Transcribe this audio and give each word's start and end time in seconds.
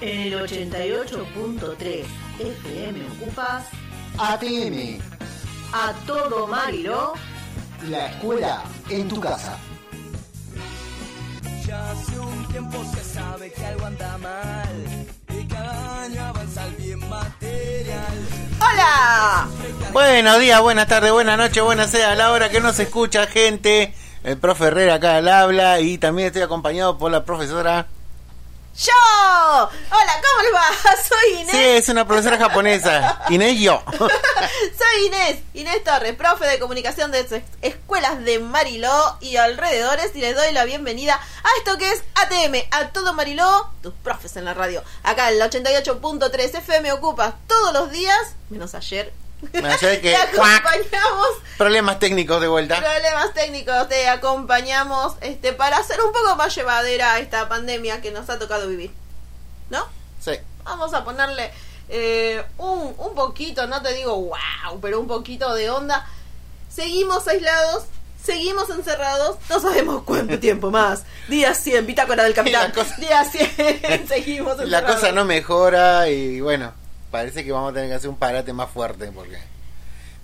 el 0.00 0.32
88.3 0.32 2.02
FM 2.38 2.98
ocupas 3.20 3.64
ATM. 4.18 4.98
A 5.72 5.92
todo 6.06 6.46
Mariló. 6.46 7.12
La 7.90 8.06
escuela 8.06 8.62
en 8.88 9.08
tu 9.08 9.20
casa. 9.20 9.58
Ya 11.66 11.90
hace 11.92 12.18
un 12.18 12.48
tiempo 12.48 12.78
se 12.94 13.04
sabe 13.04 13.52
que 13.52 13.66
algo 13.66 13.86
anda 13.86 14.18
mal. 14.18 15.06
bien 16.78 17.08
material. 17.08 18.06
¡Hola! 18.60 19.48
Buenos 19.92 20.40
días, 20.40 20.62
buenas 20.62 20.88
tardes, 20.88 21.12
buenas 21.12 21.36
noches, 21.38 21.62
buenas 21.62 21.90
sea 21.90 22.12
a 22.12 22.14
la 22.14 22.32
hora 22.32 22.48
que 22.48 22.60
nos 22.60 22.78
escucha, 22.78 23.26
gente. 23.26 23.94
El 24.24 24.38
profe 24.38 24.64
Herrera 24.64 24.94
acá 24.94 25.16
al 25.16 25.28
habla 25.28 25.80
y 25.80 25.98
también 25.98 26.26
estoy 26.28 26.42
acompañado 26.42 26.98
por 26.98 27.10
la 27.10 27.24
profesora 27.24 27.86
yo. 28.78 28.92
Hola, 28.92 29.70
¿cómo 29.90 30.42
les 30.42 30.54
va? 30.54 30.96
Soy 31.08 31.40
Inés. 31.40 31.50
Sí, 31.50 31.58
es 31.62 31.88
una 31.88 32.06
profesora 32.06 32.38
japonesa. 32.38 33.20
Inés 33.28 33.58
yo. 33.58 33.82
Soy 33.98 35.06
Inés, 35.06 35.38
Inés 35.54 35.82
Torres, 35.82 36.14
profe 36.14 36.46
de 36.46 36.58
comunicación 36.60 37.10
de 37.10 37.26
escuelas 37.62 38.24
de 38.24 38.38
Mariló 38.38 39.16
y 39.20 39.36
alrededores 39.36 40.12
y 40.14 40.20
les 40.20 40.36
doy 40.36 40.52
la 40.52 40.64
bienvenida 40.64 41.14
a 41.14 41.48
esto 41.58 41.76
que 41.78 41.90
es 41.90 42.02
ATM, 42.14 42.54
a 42.70 42.88
todo 42.90 43.12
Mariló, 43.12 43.70
tus 43.82 43.92
profes 43.92 44.36
en 44.36 44.44
la 44.44 44.54
radio. 44.54 44.82
Acá 45.02 45.30
en 45.30 45.36
el 45.42 45.50
88.3 45.50 46.42
FM 46.58 46.92
ocupas 46.92 47.34
todos 47.48 47.74
los 47.74 47.90
días, 47.90 48.16
menos 48.50 48.74
ayer 48.74 49.12
que, 49.52 49.58
te 50.00 50.16
acompañamos. 50.16 51.28
Problemas 51.56 51.98
técnicos 51.98 52.40
de 52.40 52.48
vuelta. 52.48 52.76
Problemas 52.76 53.32
técnicos, 53.34 53.88
te 53.88 54.08
acompañamos 54.08 55.14
este, 55.22 55.52
para 55.52 55.78
hacer 55.78 56.00
un 56.02 56.12
poco 56.12 56.36
más 56.36 56.54
llevadera 56.54 57.18
esta 57.18 57.48
pandemia 57.48 58.00
que 58.02 58.10
nos 58.10 58.28
ha 58.30 58.38
tocado 58.38 58.68
vivir. 58.68 58.90
¿No? 59.70 59.86
Sí. 60.20 60.32
Vamos 60.64 60.92
a 60.92 61.04
ponerle 61.04 61.50
eh, 61.88 62.42
un, 62.58 62.94
poquito, 63.14 63.66
no 63.66 63.80
te 63.82 63.92
digo 63.94 64.14
wow, 64.16 64.80
pero 64.80 65.00
un 65.00 65.06
poquito 65.06 65.54
de 65.54 65.70
onda. 65.70 66.06
Seguimos 66.68 67.26
aislados, 67.26 67.84
seguimos 68.22 68.68
encerrados, 68.70 69.38
no 69.48 69.58
sabemos 69.60 70.02
cuánto 70.04 70.38
tiempo 70.38 70.70
más. 70.70 71.04
Día 71.28 71.54
100, 71.54 71.86
bitácora 71.86 72.24
del 72.24 72.34
capitán. 72.34 72.72
Día 72.98 73.24
100, 73.24 74.06
seguimos 74.06 74.58
encerrados. 74.60 74.68
La 74.68 74.84
cosa 74.84 75.12
no 75.12 75.24
mejora 75.24 76.08
y 76.10 76.40
bueno 76.40 76.78
parece 77.10 77.44
que 77.44 77.52
vamos 77.52 77.70
a 77.70 77.74
tener 77.74 77.88
que 77.90 77.96
hacer 77.96 78.08
un 78.08 78.16
parate 78.16 78.52
más 78.52 78.70
fuerte 78.70 79.10
porque 79.12 79.38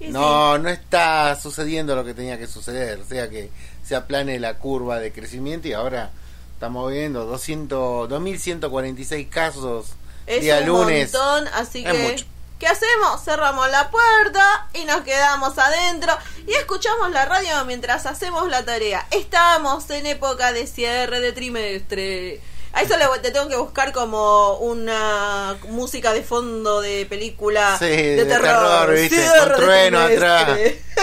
no, 0.01 0.59
no 0.59 0.69
está 0.69 1.35
sucediendo 1.37 1.95
lo 1.97 2.05
que 2.05 2.13
tenía 2.15 2.39
que 2.39 2.47
suceder. 2.47 3.01
O 3.01 3.05
sea 3.07 3.29
que 3.31 3.51
se 3.85 3.97
aplane 3.97 4.39
la 4.39 4.55
curva 4.55 4.99
de 4.99 5.13
crecimiento 5.13 5.69
y 5.69 5.73
ahora 5.73 6.11
estamos 6.55 6.91
viendo 6.93 7.25
200, 7.27 8.09
2.146 8.11 9.29
casos 9.29 9.87
es 10.27 10.43
día 10.43 10.61
lunes. 10.61 11.13
así 11.55 11.83
que, 11.85 12.25
¿qué 12.59 12.67
hacemos? 12.67 13.25
Cerramos 13.25 13.71
la 13.71 13.91
puerta 13.91 14.69
y 14.75 14.85
nos 14.85 15.01
quedamos 15.03 15.57
adentro 15.59 16.13
y 16.47 16.53
escuchamos 16.53 17.11
la 17.11 17.25
radio 17.25 17.65
mientras 17.67 18.07
hacemos 18.07 18.49
la 18.51 18.65
tarea. 18.65 19.07
Estamos 19.11 19.89
en 19.91 20.07
época 20.07 20.53
de 20.53 20.67
cierre 20.67 21.21
de 21.21 21.33
trimestre. 21.33 22.41
A 22.77 22.83
eso 22.83 22.95
le, 22.99 23.07
te 23.21 23.31
tengo 23.31 23.49
que 23.49 23.57
buscar 23.57 23.91
como 23.91 24.57
una 24.59 25.57
música 25.71 26.13
de 26.13 26.23
fondo 26.23 26.83
de 26.83 27.07
película 27.07 27.75
sí, 27.79 27.87
de, 27.87 28.27
terror. 28.27 28.45
terror 28.91 28.95
¿viste? 28.95 29.17
Con 29.41 29.49
de 29.49 29.55
trueno 29.55 29.99
atrás. 29.99 30.59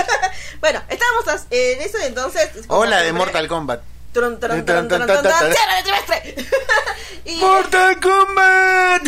bueno, 0.61 0.83
estábamos 0.88 1.44
en 1.49 1.81
eso 1.81 1.97
y 2.03 2.05
entonces. 2.05 2.47
Hola 2.67 3.01
de 3.01 3.11
Mortal 3.11 3.47
Kombat. 3.47 3.81
¡Mortal 7.41 8.00
Kombat! 8.01 9.07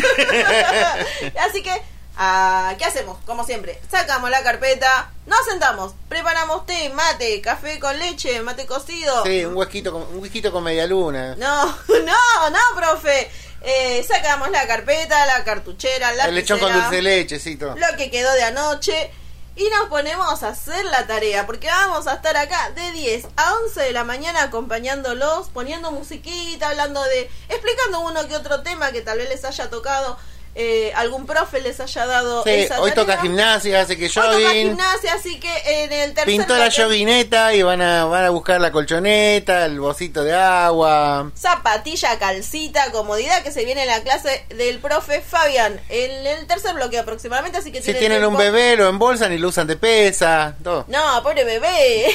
Así 1.46 1.62
que 1.62 1.72
Ah, 2.18 2.74
¿Qué 2.78 2.84
hacemos? 2.86 3.18
Como 3.26 3.44
siempre, 3.44 3.78
sacamos 3.90 4.30
la 4.30 4.42
carpeta, 4.42 5.10
nos 5.26 5.38
sentamos, 5.46 5.92
preparamos 6.08 6.64
té, 6.64 6.88
mate, 6.88 7.42
café 7.42 7.78
con 7.78 7.98
leche, 7.98 8.40
mate 8.40 8.64
cocido. 8.64 9.22
Sí, 9.24 9.44
un 9.44 9.54
huesquito 9.54 9.92
con, 9.92 10.00
un 10.02 10.22
huesquito 10.22 10.50
con 10.50 10.64
media 10.64 10.86
luna. 10.86 11.34
No, 11.36 11.66
no, 11.66 12.50
no, 12.50 12.58
profe. 12.74 13.30
Eh, 13.60 14.02
sacamos 14.02 14.50
la 14.50 14.66
carpeta, 14.66 15.26
la 15.26 15.44
cartuchera, 15.44 16.12
la... 16.14 16.24
El 16.26 16.36
lechón 16.36 16.58
con 16.58 16.72
dulce 16.72 16.96
de 16.96 17.02
leche, 17.02 17.38
sí, 17.38 17.56
todo. 17.56 17.74
Lo 17.76 17.96
que 17.98 18.10
quedó 18.10 18.32
de 18.32 18.44
anoche. 18.44 19.10
Y 19.58 19.64
nos 19.70 19.88
ponemos 19.88 20.42
a 20.42 20.48
hacer 20.48 20.84
la 20.84 21.06
tarea, 21.06 21.46
porque 21.46 21.66
vamos 21.66 22.06
a 22.06 22.14
estar 22.16 22.36
acá 22.36 22.70
de 22.72 22.92
10 22.92 23.26
a 23.38 23.54
11 23.64 23.80
de 23.82 23.92
la 23.92 24.04
mañana 24.04 24.42
acompañándolos, 24.44 25.48
poniendo 25.48 25.90
musiquita, 25.92 26.68
hablando 26.70 27.02
de... 27.04 27.30
explicando 27.48 28.00
uno 28.00 28.26
que 28.28 28.36
otro 28.36 28.62
tema 28.62 28.92
que 28.92 29.00
tal 29.00 29.18
vez 29.18 29.30
les 29.30 29.44
haya 29.46 29.70
tocado 29.70 30.18
eh, 30.58 30.90
algún 30.96 31.26
profe 31.26 31.60
les 31.60 31.78
haya 31.80 32.06
dado 32.06 32.42
hoy 32.78 32.92
toca 32.92 33.18
gimnasia 33.20 33.82
hace 33.82 33.98
que 33.98 34.08
yo 34.08 34.22
gimnasia 34.52 35.12
así 35.12 35.38
que 35.38 35.54
eh, 35.54 35.84
en 35.84 35.92
el 35.92 36.14
tercer 36.14 36.24
pintó 36.24 36.56
la 36.56 36.70
llovineta 36.70 37.52
y 37.52 37.62
van 37.62 37.82
a 37.82 38.06
van 38.06 38.24
a 38.24 38.30
buscar 38.30 38.58
la 38.58 38.72
colchoneta 38.72 39.66
el 39.66 39.78
bocito 39.80 40.24
de 40.24 40.32
agua 40.32 41.30
zapatilla 41.38 42.18
calcita 42.18 42.90
comodidad 42.90 43.42
que 43.42 43.52
se 43.52 43.66
viene 43.66 43.82
en 43.82 43.88
la 43.88 44.00
clase 44.02 44.46
del 44.48 44.78
profe 44.78 45.20
Fabián 45.20 45.78
en 45.90 46.26
el 46.26 46.46
tercer 46.46 46.72
bloque 46.74 46.98
aproximadamente 46.98 47.58
así 47.58 47.70
que 47.70 47.82
si 47.82 47.92
tienen, 47.92 48.24
un 48.24 48.38
bebé 48.38 48.76
lo 48.76 48.88
embolsan 48.88 49.34
y 49.34 49.38
lo 49.38 49.48
usan 49.48 49.66
de 49.66 49.76
pesa 49.76 50.56
no 50.64 50.86
pobre 51.22 51.44
bebé 51.44 52.06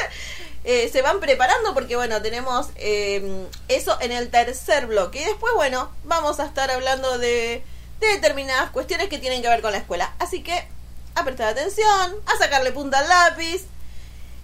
eh, 0.64 0.88
se 0.90 1.02
van 1.02 1.20
preparando 1.20 1.74
porque 1.74 1.94
bueno, 1.96 2.22
tenemos 2.22 2.68
eh, 2.76 3.46
eso 3.68 3.98
en 4.00 4.12
el 4.12 4.30
tercer 4.30 4.86
bloque. 4.86 5.20
Y 5.20 5.24
después, 5.24 5.52
bueno, 5.54 5.90
vamos 6.04 6.38
a 6.40 6.46
estar 6.46 6.70
hablando 6.70 7.18
de 7.18 7.62
determinadas 8.08 8.70
cuestiones 8.70 9.08
que 9.08 9.18
tienen 9.18 9.42
que 9.42 9.48
ver 9.48 9.62
con 9.62 9.72
la 9.72 9.78
escuela. 9.78 10.12
Así 10.18 10.42
que 10.42 10.66
a 11.14 11.24
prestar 11.24 11.48
atención, 11.48 12.16
a 12.26 12.38
sacarle 12.38 12.72
punta 12.72 12.98
al 12.98 13.08
lápiz. 13.08 13.66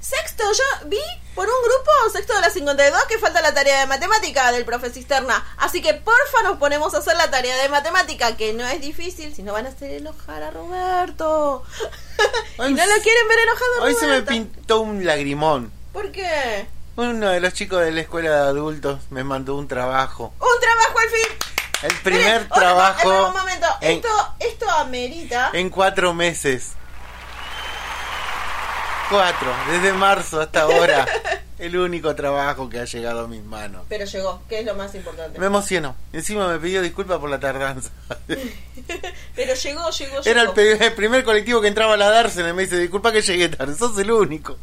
Sexto, 0.01 0.45
yo 0.53 0.87
vi 0.89 1.01
por 1.35 1.49
un 1.49 1.55
grupo, 1.65 2.13
sexto 2.13 2.33
de 2.35 2.41
las 2.43 2.53
52, 2.53 3.05
que 3.07 3.19
falta 3.19 3.41
la 3.43 3.53
tarea 3.53 3.81
de 3.81 3.87
matemática 3.87 4.53
del 4.53 4.65
profe 4.65 4.91
Cisterna. 4.91 5.45
Así 5.57 5.83
que 5.83 5.93
porfa 5.95 6.43
nos 6.45 6.59
ponemos 6.59 6.95
a 6.95 6.99
hacer 6.99 7.17
la 7.17 7.29
tarea 7.33 7.57
de 7.57 7.69
matemática, 7.69 8.37
que 8.37 8.53
no 8.53 8.65
es 8.65 8.81
difícil, 8.81 9.35
si 9.35 9.43
no 9.43 9.55
van 9.55 9.67
a 9.67 9.71
hacer 9.71 9.91
enojar 9.93 10.45
a 10.45 10.51
Roberto. 10.53 11.65
no 12.59 12.69
lo 12.69 12.75
quieren 13.03 13.29
ver 13.29 13.39
enojado. 13.43 13.73
a 13.77 13.81
Roberto. 13.81 13.99
se 14.01 14.07
me 14.07 14.23
pintó 14.23 14.81
un 14.83 15.05
lagrimón. 15.05 15.73
¿Por 15.93 16.13
qué? 16.13 16.67
Uno 16.95 17.31
de 17.31 17.41
los 17.41 17.53
chicos 17.55 17.81
de 17.81 17.91
la 17.91 18.01
escuela 18.01 18.31
de 18.31 18.37
adultos 18.51 19.01
me 19.11 19.25
mandó 19.25 19.57
un 19.57 19.67
trabajo. 19.67 20.33
¡Un 20.39 20.61
trabajo 20.61 20.97
al 21.01 21.09
fin! 21.09 21.58
El 21.83 21.95
primer 22.03 22.49
trabajo. 22.49 23.29
un 23.29 23.33
momento. 23.35 23.67
esto, 23.81 24.09
esto 24.41 24.71
amerita. 24.73 25.51
En 25.53 25.71
cuatro 25.71 26.13
meses. 26.13 26.73
Cuatro, 29.09 29.51
desde 29.71 29.93
marzo 29.93 30.41
hasta 30.41 30.63
ahora. 30.63 31.07
el 31.59 31.77
único 31.77 32.15
trabajo 32.15 32.69
que 32.69 32.79
ha 32.81 32.85
llegado 32.85 33.21
a 33.21 33.29
mis 33.29 33.43
manos. 33.45 33.85
Pero 33.89 34.05
llegó, 34.07 34.43
que 34.49 34.61
es 34.61 34.67
lo 34.67 34.75
más 34.75 34.95
importante. 34.97 35.39
Me 35.39 35.47
emociono. 35.47 35.97
Encima 36.13 36.49
me 36.49 36.59
pidió 36.59 36.83
disculpas 36.83 37.19
por 37.19 37.31
la 37.31 37.39
tardanza. 37.39 37.91
Pero 39.35 39.55
llegó, 39.55 39.91
llegó, 39.91 40.17
Era 40.25 40.41
llegó. 40.43 40.55
El, 40.57 40.83
el, 40.83 40.93
primer 40.95 41.25
colectivo 41.25 41.61
que 41.61 41.69
entraba 41.69 41.95
a 41.95 41.97
la 41.97 42.11
dársena 42.11 42.51
y 42.51 42.53
me 42.55 42.63
dice, 42.63 42.77
disculpa 42.77 43.13
que 43.13 43.23
llegué 43.23 43.49
tarde, 43.51 43.77
sos 43.77 43.97
el 43.99 44.11
único. 44.11 44.59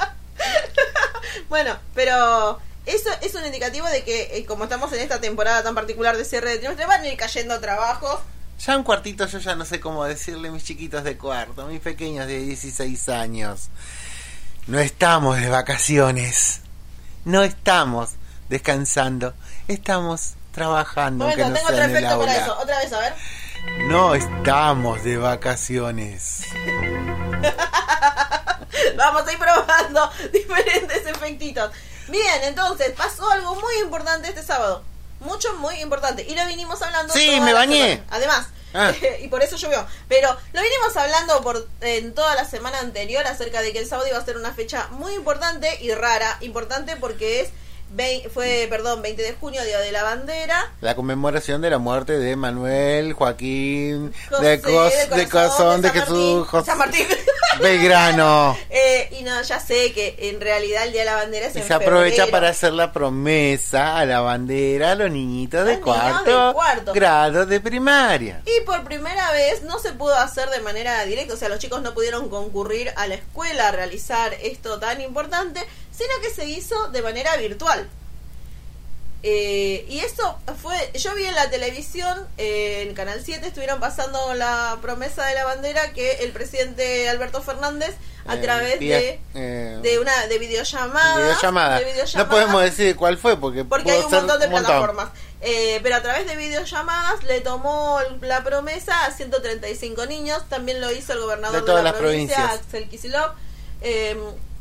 bueno, 1.48 1.76
pero 1.94 2.58
eso 2.88 3.08
es 3.20 3.34
un 3.34 3.44
indicativo 3.44 3.86
de 3.86 4.02
que, 4.02 4.38
eh, 4.38 4.46
como 4.46 4.64
estamos 4.64 4.90
en 4.94 5.00
esta 5.00 5.20
temporada 5.20 5.62
tan 5.62 5.74
particular 5.74 6.16
de 6.16 6.24
cierre 6.24 6.52
de 6.52 6.58
trimestre, 6.58 6.86
van 6.86 7.02
a 7.02 7.08
ir 7.08 7.16
cayendo 7.18 7.60
trabajo 7.60 8.20
Ya 8.66 8.76
un 8.78 8.82
cuartito 8.82 9.26
yo 9.26 9.38
ya 9.40 9.54
no 9.54 9.64
sé 9.66 9.78
cómo 9.78 10.04
decirle 10.04 10.50
mis 10.50 10.64
chiquitos 10.64 11.04
de 11.04 11.16
cuarto, 11.18 11.66
mis 11.66 11.78
pequeños 11.80 12.26
de 12.26 12.38
16 12.40 13.08
años. 13.10 13.68
No 14.66 14.80
estamos 14.80 15.36
de 15.40 15.48
vacaciones. 15.48 16.62
No 17.24 17.42
estamos 17.44 18.14
descansando. 18.48 19.32
Estamos 19.68 20.34
trabajando. 20.52 21.24
Bueno, 21.26 21.48
no 21.50 21.54
tengo 21.54 21.68
otro 21.70 21.82
efecto 21.84 22.18
para 22.20 22.36
eso. 22.36 22.56
Otra 22.58 22.78
vez, 22.78 22.92
a 22.92 22.98
ver. 23.00 23.14
No 23.88 24.14
estamos 24.16 25.02
de 25.04 25.16
vacaciones. 25.18 26.40
Vamos 28.96 29.26
a 29.26 29.32
ir 29.32 29.38
probando 29.38 30.08
diferentes 30.32 31.04
efectitos. 31.06 31.70
Bien, 32.08 32.42
entonces 32.42 32.90
pasó 32.96 33.30
algo 33.30 33.54
muy 33.54 33.74
importante 33.82 34.28
este 34.28 34.42
sábado. 34.42 34.82
Mucho, 35.20 35.52
muy 35.56 35.76
importante. 35.80 36.22
Y 36.26 36.34
lo 36.34 36.46
vinimos 36.46 36.80
hablando. 36.82 37.12
Sí, 37.14 37.40
me 37.40 37.52
bañé. 37.52 38.02
Además. 38.10 38.48
Ah. 38.74 38.92
y 39.20 39.28
por 39.28 39.42
eso 39.42 39.56
llovió. 39.56 39.84
Pero 40.08 40.28
lo 40.52 40.62
vinimos 40.62 40.96
hablando 40.96 41.40
por 41.42 41.66
en 41.80 42.14
toda 42.14 42.34
la 42.34 42.44
semana 42.44 42.78
anterior 42.80 43.26
acerca 43.26 43.60
de 43.62 43.72
que 43.72 43.80
el 43.80 43.86
sábado 43.86 44.08
iba 44.08 44.18
a 44.18 44.24
ser 44.24 44.36
una 44.36 44.52
fecha 44.52 44.88
muy 44.90 45.14
importante 45.14 45.78
y 45.82 45.92
rara. 45.92 46.38
Importante 46.40 46.96
porque 46.96 47.40
es 47.42 47.50
fue, 48.34 48.66
perdón, 48.68 49.00
20 49.00 49.22
de 49.22 49.32
junio, 49.32 49.64
Día 49.64 49.78
de 49.80 49.90
la 49.92 50.02
Bandera. 50.02 50.72
La 50.82 50.94
conmemoración 50.94 51.62
de 51.62 51.70
la 51.70 51.78
muerte 51.78 52.18
de 52.18 52.36
Manuel 52.36 53.14
Joaquín 53.14 54.12
de, 54.40 54.48
de, 54.48 54.60
Corazón, 55.26 55.80
de, 55.80 55.90
de 55.90 56.00
Jesús 56.00 56.46
José. 56.48 56.66
San 56.70 56.78
Martín. 56.78 57.06
Belgrano. 57.60 58.56
Eh, 58.70 59.08
y 59.18 59.22
no, 59.24 59.42
ya 59.42 59.58
sé 59.60 59.92
que 59.92 60.14
en 60.18 60.40
realidad 60.40 60.84
el 60.84 60.92
Día 60.92 61.00
de 61.02 61.06
la 61.06 61.14
Bandera 61.16 61.50
Se 61.50 61.74
aprovecha 61.74 62.26
para 62.28 62.48
hacer 62.50 62.72
la 62.72 62.92
promesa 62.92 63.98
a 63.98 64.04
la 64.06 64.20
bandera 64.20 64.92
a 64.92 64.94
los 64.94 65.10
niñitos 65.10 65.66
de 65.66 65.80
cuarto, 65.80 66.54
grado 66.94 67.46
de 67.46 67.60
primaria. 67.60 68.42
Y 68.46 68.60
por 68.64 68.84
primera 68.84 69.32
vez 69.32 69.62
no 69.62 69.78
se 69.78 69.92
pudo 69.92 70.14
hacer 70.16 70.48
de 70.50 70.60
manera 70.60 71.04
directa, 71.04 71.34
o 71.34 71.36
sea, 71.36 71.48
los 71.48 71.58
chicos 71.58 71.82
no 71.82 71.94
pudieron 71.94 72.28
concurrir 72.28 72.92
a 72.96 73.06
la 73.08 73.14
escuela 73.14 73.68
a 73.68 73.72
realizar 73.72 74.34
esto 74.42 74.78
tan 74.78 75.00
importante, 75.00 75.60
sino 75.90 76.10
que 76.22 76.30
se 76.30 76.44
hizo 76.46 76.88
de 76.88 77.02
manera 77.02 77.36
virtual. 77.36 77.88
Eh, 79.24 79.84
y 79.88 79.98
eso 79.98 80.38
fue, 80.62 80.76
yo 80.94 81.12
vi 81.16 81.24
en 81.24 81.34
la 81.34 81.50
televisión, 81.50 82.26
eh, 82.38 82.84
en 82.86 82.94
Canal 82.94 83.20
7, 83.24 83.48
estuvieron 83.48 83.80
pasando 83.80 84.34
la 84.34 84.78
promesa 84.80 85.24
de 85.26 85.34
la 85.34 85.44
bandera 85.44 85.92
que 85.92 86.18
el 86.20 86.30
presidente 86.30 87.08
Alberto 87.08 87.42
Fernández, 87.42 87.96
a 88.28 88.34
eh, 88.36 88.38
través 88.38 88.78
de, 88.78 89.18
de 89.82 89.98
una 89.98 90.26
de 90.28 90.38
videollamada, 90.38 91.34
No 92.14 92.28
podemos 92.28 92.62
decir 92.62 92.94
cuál 92.94 93.18
fue 93.18 93.36
porque, 93.40 93.64
porque 93.64 93.90
hay 93.90 94.02
un 94.04 94.10
montón 94.10 94.38
de 94.38 94.46
plataformas. 94.48 95.08
pero 95.82 95.96
a 95.96 96.02
través 96.02 96.24
de 96.26 96.36
videollamadas 96.36 97.24
le 97.24 97.40
tomó 97.40 97.98
la 98.20 98.44
promesa 98.44 99.04
a 99.06 99.10
135 99.16 100.04
niños. 100.06 100.44
También 100.50 100.80
lo 100.82 100.92
hizo 100.92 101.14
el 101.14 101.20
gobernador 101.20 101.60
de, 101.60 101.66
todas 101.66 101.82
la 101.82 101.94
provincia, 101.96 102.50
Axel 102.52 102.86
Kicillof 102.90 103.30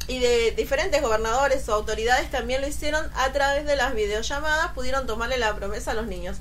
y 0.08 0.20
de 0.20 0.52
diferentes 0.52 1.02
gobernadores 1.02 1.68
o 1.70 1.74
autoridades 1.74 2.32
también 2.32 2.62
lo 2.62 2.68
hicieron 2.68 3.06
a 3.16 3.32
través 3.34 3.66
de 3.66 3.76
las 3.76 3.94
videollamadas, 3.94 4.72
pudieron 4.72 5.06
tomarle 5.06 5.38
la 5.38 5.54
promesa 5.56 5.92
a 5.92 5.94
los 5.94 6.08
niños. 6.08 6.38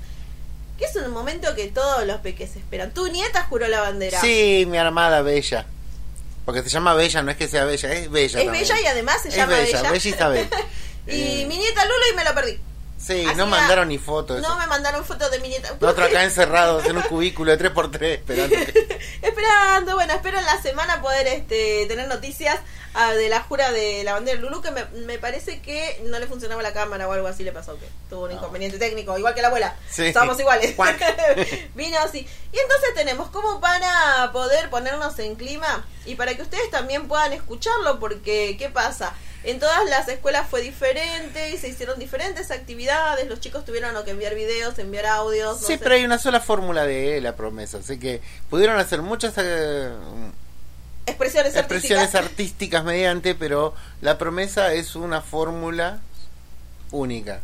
Que 0.79 0.85
es 0.85 0.95
un 0.95 1.11
momento 1.11 1.53
que 1.55 1.67
todos 1.67 2.05
los 2.05 2.19
peques 2.21 2.55
esperan. 2.55 2.93
Tu 2.93 3.07
nieta 3.07 3.43
juró 3.43 3.67
la 3.67 3.81
bandera. 3.81 4.21
Sí, 4.21 4.65
mi 4.69 4.77
armada 4.77 5.21
bella. 5.23 5.65
Porque 6.45 6.61
se 6.63 6.69
llama 6.69 6.93
Bella, 6.93 7.21
no 7.23 7.31
es 7.31 7.35
que 7.35 7.49
sea 7.49 7.65
Bella, 7.65 7.91
es 7.91 8.09
Bella. 8.09 8.39
Es 8.41 8.51
Bella 8.51 8.79
y 8.81 8.85
además 8.85 9.17
se 9.21 9.31
llama 9.31 9.51
Bella. 9.57 9.81
Bella, 9.91 9.91
bella 9.91 10.27
bella. 10.29 10.49
y 11.07 11.41
eh, 11.41 11.45
mi 11.45 11.57
nieta 11.57 11.83
Lula 11.83 12.03
y 12.11 12.15
me 12.15 12.23
la 12.23 12.33
perdí. 12.33 12.57
Sí, 12.97 13.25
no 13.35 13.47
mandaron 13.47 13.89
ni 13.89 13.97
fotos. 13.97 14.41
No 14.41 14.57
me 14.57 14.65
mandaron 14.67 15.03
fotos 15.03 15.29
de 15.29 15.39
mi 15.39 15.49
nieta. 15.49 15.75
Nosotros 15.81 16.07
acá 16.07 16.23
encerrados 16.23 16.85
en 16.85 16.95
un 16.97 17.03
cubículo 17.03 17.55
de 17.57 17.71
3x3 17.73 18.01
esperando. 18.05 18.55
esperando, 19.21 19.95
bueno, 19.95 20.13
espero 20.13 20.39
en 20.39 20.45
la 20.45 20.61
semana 20.61 21.01
poder 21.01 21.27
este, 21.27 21.85
tener 21.87 22.07
noticias 22.07 22.57
Ah, 22.99 23.13
de 23.13 23.29
la 23.29 23.41
jura 23.43 23.71
de 23.71 24.03
la 24.03 24.13
bandera 24.13 24.41
Lulu 24.41 24.59
que 24.63 24.71
me, 24.71 25.19
parece 25.19 25.61
que 25.61 26.01
no 26.05 26.17
le 26.17 26.25
funcionaba 26.25 26.63
la 26.63 26.73
cámara 26.73 27.07
o 27.07 27.11
algo 27.11 27.27
así 27.27 27.43
le 27.43 27.51
pasó, 27.51 27.77
que 27.77 27.85
tuvo 28.09 28.23
un 28.23 28.31
inconveniente 28.31 28.79
técnico, 28.79 29.15
igual 29.19 29.35
que 29.35 29.43
la 29.43 29.49
abuela. 29.49 29.75
Sí. 29.87 30.11
iguales. 30.39 30.75
Vino 31.75 31.99
así. 31.99 32.19
Y 32.51 32.57
entonces 32.57 32.93
tenemos 32.95 33.29
¿Cómo 33.29 33.59
van 33.59 33.83
a 33.83 34.31
poder 34.31 34.71
ponernos 34.71 35.19
en 35.19 35.35
clima 35.35 35.85
y 36.07 36.15
para 36.15 36.33
que 36.35 36.41
ustedes 36.41 36.71
también 36.71 37.07
puedan 37.07 37.33
escucharlo, 37.33 37.99
porque 37.99 38.55
¿qué 38.57 38.69
pasa? 38.73 39.13
En 39.43 39.59
todas 39.59 39.87
las 39.89 40.07
escuelas 40.07 40.47
fue 40.49 40.61
diferente 40.63 41.51
y 41.51 41.57
se 41.59 41.67
hicieron 41.69 41.99
diferentes 41.99 42.49
actividades. 42.49 43.27
Los 43.29 43.39
chicos 43.41 43.63
tuvieron 43.63 43.95
que 44.05 44.09
enviar 44.11 44.33
videos, 44.33 44.79
enviar 44.79 45.05
audios. 45.05 45.59
Sí, 45.61 45.77
pero 45.77 45.93
hay 45.93 46.03
una 46.03 46.17
sola 46.17 46.39
fórmula 46.39 46.87
de 46.87 47.21
la 47.21 47.35
promesa, 47.35 47.77
así 47.77 47.99
que 47.99 48.21
pudieron 48.49 48.79
hacer 48.79 49.03
muchas 49.03 49.35
eh, 49.37 49.91
Expresiones, 51.07 51.55
artísticas. 52.19 52.83
mediante, 52.83 53.33
pero 53.33 53.73
la 54.01 54.17
promesa 54.17 54.73
es 54.73 54.95
una 54.95 55.21
fórmula 55.21 55.99
única. 56.91 57.39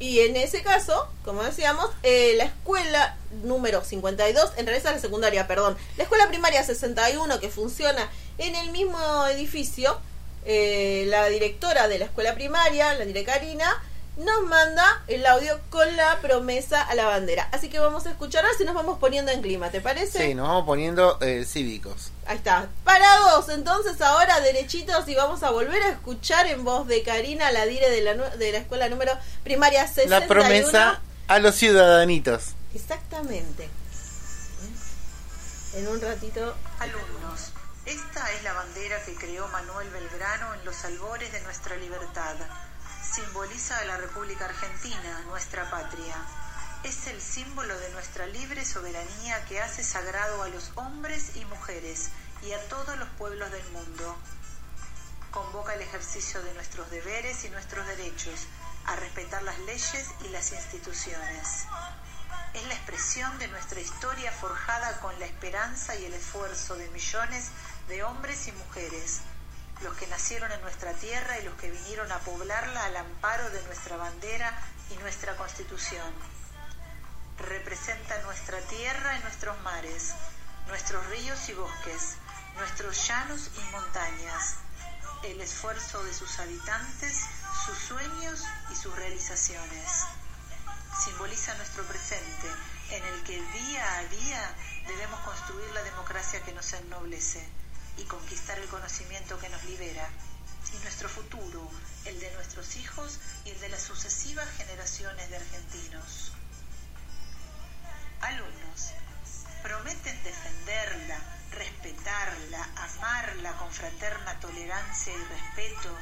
Y 0.00 0.18
en 0.20 0.34
ese 0.34 0.62
caso, 0.62 1.08
como 1.24 1.44
decíamos, 1.44 1.86
eh, 2.02 2.34
la 2.36 2.44
escuela 2.44 3.16
número 3.44 3.84
52, 3.84 4.52
en 4.56 4.66
realidad 4.66 4.90
es 4.92 4.96
la 4.96 5.00
secundaria, 5.00 5.46
perdón, 5.46 5.76
la 5.96 6.02
escuela 6.02 6.26
primaria 6.28 6.64
61 6.64 7.38
que 7.38 7.48
funciona 7.48 8.08
en 8.38 8.56
el 8.56 8.72
mismo 8.72 8.98
edificio, 9.28 10.00
eh, 10.44 11.04
la 11.06 11.26
directora 11.26 11.86
de 11.86 12.00
la 12.00 12.06
escuela 12.06 12.34
primaria, 12.34 12.92
la 12.94 13.04
directora 13.04 13.36
Karina, 13.38 13.80
nos 14.16 14.42
manda 14.42 14.84
el 15.08 15.24
audio 15.24 15.58
con 15.70 15.96
la 15.96 16.18
promesa 16.20 16.82
a 16.82 16.94
la 16.94 17.06
bandera. 17.06 17.48
Así 17.52 17.68
que 17.70 17.78
vamos 17.78 18.06
a 18.06 18.10
escuchar 18.10 18.44
así 18.44 18.64
nos 18.64 18.74
vamos 18.74 18.98
poniendo 18.98 19.32
en 19.32 19.40
clima, 19.40 19.70
¿te 19.70 19.80
parece? 19.80 20.26
Sí, 20.26 20.34
nos 20.34 20.48
vamos 20.48 20.66
poniendo 20.66 21.18
eh, 21.22 21.44
cívicos. 21.46 22.12
Ahí 22.26 22.36
está. 22.36 22.68
Parados, 22.84 23.48
entonces 23.48 24.00
ahora 24.02 24.40
derechitos 24.40 25.08
y 25.08 25.14
vamos 25.14 25.42
a 25.42 25.50
volver 25.50 25.82
a 25.82 25.88
escuchar 25.90 26.46
en 26.46 26.62
voz 26.64 26.86
de 26.88 27.02
Karina 27.02 27.50
la 27.52 27.64
dire 27.64 27.88
de 27.90 28.02
la, 28.02 28.14
de 28.30 28.52
la 28.52 28.58
escuela 28.58 28.88
número 28.88 29.12
primaria 29.44 29.86
61. 29.86 30.20
La 30.20 30.26
promesa 30.26 31.00
a 31.28 31.38
los 31.38 31.54
ciudadanitos. 31.54 32.50
Exactamente. 32.74 33.68
En 35.74 35.88
un 35.88 35.98
ratito. 36.02 36.54
Alumnos, 36.80 37.50
esta 37.86 38.30
es 38.32 38.42
la 38.42 38.52
bandera 38.54 39.00
que 39.06 39.14
creó 39.14 39.46
Manuel 39.48 39.88
Belgrano 39.90 40.52
en 40.54 40.64
los 40.66 40.84
albores 40.84 41.30
de 41.32 41.40
nuestra 41.42 41.76
libertad 41.76 42.34
simboliza 43.12 43.76
a 43.78 43.84
la 43.84 43.98
República 43.98 44.46
Argentina, 44.46 45.20
nuestra 45.26 45.68
patria. 45.70 46.16
Es 46.82 47.06
el 47.08 47.20
símbolo 47.20 47.76
de 47.78 47.90
nuestra 47.90 48.26
libre 48.26 48.64
soberanía 48.64 49.44
que 49.44 49.60
hace 49.60 49.84
sagrado 49.84 50.42
a 50.42 50.48
los 50.48 50.72
hombres 50.76 51.36
y 51.36 51.44
mujeres 51.44 52.08
y 52.42 52.52
a 52.52 52.68
todos 52.70 52.96
los 52.98 53.08
pueblos 53.10 53.50
del 53.50 53.64
mundo. 53.70 54.16
Convoca 55.30 55.74
el 55.74 55.82
ejercicio 55.82 56.40
de 56.42 56.54
nuestros 56.54 56.90
deberes 56.90 57.44
y 57.44 57.50
nuestros 57.50 57.86
derechos, 57.86 58.46
a 58.86 58.96
respetar 58.96 59.42
las 59.42 59.58
leyes 59.60 60.06
y 60.24 60.28
las 60.30 60.50
instituciones. 60.52 61.66
Es 62.54 62.64
la 62.66 62.74
expresión 62.74 63.38
de 63.38 63.48
nuestra 63.48 63.80
historia 63.80 64.32
forjada 64.32 65.00
con 65.00 65.16
la 65.20 65.26
esperanza 65.26 65.94
y 65.96 66.06
el 66.06 66.14
esfuerzo 66.14 66.76
de 66.76 66.88
millones 66.90 67.48
de 67.88 68.04
hombres 68.04 68.48
y 68.48 68.52
mujeres 68.52 69.20
los 69.82 69.96
que 69.96 70.06
nacieron 70.06 70.50
en 70.52 70.60
nuestra 70.62 70.92
tierra 70.94 71.38
y 71.38 71.42
los 71.44 71.54
que 71.60 71.70
vinieron 71.70 72.10
a 72.12 72.18
poblarla 72.20 72.84
al 72.84 72.96
amparo 72.96 73.50
de 73.50 73.62
nuestra 73.64 73.96
bandera 73.96 74.56
y 74.90 74.96
nuestra 74.98 75.36
constitución. 75.36 76.12
Representa 77.38 78.18
nuestra 78.22 78.60
tierra 78.62 79.18
y 79.18 79.22
nuestros 79.22 79.60
mares, 79.62 80.14
nuestros 80.68 81.04
ríos 81.06 81.48
y 81.48 81.54
bosques, 81.54 82.14
nuestros 82.56 83.08
llanos 83.08 83.50
y 83.56 83.72
montañas, 83.72 84.54
el 85.24 85.40
esfuerzo 85.40 86.02
de 86.04 86.14
sus 86.14 86.38
habitantes, 86.38 87.18
sus 87.66 87.78
sueños 87.78 88.42
y 88.70 88.76
sus 88.76 88.94
realizaciones. 88.94 89.88
Simboliza 91.04 91.54
nuestro 91.56 91.82
presente, 91.84 92.48
en 92.90 93.02
el 93.04 93.22
que 93.24 93.40
día 93.60 93.98
a 93.98 94.04
día 94.04 94.54
debemos 94.86 95.18
construir 95.20 95.68
la 95.72 95.82
democracia 95.82 96.40
que 96.44 96.52
nos 96.52 96.72
ennoblece 96.74 97.44
y 97.98 98.04
conquistar 98.04 98.58
el 98.58 98.68
conocimiento 98.68 99.38
que 99.38 99.48
nos 99.48 99.62
libera, 99.64 100.08
y 100.74 100.78
nuestro 100.82 101.08
futuro, 101.08 101.68
el 102.06 102.18
de 102.20 102.30
nuestros 102.32 102.76
hijos 102.76 103.18
y 103.44 103.50
el 103.50 103.60
de 103.60 103.68
las 103.68 103.82
sucesivas 103.82 104.48
generaciones 104.56 105.28
de 105.28 105.36
argentinos. 105.36 106.32
Alumnos, 108.20 108.92
prometen 109.62 110.22
defenderla, 110.24 111.18
respetarla, 111.52 112.64
amarla 112.76 113.52
con 113.58 113.70
fraterna 113.72 114.38
tolerancia 114.40 115.12
y 115.14 115.24
respeto, 115.24 115.96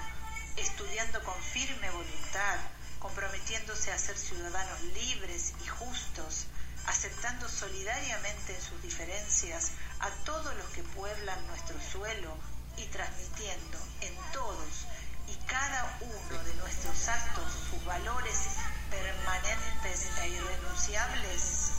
estudiando 0.56 1.22
con 1.24 1.42
firme 1.42 1.90
voluntad, 1.90 2.58
comprometiéndose 3.00 3.90
a 3.92 3.98
ser 3.98 4.16
ciudadanos 4.16 4.80
libres 4.94 5.54
y 5.64 5.66
justos, 5.66 6.46
aceptando 6.90 7.48
solidariamente 7.48 8.60
sus 8.60 8.82
diferencias 8.82 9.70
a 10.00 10.10
todos 10.24 10.52
los 10.56 10.66
que 10.70 10.82
pueblan 10.82 11.46
nuestro 11.46 11.76
suelo 11.92 12.32
y 12.78 12.84
transmitiendo 12.86 13.78
en 14.00 14.12
todos 14.32 14.86
y 15.28 15.34
cada 15.48 15.98
uno 16.00 16.42
de 16.42 16.54
nuestros 16.54 17.08
actos 17.08 17.44
sus 17.70 17.84
valores 17.84 18.36
permanentes 18.90 20.08
e 20.24 20.28
irrenunciables. 20.30 21.70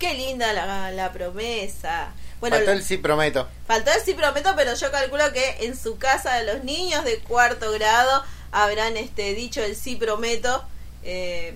Qué 0.00 0.14
linda 0.14 0.52
la, 0.52 1.12
promesa. 1.12 2.08
Bueno, 2.40 2.56
faltó 2.56 2.72
el 2.72 2.82
sí 2.82 2.96
prometo. 2.96 3.48
Faltó 3.68 3.92
el 3.92 4.02
sí 4.02 4.14
prometo, 4.14 4.54
pero 4.56 4.74
yo 4.74 4.90
calculo 4.90 5.32
que 5.32 5.64
en 5.66 5.76
su 5.78 5.98
casa 5.98 6.34
de 6.34 6.52
los 6.52 6.64
niños 6.64 7.04
de 7.04 7.20
cuarto 7.20 7.70
grado 7.70 8.24
habrán 8.50 8.96
este 8.96 9.34
dicho 9.34 9.62
el 9.62 9.76
sí 9.76 9.94
prometo. 9.94 10.64
Eh, 11.04 11.54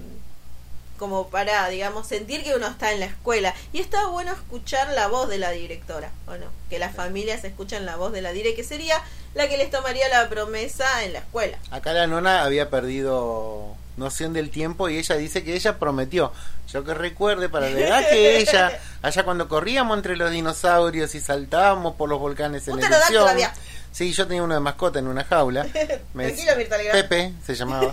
como 0.96 1.28
para, 1.28 1.68
digamos, 1.68 2.06
sentir 2.06 2.42
que 2.42 2.54
uno 2.54 2.66
está 2.66 2.92
en 2.92 3.00
la 3.00 3.06
escuela. 3.06 3.54
Y 3.72 3.80
está 3.80 4.06
bueno 4.08 4.32
escuchar 4.32 4.88
la 4.94 5.06
voz 5.08 5.28
de 5.28 5.38
la 5.38 5.50
directora, 5.50 6.10
¿o 6.26 6.36
no? 6.36 6.46
Que 6.68 6.78
las 6.78 6.94
familias 6.94 7.44
escuchan 7.44 7.86
la 7.86 7.96
voz 7.96 8.12
de 8.12 8.22
la 8.22 8.28
directora, 8.32 8.56
que 8.56 8.64
sería 8.68 9.02
la 9.34 9.48
que 9.48 9.56
les 9.58 9.70
tomaría 9.70 10.08
la 10.08 10.28
promesa 10.30 11.04
en 11.04 11.12
la 11.14 11.18
escuela. 11.18 11.58
Acá 11.70 11.92
la 11.92 12.06
nona 12.06 12.42
había 12.44 12.70
perdido 12.70 13.74
noción 13.98 14.32
del 14.34 14.50
tiempo 14.50 14.88
y 14.88 14.98
ella 14.98 15.16
dice 15.16 15.42
que 15.44 15.54
ella 15.54 15.78
prometió. 15.78 16.32
Yo 16.72 16.84
que 16.84 16.94
recuerde, 16.94 17.48
para 17.48 17.68
la 17.68 17.78
edad 17.80 18.08
que 18.08 18.38
ella, 18.38 18.78
allá 19.02 19.24
cuando 19.24 19.48
corríamos 19.48 19.96
entre 19.98 20.16
los 20.16 20.30
dinosaurios 20.30 21.14
y 21.14 21.20
saltábamos 21.20 21.96
por 21.96 22.08
los 22.08 22.18
volcanes 22.20 22.66
en 22.68 22.78
todavía. 23.10 23.52
Sí, 23.92 24.12
yo 24.12 24.26
tenía 24.26 24.42
una 24.42 24.60
mascota 24.60 24.98
en 25.00 25.08
una 25.08 25.24
jaula. 25.24 25.64
Pepe 26.92 27.32
se 27.44 27.54
llamaba. 27.54 27.92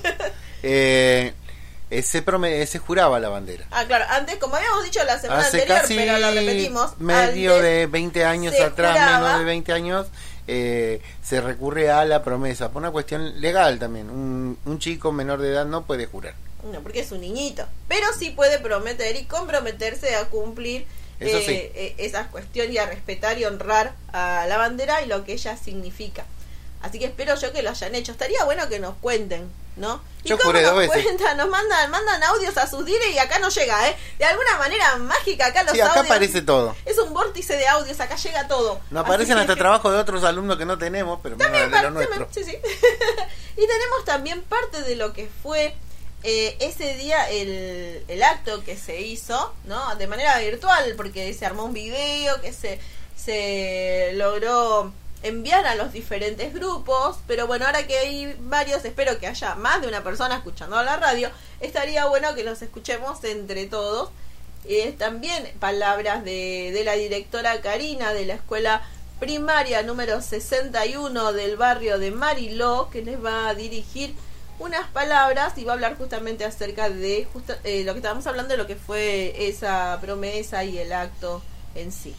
Eh, 0.62 1.33
se, 1.90 2.68
se 2.68 2.80
juraba 2.80 3.20
la 3.20 3.30
bandera. 3.30 3.66
Ah, 3.72 3.86
claro, 3.86 4.06
antes, 4.10 4.38
como 4.38 4.56
habíamos 4.56 4.84
dicho 4.84 5.04
la 5.04 5.20
semana 5.20 5.42
Hace 5.46 5.62
anterior, 5.63 5.86
pero 5.88 6.32
repetimos. 6.32 7.00
Medio 7.00 7.60
de 7.62 7.88
20 7.88 8.25
años 8.25 8.60
atrás, 8.60 9.22
menos 9.22 9.40
de 9.40 9.46
20 9.46 9.74
años, 9.74 10.08
eh, 10.48 11.02
se 11.24 11.42
recurre 11.42 11.92
a 11.92 12.06
la 12.06 12.24
promesa, 12.24 12.70
por 12.72 12.82
una 12.82 12.92
cuestión 12.92 13.40
legal 13.42 13.80
también. 13.80 14.10
Un, 14.10 14.54
chico 14.80 15.12
menor 15.13 15.40
de 15.40 15.50
edad 15.50 15.66
no 15.66 15.84
puede 15.86 16.06
jurar. 16.08 16.34
No, 16.72 16.80
porque 16.82 17.02
es 17.02 17.12
un 17.12 17.20
niñito, 17.22 17.66
pero 17.90 18.06
sí 18.18 18.30
puede 18.32 18.58
prometer 18.60 19.16
y 19.18 19.25
comprometerse 19.25 20.16
a 20.16 20.25
cumplir 20.30 20.86
cuestión 21.20 21.42
eh, 21.56 21.72
eh, 21.75 21.96
esas 22.00 22.28
cuestiones 22.28 22.72
y 22.74 22.78
a 22.80 22.86
respetar 22.86 23.38
y 23.38 23.44
honrar 23.46 23.94
a 24.13 24.46
la 24.48 24.58
bandera 24.58 25.02
y 25.04 25.06
lo 25.08 25.24
que 25.25 25.34
ella 25.34 25.56
significa. 25.58 26.25
Así 26.82 27.00
que 27.00 27.06
espero 27.06 27.36
yo 27.36 27.52
que 27.54 27.63
lo 27.63 27.70
hayan 27.70 27.96
hecho. 27.96 28.12
Estaría 28.13 28.44
bueno 28.46 28.68
que 28.70 28.80
nos 28.80 28.96
cuenten 28.96 29.50
¿no? 29.75 30.01
Yo 30.24 30.36
¿Y 30.36 30.38
cómo 30.38 30.53
nos 30.53 30.62
nos 31.36 31.48
mandan, 31.50 31.92
mandan 31.92 32.24
audios 32.24 32.56
a 32.58 32.65
sus 32.70 32.86
dire 32.86 33.12
y 33.12 33.18
acá 33.18 33.38
no 33.39 33.50
llega, 33.50 33.89
¿eh? 33.89 33.96
De 34.18 34.24
alguna 34.25 34.58
manera 34.58 34.96
mágica 34.98 35.48
acá 35.48 35.63
los 35.63 35.74
acá 35.74 35.88
audios, 35.89 36.06
aparece 36.06 36.42
todo. 36.42 36.74
Es 36.86 36.98
un 36.98 37.13
vórtice 37.13 37.58
de 37.58 37.68
audios, 37.68 38.00
acá 38.00 38.15
llega 38.15 38.48
todo. 38.48 38.80
Nos 38.89 39.03
aparecen 39.03 39.38
hasta 39.38 39.56
trabajo 39.58 39.63
trabajos 39.89 39.92
de 39.94 40.00
otros 40.00 40.24
alumnos 40.24 40.58
que 40.58 40.63
no 40.65 40.77
tenemos, 40.77 41.20
pero 41.24 41.36
también 41.36 41.70
de 41.72 41.82
lo 41.82 41.92
y 42.03 42.06
tenemos 42.08 42.32
también 44.06 44.42
parte 44.44 44.82
de 44.84 44.96
lo 44.96 45.12
que 45.13 45.30
fue 45.42 45.75
eh, 46.24 46.56
ese 46.60 46.94
día 46.96 47.27
el, 47.30 48.03
el 48.08 48.24
acto 48.24 48.63
que 48.63 48.77
se 48.77 49.01
hizo, 49.01 49.53
¿no? 49.65 49.96
De 49.96 50.08
manera 50.08 50.38
virtual, 50.39 50.94
porque 50.96 51.34
se 51.34 51.46
armó 51.46 51.65
un 51.65 51.74
video 51.74 52.39
que 52.42 52.53
se, 52.53 52.80
se 53.18 54.12
logró 54.13 54.94
enviar 55.24 55.65
a 55.65 55.75
los 55.75 55.94
diferentes 55.94 56.53
grupos, 56.53 57.18
pero 57.27 57.48
bueno, 57.48 57.65
ahora 57.65 57.88
que 57.88 57.98
hay 57.98 58.36
varios, 58.42 58.84
espero 58.86 59.18
que 59.20 59.27
haya 59.27 59.56
más 59.56 59.82
de 59.82 59.88
una 59.88 60.03
persona 60.03 60.36
escuchando 60.36 60.82
la 60.84 60.98
radio, 60.98 61.30
estaría 61.62 62.06
bueno 62.08 62.36
que 62.36 62.44
los 62.44 62.62
escuchemos 62.62 63.24
entre 63.24 63.65
todos. 63.68 64.12
Eh, 64.65 64.94
también 64.98 65.50
palabras 65.60 66.24
de, 66.24 66.80
la 66.86 66.94
directora 66.94 67.60
Karina 67.62 68.13
de 68.13 68.25
la 68.25 68.36
escuela 68.36 68.82
primaria 69.20 69.84
número 69.84 70.22
61 70.22 71.34
del 71.34 71.56
barrio 71.58 71.98
de 72.00 72.12
Mariló, 72.12 72.89
que 72.92 73.01
les 73.01 73.24
va 73.24 73.48
a 73.50 73.56
dirigir 73.56 74.13
unas 74.60 74.88
palabras 74.89 75.58
y 75.58 75.63
va 75.63 75.72
a 75.72 75.75
hablar 75.75 75.98
justamente 75.98 76.44
acerca 76.46 76.89
de 76.89 77.27
eh, 77.63 77.84
lo 77.86 77.94
que 77.94 78.00
estábamos 78.00 78.27
hablando, 78.27 78.53
de 78.53 78.58
lo 78.58 78.68
que 78.68 78.75
fue 78.75 79.48
esa 79.48 79.98
promesa 80.01 80.65
y 80.65 80.77
el 80.77 80.92
acto 80.92 81.42
en 81.75 81.94
sí. 81.94 82.13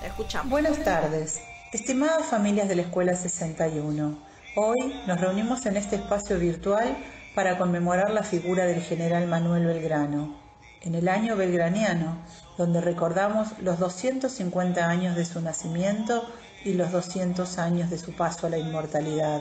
La 0.00 0.08
escuchamos. 0.08 0.50
Buenas 0.50 0.82
tardes. 0.84 1.34
Estimadas 1.72 2.26
familias 2.26 2.68
de 2.68 2.76
la 2.76 2.82
Escuela 2.82 3.16
61, 3.16 4.18
hoy 4.56 4.94
nos 5.06 5.18
reunimos 5.18 5.64
en 5.64 5.78
este 5.78 5.96
espacio 5.96 6.38
virtual 6.38 6.94
para 7.34 7.56
conmemorar 7.56 8.10
la 8.10 8.24
figura 8.24 8.66
del 8.66 8.82
general 8.82 9.26
Manuel 9.26 9.64
Belgrano, 9.64 10.36
en 10.82 10.94
el 10.94 11.08
año 11.08 11.34
belgraniano, 11.34 12.18
donde 12.58 12.82
recordamos 12.82 13.54
los 13.62 13.78
250 13.78 14.86
años 14.86 15.16
de 15.16 15.24
su 15.24 15.40
nacimiento 15.40 16.22
y 16.62 16.74
los 16.74 16.92
200 16.92 17.56
años 17.56 17.88
de 17.88 17.96
su 17.96 18.12
paso 18.12 18.46
a 18.46 18.50
la 18.50 18.58
inmortalidad, 18.58 19.40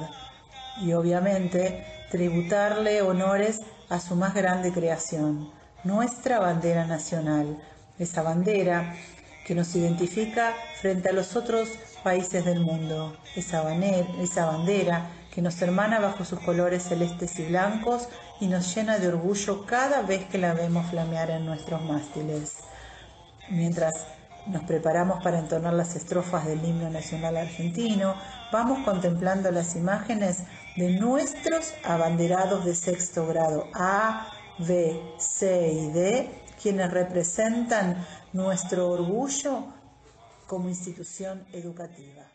y 0.82 0.94
obviamente 0.94 1.86
tributarle 2.12 3.02
honores 3.02 3.58
a 3.90 4.00
su 4.00 4.16
más 4.16 4.34
grande 4.36 4.72
creación, 4.72 5.52
nuestra 5.84 6.40
bandera 6.40 6.86
nacional, 6.88 7.62
esa 8.00 8.22
bandera 8.22 8.96
que 9.46 9.54
nos 9.54 9.76
identifica 9.76 10.54
frente 10.80 11.10
a 11.10 11.14
los 11.14 11.36
otros 11.36 11.68
países 12.04 12.46
del 12.46 12.60
mundo. 12.62 13.16
Esa, 13.36 13.74
esa 14.20 14.46
bandera 14.46 15.10
que 15.34 15.42
nos 15.42 15.62
hermana 15.62 16.00
bajo 16.00 16.26
sus 16.26 16.40
colores 16.40 16.84
celestes 16.84 17.40
y 17.40 17.46
blancos 17.46 18.10
y 18.40 18.48
nos 18.48 18.76
llena 18.76 18.98
de 19.00 19.08
orgullo 19.08 19.66
cada 19.66 20.02
vez 20.02 20.26
que 20.26 20.38
la 20.38 20.54
vemos 20.54 20.90
flamear 20.90 21.30
en 21.32 21.46
nuestros 21.46 21.82
mástiles. 21.84 22.58
Mientras 23.50 23.96
nos 24.48 24.64
preparamos 24.64 25.24
para 25.24 25.40
entonar 25.40 25.74
las 25.74 25.96
estrofas 25.96 26.46
del 26.46 26.64
himno 26.66 26.90
nacional 26.90 27.38
argentino, 27.38 28.16
vamos 28.52 28.80
contemplando 28.84 29.52
las 29.52 29.76
imágenes 29.76 30.40
de 30.76 30.94
nuestros 31.00 31.74
abanderados 31.84 32.66
de 32.66 32.74
sexto 32.76 33.28
grado 33.28 33.68
A, 33.76 34.28
B, 34.58 35.00
C 35.18 35.72
y 35.74 35.92
D, 35.92 36.42
quienes 36.62 36.92
representan 36.92 38.06
nuestro 38.34 38.90
orgullo 38.90 39.66
como 40.52 40.68
institución 40.68 41.46
educativa. 41.54 42.26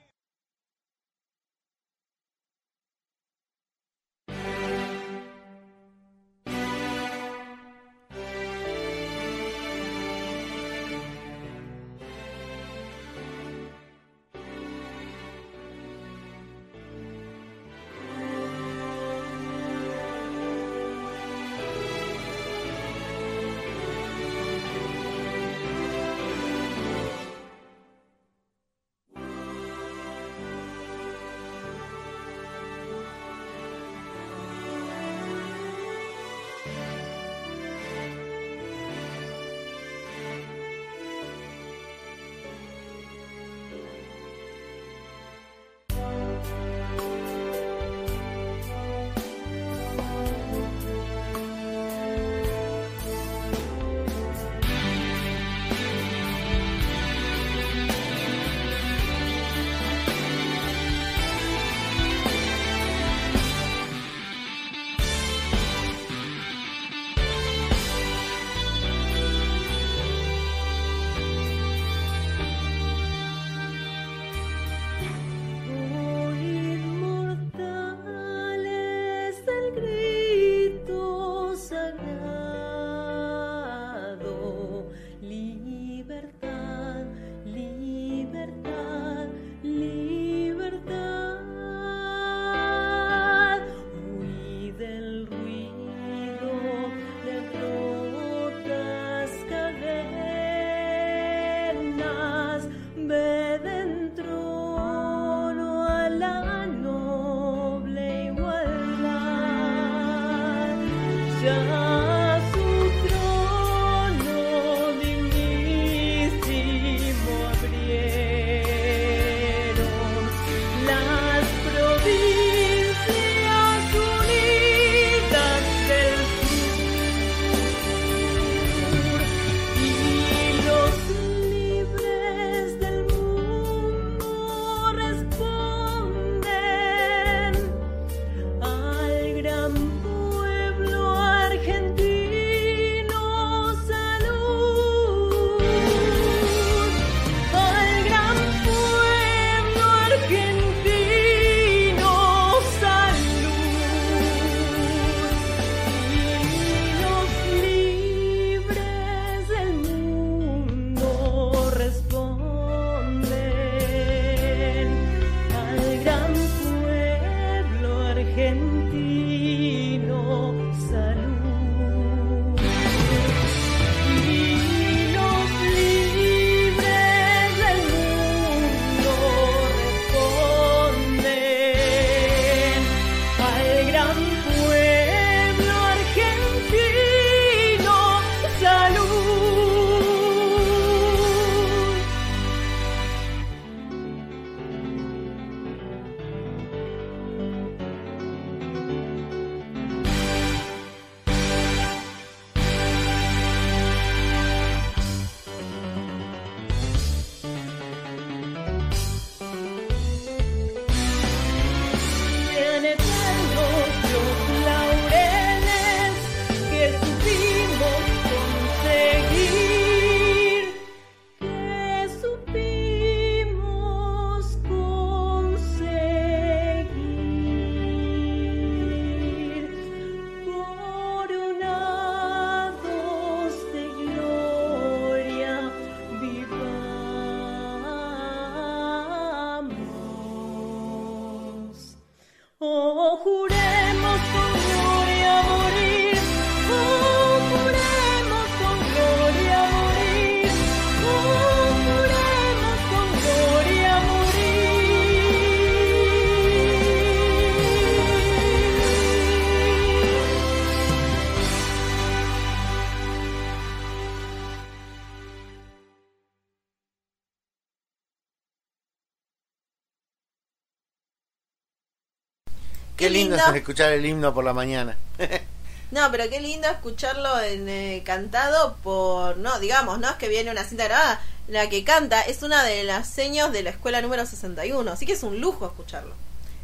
lindo 273.16 273.36
escuchar 273.54 273.92
el 273.92 274.04
himno 274.06 274.34
por 274.34 274.44
la 274.44 274.52
mañana. 274.52 274.96
No, 275.92 276.10
pero 276.10 276.28
qué 276.28 276.40
lindo 276.40 276.66
escucharlo 276.66 277.38
en, 277.38 277.68
eh, 277.68 278.02
cantado 278.04 278.74
por, 278.82 279.36
no, 279.36 279.60
digamos, 279.60 280.00
no 280.00 280.08
es 280.10 280.16
que 280.16 280.26
viene 280.26 280.50
una 280.50 280.64
cinta 280.64 280.82
grabada, 280.86 281.20
la 281.46 281.68
que 281.68 281.84
canta 281.84 282.22
es 282.22 282.42
una 282.42 282.64
de 282.64 282.82
las 282.82 283.08
señas 283.08 283.52
de 283.52 283.62
la 283.62 283.70
escuela 283.70 284.02
número 284.02 284.26
61, 284.26 284.90
así 284.90 285.06
que 285.06 285.12
es 285.12 285.22
un 285.22 285.40
lujo 285.40 285.64
escucharlo. 285.64 286.12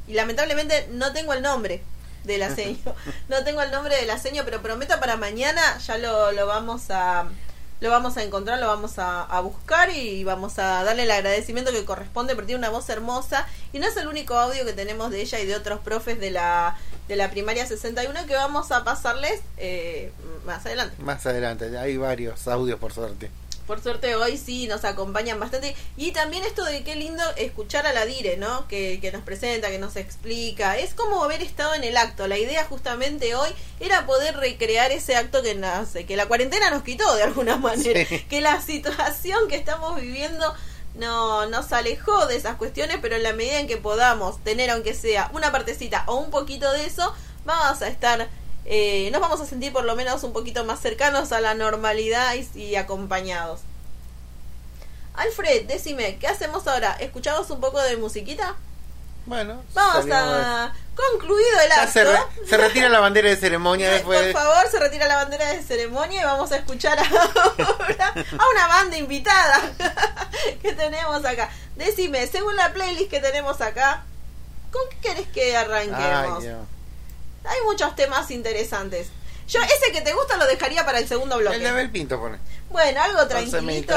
Y 0.08 0.14
lamentablemente 0.14 0.88
no 0.90 1.12
tengo 1.12 1.34
el 1.34 1.40
nombre 1.40 1.84
de 2.24 2.36
la 2.36 2.52
seño, 2.52 2.76
no 3.28 3.44
tengo 3.44 3.62
el 3.62 3.70
nombre 3.70 3.94
de 3.94 4.06
la 4.06 4.18
seño, 4.18 4.42
pero 4.44 4.60
prometo 4.60 4.98
para 4.98 5.16
mañana 5.16 5.78
ya 5.78 5.98
lo, 5.98 6.32
lo 6.32 6.46
vamos 6.48 6.90
a 6.90 7.26
lo 7.78 7.90
vamos 7.90 8.16
a 8.16 8.22
encontrar, 8.22 8.60
lo 8.60 8.68
vamos 8.68 8.98
a, 9.00 9.22
a 9.24 9.40
buscar 9.40 9.90
y 9.90 10.22
vamos 10.22 10.58
a 10.60 10.84
darle 10.84 11.02
el 11.02 11.10
agradecimiento 11.10 11.72
que 11.72 11.84
corresponde 11.84 12.36
porque 12.36 12.46
tiene 12.48 12.60
una 12.60 12.68
voz 12.70 12.88
hermosa 12.88 13.44
y 13.72 13.78
no 13.78 13.86
es 13.88 13.96
el 13.96 14.06
único 14.06 14.38
audio 14.38 14.64
que 14.66 14.72
tenemos 14.74 15.10
de 15.10 15.22
ella 15.22 15.40
y 15.40 15.46
de 15.46 15.56
otros 15.56 15.80
profes 15.80 16.20
de 16.20 16.30
la, 16.30 16.76
de 17.08 17.16
la 17.16 17.30
primaria 17.30 17.66
61 17.66 18.26
que 18.26 18.34
vamos 18.34 18.70
a 18.70 18.84
pasarles 18.84 19.40
eh, 19.56 20.12
más 20.44 20.66
adelante. 20.66 21.02
Más 21.02 21.24
adelante, 21.24 21.76
hay 21.78 21.96
varios 21.96 22.46
audios 22.48 22.78
por 22.78 22.92
suerte. 22.92 23.30
Por 23.66 23.80
suerte 23.80 24.14
hoy 24.16 24.36
sí 24.36 24.66
nos 24.66 24.84
acompañan 24.84 25.40
bastante. 25.40 25.74
Y 25.96 26.10
también 26.12 26.44
esto 26.44 26.64
de 26.64 26.84
qué 26.84 26.96
lindo 26.96 27.22
escuchar 27.36 27.86
a 27.86 27.94
la 27.94 28.04
Dire, 28.04 28.36
¿no? 28.36 28.68
Que, 28.68 28.98
que 29.00 29.10
nos 29.10 29.22
presenta, 29.22 29.70
que 29.70 29.78
nos 29.78 29.96
explica. 29.96 30.76
Es 30.78 30.92
como 30.92 31.22
haber 31.24 31.40
estado 31.40 31.72
en 31.74 31.84
el 31.84 31.96
acto. 31.96 32.26
La 32.26 32.36
idea 32.36 32.64
justamente 32.64 33.34
hoy 33.36 33.48
era 33.80 34.04
poder 34.04 34.36
recrear 34.36 34.90
ese 34.92 35.16
acto 35.16 35.42
que 35.42 35.54
nace, 35.54 36.04
que 36.04 36.16
la 36.16 36.26
cuarentena 36.26 36.70
nos 36.70 36.82
quitó 36.82 37.14
de 37.14 37.22
alguna 37.22 37.56
manera. 37.56 38.04
Que 38.28 38.40
la 38.42 38.60
situación 38.60 39.48
que 39.48 39.56
estamos 39.56 39.98
viviendo 39.98 40.52
no, 40.94 41.46
nos 41.46 41.72
alejó 41.72 42.26
de 42.26 42.36
esas 42.36 42.56
cuestiones, 42.56 42.98
pero 43.00 43.16
en 43.16 43.22
la 43.22 43.32
medida 43.32 43.58
en 43.60 43.66
que 43.66 43.76
podamos 43.76 44.38
tener, 44.44 44.70
aunque 44.70 44.94
sea 44.94 45.30
una 45.32 45.50
partecita 45.52 46.04
o 46.06 46.16
un 46.16 46.30
poquito 46.30 46.70
de 46.72 46.86
eso, 46.86 47.14
vamos 47.44 47.82
a 47.82 47.88
estar, 47.88 48.28
eh, 48.64 49.10
nos 49.10 49.20
vamos 49.20 49.40
a 49.40 49.46
sentir 49.46 49.72
por 49.72 49.84
lo 49.84 49.96
menos 49.96 50.22
un 50.24 50.32
poquito 50.32 50.64
más 50.64 50.80
cercanos 50.80 51.32
a 51.32 51.40
la 51.40 51.54
normalidad 51.54 52.34
y, 52.34 52.60
y 52.60 52.76
acompañados. 52.76 53.60
Alfred, 55.14 55.66
decime, 55.66 56.16
¿qué 56.18 56.26
hacemos 56.26 56.66
ahora? 56.66 56.92
¿Escuchamos 56.94 57.50
un 57.50 57.60
poco 57.60 57.80
de 57.82 57.96
musiquita? 57.96 58.56
Bueno, 59.26 59.62
vamos 59.74 60.06
a, 60.10 60.72
Concluido 60.94 61.60
el 61.64 61.72
acto. 61.72 62.00
Se, 62.46 62.56
retira 62.58 62.88
la 62.90 63.00
bandera 63.00 63.30
de 63.30 63.36
ceremonia 63.36 63.90
después. 63.90 64.32
Por 64.32 64.42
favor, 64.42 64.70
se 64.70 64.78
retira 64.78 65.06
la 65.08 65.16
bandera 65.16 65.52
de 65.54 65.62
ceremonia 65.62 66.20
y 66.20 66.24
vamos 66.24 66.52
a 66.52 66.56
escuchar 66.56 66.98
ahora 66.98 68.12
a 68.38 68.48
una 68.50 68.66
banda 68.68 68.96
invitada 68.98 69.60
que 70.62 70.72
tenemos 70.74 71.24
acá. 71.24 71.50
Decime, 71.76 72.26
según 72.26 72.56
la 72.56 72.74
playlist 72.74 73.10
que 73.10 73.20
tenemos 73.20 73.60
acá, 73.62 74.04
¿con 74.70 74.82
qué 74.90 74.96
querés 75.08 75.28
que 75.28 75.56
arranquemos? 75.56 76.44
Hay 77.44 77.58
muchos 77.64 77.96
temas 77.96 78.30
interesantes. 78.30 79.08
Yo 79.48 79.60
ese 79.62 79.92
que 79.92 80.02
te 80.02 80.12
gusta 80.12 80.36
lo 80.36 80.46
dejaría 80.46 80.84
para 80.84 80.98
el 80.98 81.08
segundo 81.08 81.38
bloque. 81.38 81.56
El 81.56 81.62
de 81.92 82.16
Bueno, 82.70 83.02
algo 83.02 83.26
tranquilito. 83.26 83.94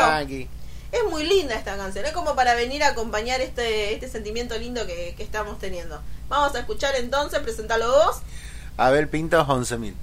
Es 0.91 1.03
muy 1.09 1.25
linda 1.25 1.55
esta 1.55 1.75
canción, 1.75 2.05
es 2.05 2.13
como 2.13 2.35
para 2.35 2.53
venir 2.53 2.81
a 2.81 2.87
acompañar 2.89 3.41
este, 3.41 3.91
este 3.93 4.07
sentimiento 4.07 4.57
lindo 4.57 4.87
que, 4.87 5.13
que 5.17 5.23
estamos 5.23 5.59
teniendo. 5.59 6.01
Vamos 6.27 6.55
a 6.55 6.59
escuchar 6.59 6.95
entonces, 6.95 7.39
presentalo 7.39 7.87
vos. 7.87 8.21
ver, 8.91 9.09
pinta 9.09 9.45
11.000. 9.45 9.93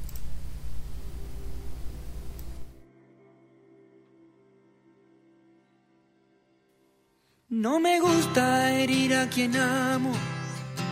No 7.48 7.80
me 7.80 8.00
gusta 8.00 8.70
herir 8.74 9.14
a 9.14 9.28
quien 9.28 9.54
amo, 9.56 10.10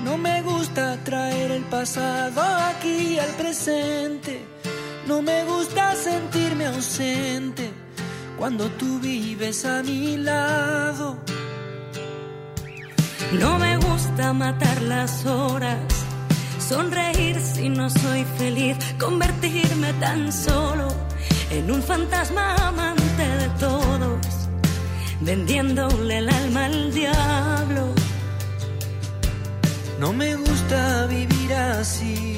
no 0.04 0.18
me 0.18 0.42
gusta 0.42 1.02
traer 1.04 1.52
el 1.52 1.62
pasado 1.64 2.42
aquí 2.42 3.18
al 3.18 3.30
presente, 3.30 4.42
no 5.06 5.22
me 5.22 5.44
gusta 5.46 5.94
sentirme 5.96 6.66
ausente 6.66 7.70
cuando 8.36 8.68
tú 8.72 8.98
vives 8.98 9.64
a 9.64 9.82
mi 9.82 10.18
lado. 10.18 11.16
No 13.38 13.58
me 13.60 13.76
gusta 13.76 14.32
matar 14.32 14.82
las 14.82 15.24
horas, 15.24 15.78
sonreír 16.58 17.40
si 17.40 17.68
no 17.68 17.88
soy 17.88 18.24
feliz, 18.36 18.76
convertirme 18.98 19.92
tan 20.00 20.32
solo 20.32 20.88
en 21.50 21.70
un 21.70 21.80
fantasma 21.80 22.56
amante 22.56 23.28
de 23.42 23.48
todos, 23.60 24.26
vendiéndole 25.20 26.18
el 26.18 26.28
alma 26.28 26.64
al 26.64 26.92
diablo. 26.92 27.94
No 30.00 30.12
me 30.12 30.34
gusta 30.34 31.06
vivir 31.06 31.54
así, 31.54 32.34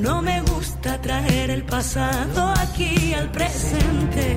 No 0.03 0.21
me 0.21 0.41
gusta 0.41 1.01
traer 1.01 1.51
el 1.51 1.62
pasado 1.62 2.49
aquí 2.59 3.15
al 3.15 3.31
presente. 3.31 4.37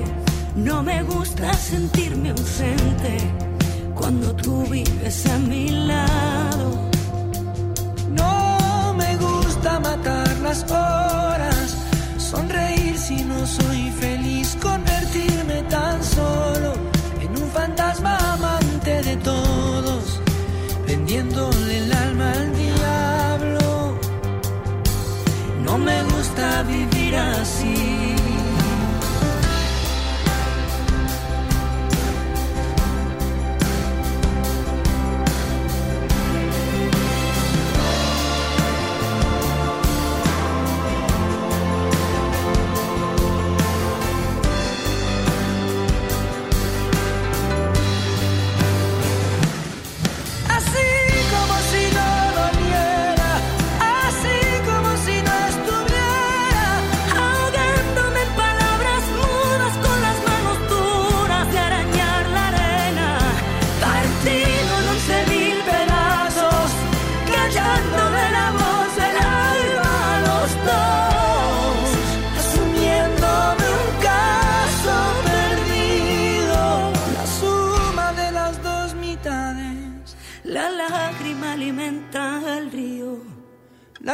No 0.54 0.80
me 0.84 1.02
gusta 1.02 1.52
sentirme 1.54 2.30
ausente 2.30 3.14
cuando 3.96 4.32
tú 4.36 4.62
vives 4.70 5.26
a 5.26 5.38
mi 5.38 5.68
lado. 5.70 6.70
No 8.20 8.94
me 8.94 9.16
gusta 9.16 9.80
matar 9.80 10.28
las 10.44 10.62
cosas. 10.62 10.95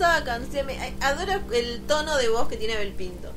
hermosa 0.00 0.62
me 0.64 0.94
Adoro 1.00 1.32
el 1.52 1.80
tono 1.82 2.16
de 2.16 2.28
voz 2.28 2.48
que 2.48 2.56
tiene 2.56 2.76
Belpintos. 2.76 3.32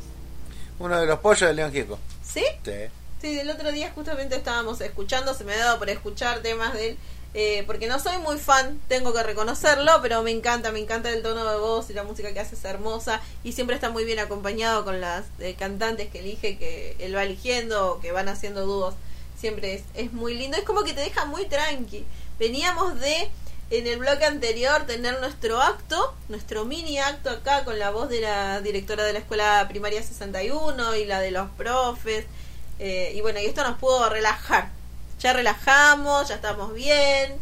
Uno 0.80 1.00
de 1.00 1.06
los 1.06 1.20
pollos 1.20 1.42
de 1.42 1.54
León 1.54 1.72
Gieco. 1.72 2.00
¿Sí? 2.24 2.44
¿Sí? 2.64 2.90
el 3.38 3.50
otro 3.50 3.72
día 3.74 3.92
justamente 3.94 4.36
estábamos 4.38 4.80
escuchando, 4.80 5.34
se 5.34 5.44
me 5.44 5.54
ha 5.54 5.66
dado 5.66 5.80
por 5.80 5.90
escuchar 5.90 6.40
temas 6.40 6.74
de 6.74 6.92
él, 6.92 6.98
eh, 7.34 7.64
porque 7.68 7.88
no 7.88 8.00
soy 8.00 8.18
muy 8.20 8.38
fan, 8.40 8.80
tengo 8.88 9.12
que 9.14 9.22
reconocerlo, 9.24 9.92
pero 10.02 10.24
me 10.24 10.32
encanta, 10.32 10.72
me 10.72 10.80
encanta 10.80 11.10
el 11.12 11.22
tono 11.22 11.44
de 11.44 11.58
voz 11.60 11.90
y 11.90 11.94
la 11.94 12.04
música 12.04 12.32
que 12.32 12.40
hace 12.40 12.56
es 12.56 12.64
hermosa 12.64 13.20
y 13.44 13.52
siempre 13.52 13.76
está 13.76 13.90
muy 13.90 14.06
bien 14.06 14.20
acompañado 14.20 14.86
con 14.86 15.02
las 15.02 15.26
eh, 15.40 15.54
cantantes 15.60 16.10
que 16.10 16.20
elige, 16.20 16.58
que 16.58 16.96
él 17.00 17.14
va 17.14 17.24
eligiendo 17.24 17.90
o 17.94 18.00
que 18.00 18.14
van 18.14 18.30
haciendo 18.30 18.66
dúos. 18.66 18.96
Siempre 19.38 19.74
es, 19.74 19.84
es 19.96 20.14
muy 20.14 20.34
lindo, 20.34 20.56
es 20.56 20.64
como 20.64 20.84
que 20.84 20.94
te 20.94 21.02
deja 21.02 21.26
muy 21.26 21.46
tranqui. 21.46 22.06
Veníamos 22.40 23.00
de 23.02 23.30
en 23.72 23.86
el 23.86 24.00
bloque 24.00 24.26
anterior 24.26 24.86
tener 24.88 25.20
nuestro 25.20 25.62
acto, 25.62 26.16
nuestro 26.28 26.66
mini 26.66 26.98
acto 27.00 27.30
acá 27.30 27.64
con 27.66 27.78
la 27.78 27.92
voz 27.92 28.10
de 28.10 28.20
la 28.22 28.62
directora 28.62 29.04
de 29.04 29.14
la 29.14 29.20
escuela 29.20 29.68
primaria 29.70 30.02
61 30.02 30.96
y 30.96 31.06
la 31.06 31.20
de 31.20 31.32
los 31.32 31.50
profes. 31.52 32.26
Eh, 32.80 33.12
y 33.16 33.22
bueno, 33.22 33.40
y 33.40 33.46
esto 33.46 33.62
nos 33.64 33.78
pudo 33.78 34.10
relajar. 34.10 34.72
Ya 35.20 35.34
relajamos, 35.34 36.30
ya 36.30 36.36
estamos 36.36 36.74
bien. 36.74 37.34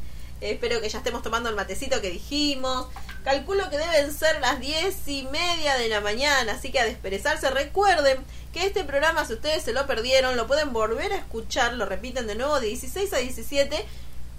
Eh, 0.42 0.52
espero 0.52 0.82
que 0.82 0.90
ya 0.90 0.98
estemos 0.98 1.24
tomando 1.24 1.48
el 1.50 1.56
matecito 1.56 2.02
que 2.02 2.10
dijimos. 2.10 2.88
Calculo 3.24 3.70
que 3.70 3.78
deben 3.78 4.12
ser 4.14 4.40
las 4.42 4.60
diez 4.60 5.08
y 5.08 5.24
media 5.32 5.76
de 5.78 5.88
la 5.90 6.00
mañana, 6.02 6.54
así 6.54 6.72
que 6.72 6.80
a 6.80 6.86
desperezarse. 6.86 7.50
Recuerden 7.52 8.18
que 8.52 8.66
este 8.66 8.84
programa, 8.84 9.26
si 9.26 9.34
ustedes 9.34 9.64
se 9.64 9.74
lo 9.74 9.86
perdieron, 9.88 10.36
lo 10.36 10.48
pueden 10.48 10.74
volver 10.74 11.12
a 11.14 11.18
escuchar, 11.18 11.74
lo 11.74 11.86
repiten 11.86 12.28
de 12.28 12.36
nuevo 12.36 12.60
de 12.60 12.68
16 12.68 13.14
a 13.14 13.18
17 13.18 13.86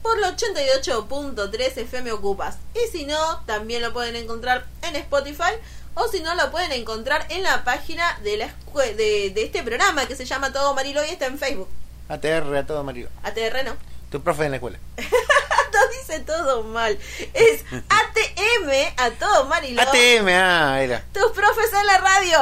por 0.02 0.18
la 0.18 0.37
88.3 0.37 1.76
FM 1.78 2.12
Ocupas. 2.12 2.58
Y 2.74 2.90
si 2.96 3.04
no, 3.06 3.40
también 3.46 3.82
lo 3.82 3.92
pueden 3.92 4.16
encontrar 4.16 4.66
en 4.82 4.96
Spotify 4.96 5.52
o 5.94 6.08
si 6.08 6.20
no, 6.20 6.34
lo 6.34 6.50
pueden 6.50 6.72
encontrar 6.72 7.26
en 7.30 7.42
la 7.42 7.64
página 7.64 8.18
de, 8.22 8.37
la 8.37 8.54
de, 8.74 8.94
de, 9.34 9.42
este 9.42 9.62
programa 9.62 10.06
que 10.06 10.14
se 10.16 10.24
llama 10.24 10.52
Todo 10.52 10.74
Marilo 10.74 11.04
y 11.04 11.08
está 11.08 11.26
en 11.26 11.38
Facebook. 11.38 11.68
ATR, 12.08 12.54
a 12.56 12.66
Todo 12.66 12.84
Marilo. 12.84 13.08
ATR 13.24 13.64
no. 13.64 13.72
Tu 14.11 14.22
profe 14.22 14.44
en 14.44 14.52
la 14.52 14.56
escuela. 14.58 14.78
no 14.96 15.78
dice 15.98 16.20
todo 16.20 16.62
mal. 16.62 16.98
Es 17.34 17.62
ATM, 17.90 18.94
a 18.96 19.11
Todo 19.11 19.44
Marilo. 19.44 19.82
ATM, 19.82 20.28
ah, 20.32 20.80
era. 20.80 21.04
Tus 21.12 21.30
profes 21.32 21.70
en 21.78 21.87
la 21.87 21.98
radio. 21.98 22.38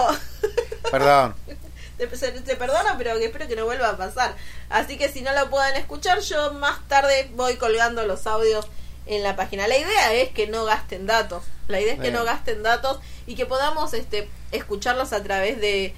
Perdón. 0.91 1.35
te, 1.97 2.57
perdono, 2.57 2.91
pero 2.99 3.13
espero 3.13 3.49
que 3.49 3.57
no 3.57 3.65
vuelva 3.65 3.91
a 3.91 3.97
pasar. 3.97 4.35
Así 4.69 4.99
que 4.99 5.09
si 5.09 5.23
no 5.23 5.33
lo 5.33 5.49
pueden 5.51 5.77
escuchar, 5.77 6.21
yo 6.21 6.53
más 6.55 6.87
tarde 6.89 7.29
voy 7.35 7.57
colgando 7.57 8.07
los 8.07 8.27
audios 8.27 8.67
en 9.07 9.23
la 9.23 9.35
página. 9.37 9.67
La 9.69 9.79
idea 9.79 10.13
es 10.15 10.31
que 10.31 10.47
no 10.47 10.65
gasten 10.65 11.07
datos. 11.07 11.43
La 11.69 11.81
idea 11.81 11.95
es 11.95 12.01
que 12.01 12.11
no 12.11 12.25
gasten 12.25 12.63
datos 12.63 12.99
y 13.27 13.35
que 13.35 13.47
podamos 13.47 13.95
este, 13.95 14.29
escucharlos 14.53 15.13
a 15.13 15.23
través 15.23 15.61
de, 15.61 15.95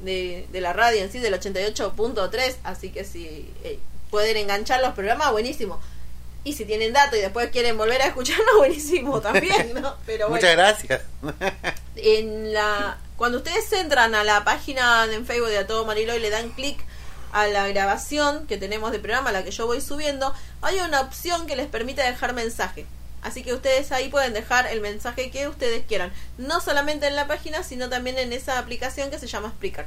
de, 0.00 0.46
la 0.60 0.72
radio 0.72 1.02
en 1.02 1.10
sí, 1.10 1.18
del 1.18 1.34
88.3. 1.34 2.56
Así 2.62 2.90
que 2.90 3.04
si 3.04 3.50
eh, 3.64 3.78
pueden 4.10 4.36
enganchar 4.36 4.80
los 4.80 4.92
programas, 4.92 5.32
buenísimo. 5.32 5.80
Y 6.44 6.54
si 6.54 6.64
tienen 6.64 6.92
datos 6.92 7.16
y 7.16 7.22
después 7.22 7.50
quieren 7.50 7.78
volver 7.78 8.02
a 8.02 8.06
escucharlos 8.06 8.56
buenísimo 8.58 9.20
también, 9.20 9.74
Pero 10.04 10.28
Muchas 10.28 10.52
gracias. 10.56 11.00
En 11.96 12.52
la 12.52 12.98
cuando 13.22 13.38
ustedes 13.38 13.72
entran 13.74 14.16
a 14.16 14.24
la 14.24 14.42
página 14.42 15.04
en 15.08 15.24
Facebook 15.24 15.46
de 15.50 15.58
A 15.58 15.66
Todo 15.68 15.84
Marilo 15.84 16.12
y 16.16 16.18
le 16.18 16.28
dan 16.28 16.48
clic 16.50 16.76
a 17.30 17.46
la 17.46 17.68
grabación 17.68 18.48
que 18.48 18.56
tenemos 18.56 18.90
de 18.90 18.98
programa, 18.98 19.30
la 19.30 19.44
que 19.44 19.52
yo 19.52 19.64
voy 19.66 19.80
subiendo, 19.80 20.34
hay 20.60 20.80
una 20.80 21.02
opción 21.02 21.46
que 21.46 21.54
les 21.54 21.68
permite 21.68 22.02
dejar 22.02 22.32
mensaje. 22.34 22.84
Así 23.22 23.44
que 23.44 23.54
ustedes 23.54 23.92
ahí 23.92 24.08
pueden 24.08 24.32
dejar 24.32 24.66
el 24.66 24.80
mensaje 24.80 25.30
que 25.30 25.46
ustedes 25.46 25.86
quieran. 25.86 26.12
No 26.36 26.60
solamente 26.60 27.06
en 27.06 27.14
la 27.14 27.28
página, 27.28 27.62
sino 27.62 27.88
también 27.88 28.18
en 28.18 28.32
esa 28.32 28.58
aplicación 28.58 29.08
que 29.12 29.20
se 29.20 29.28
llama 29.28 29.50
Spreaker. 29.50 29.86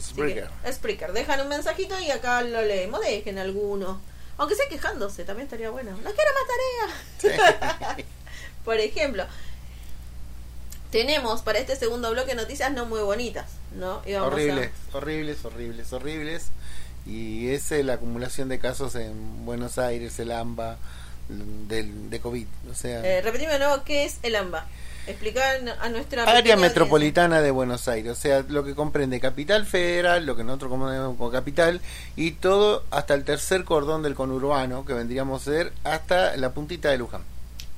Spreaker. 0.00 0.48
Spreaker. 0.72 1.12
Dejan 1.12 1.38
un 1.42 1.48
mensajito 1.48 2.00
y 2.00 2.10
acá 2.10 2.40
lo 2.40 2.62
leemos. 2.62 3.02
Dejen 3.02 3.38
alguno. 3.38 4.00
Aunque 4.38 4.54
sea 4.54 4.70
quejándose, 4.70 5.24
también 5.24 5.48
estaría 5.48 5.68
bueno. 5.68 5.90
No 6.02 6.10
quiero 6.14 7.40
más 7.42 7.76
tareas! 7.78 7.96
Por 8.64 8.78
ejemplo 8.80 9.26
tenemos 10.92 11.40
para 11.42 11.58
este 11.58 11.74
segundo 11.74 12.10
bloque 12.10 12.34
noticias 12.36 12.70
no 12.70 12.84
muy 12.86 13.00
bonitas, 13.00 13.46
¿no? 13.76 14.02
horribles, 14.20 14.70
horribles, 14.92 15.42
horribles, 15.44 15.92
horribles. 15.92 16.44
Y 17.04 17.48
es 17.48 17.72
eh, 17.72 17.82
la 17.82 17.94
acumulación 17.94 18.48
de 18.48 18.60
casos 18.60 18.94
en 18.94 19.44
Buenos 19.44 19.78
Aires, 19.78 20.16
el 20.20 20.30
AMBA, 20.30 20.76
del, 21.68 22.10
de 22.10 22.20
COVID. 22.20 22.46
O 22.70 22.74
sea, 22.76 23.00
eh, 23.00 23.22
de 23.22 23.58
nuevo, 23.58 23.82
¿qué 23.84 24.04
es 24.04 24.18
el 24.22 24.36
AMBA? 24.36 24.66
Explicar 25.08 25.56
a 25.80 25.88
nuestra 25.88 26.22
área 26.24 26.56
metropolitana 26.56 27.40
de 27.42 27.50
Buenos 27.50 27.88
Aires, 27.88 28.12
o 28.12 28.14
sea, 28.14 28.44
lo 28.48 28.62
que 28.62 28.76
comprende 28.76 29.18
Capital 29.18 29.66
Federal, 29.66 30.24
lo 30.26 30.36
que 30.36 30.44
nosotros 30.44 30.70
conocemos 30.72 31.16
como 31.16 31.30
Capital, 31.32 31.80
y 32.14 32.32
todo 32.32 32.84
hasta 32.92 33.14
el 33.14 33.24
tercer 33.24 33.64
cordón 33.64 34.02
del 34.04 34.14
conurbano, 34.14 34.84
que 34.84 34.92
vendríamos 34.92 35.40
a 35.40 35.44
ser 35.46 35.72
hasta 35.84 36.36
la 36.36 36.52
puntita 36.52 36.88
de 36.90 36.98
Luján. 36.98 37.22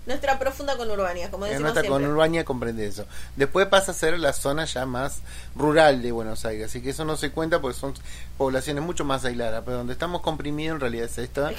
Nuestra 0.07 0.39
profunda 0.39 0.77
conurbania, 0.77 1.31
como 1.31 1.47
eh, 1.47 1.51
decimos 1.51 1.75
Nuestra 1.75 2.45
comprende 2.45 2.87
eso. 2.87 3.07
Después 3.37 3.67
pasa 3.69 3.93
a 3.93 3.95
ser 3.95 4.19
la 4.19 4.35
zona 4.35 4.67
ya 4.67 4.85
más 4.85 5.21
rural 5.55 6.03
de 6.03 6.13
Buenos 6.13 6.45
Aires, 6.45 6.67
así 6.69 6.83
que 6.83 6.91
eso 6.91 7.05
no 7.07 7.17
se 7.17 7.31
cuenta 7.31 7.61
porque 7.61 7.79
son 7.79 7.95
poblaciones 8.37 8.85
mucho 8.85 9.05
más 9.05 9.25
aisladas, 9.25 9.63
pero 9.65 9.79
donde 9.79 9.95
estamos 9.95 10.21
comprimidos 10.21 10.75
en 10.75 10.81
realidad 10.81 11.07
es 11.07 11.19
estos 11.19 11.51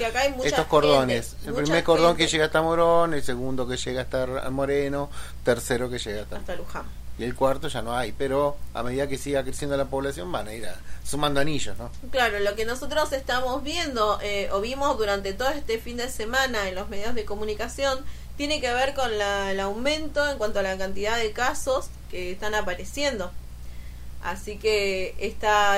cordones. 0.67 1.35
el 1.47 1.53
primer 1.53 1.83
cordón 1.83 2.15
que 2.15 2.27
llega 2.27 2.45
hasta 2.45 2.61
Morón, 2.61 3.13
el 3.15 3.23
segundo 3.23 3.67
que 3.67 3.77
llega 3.77 4.01
hasta 4.03 4.27
Moreno, 4.51 5.09
tercero 5.43 5.89
que 5.89 5.97
llega 5.97 6.21
hasta, 6.23 6.55
Luján. 6.55 6.85
Y 7.17 7.23
el 7.23 7.33
cuarto 7.33 7.69
ya 7.69 7.81
no 7.81 7.95
hay, 7.95 8.11
pero 8.11 8.57
a 8.73 8.83
medida 8.83 9.07
que 9.07 9.17
siga 9.17 9.41
creciendo 9.43 9.77
la 9.77 9.85
población 9.85 10.29
van 10.33 10.49
a 10.49 10.53
ir 10.53 10.67
a, 10.67 10.75
sumando 11.05 11.39
anillos, 11.39 11.77
¿no? 11.77 11.89
Claro, 12.11 12.39
lo 12.41 12.55
que 12.55 12.65
nosotros 12.65 13.13
estamos 13.13 13.63
viendo 13.63 14.19
eh, 14.21 14.49
o 14.51 14.59
vimos 14.59 14.97
durante 14.97 15.31
todo 15.31 15.47
este 15.49 15.79
fin 15.79 15.95
de 15.95 16.09
semana 16.09 16.67
en 16.67 16.75
los 16.75 16.89
medios 16.89 17.15
de 17.15 17.23
comunicación, 17.23 17.99
tiene 18.37 18.59
que 18.61 18.71
ver 18.73 18.93
con 18.93 19.09
el 19.13 19.59
aumento 19.59 20.27
en 20.29 20.37
cuanto 20.37 20.59
a 20.59 20.63
la 20.63 20.77
cantidad 20.77 21.17
de 21.17 21.31
casos 21.31 21.87
que 22.11 22.31
están 22.31 22.55
apareciendo. 22.55 23.31
Así 24.23 24.57
que 24.57 25.13
está 25.19 25.75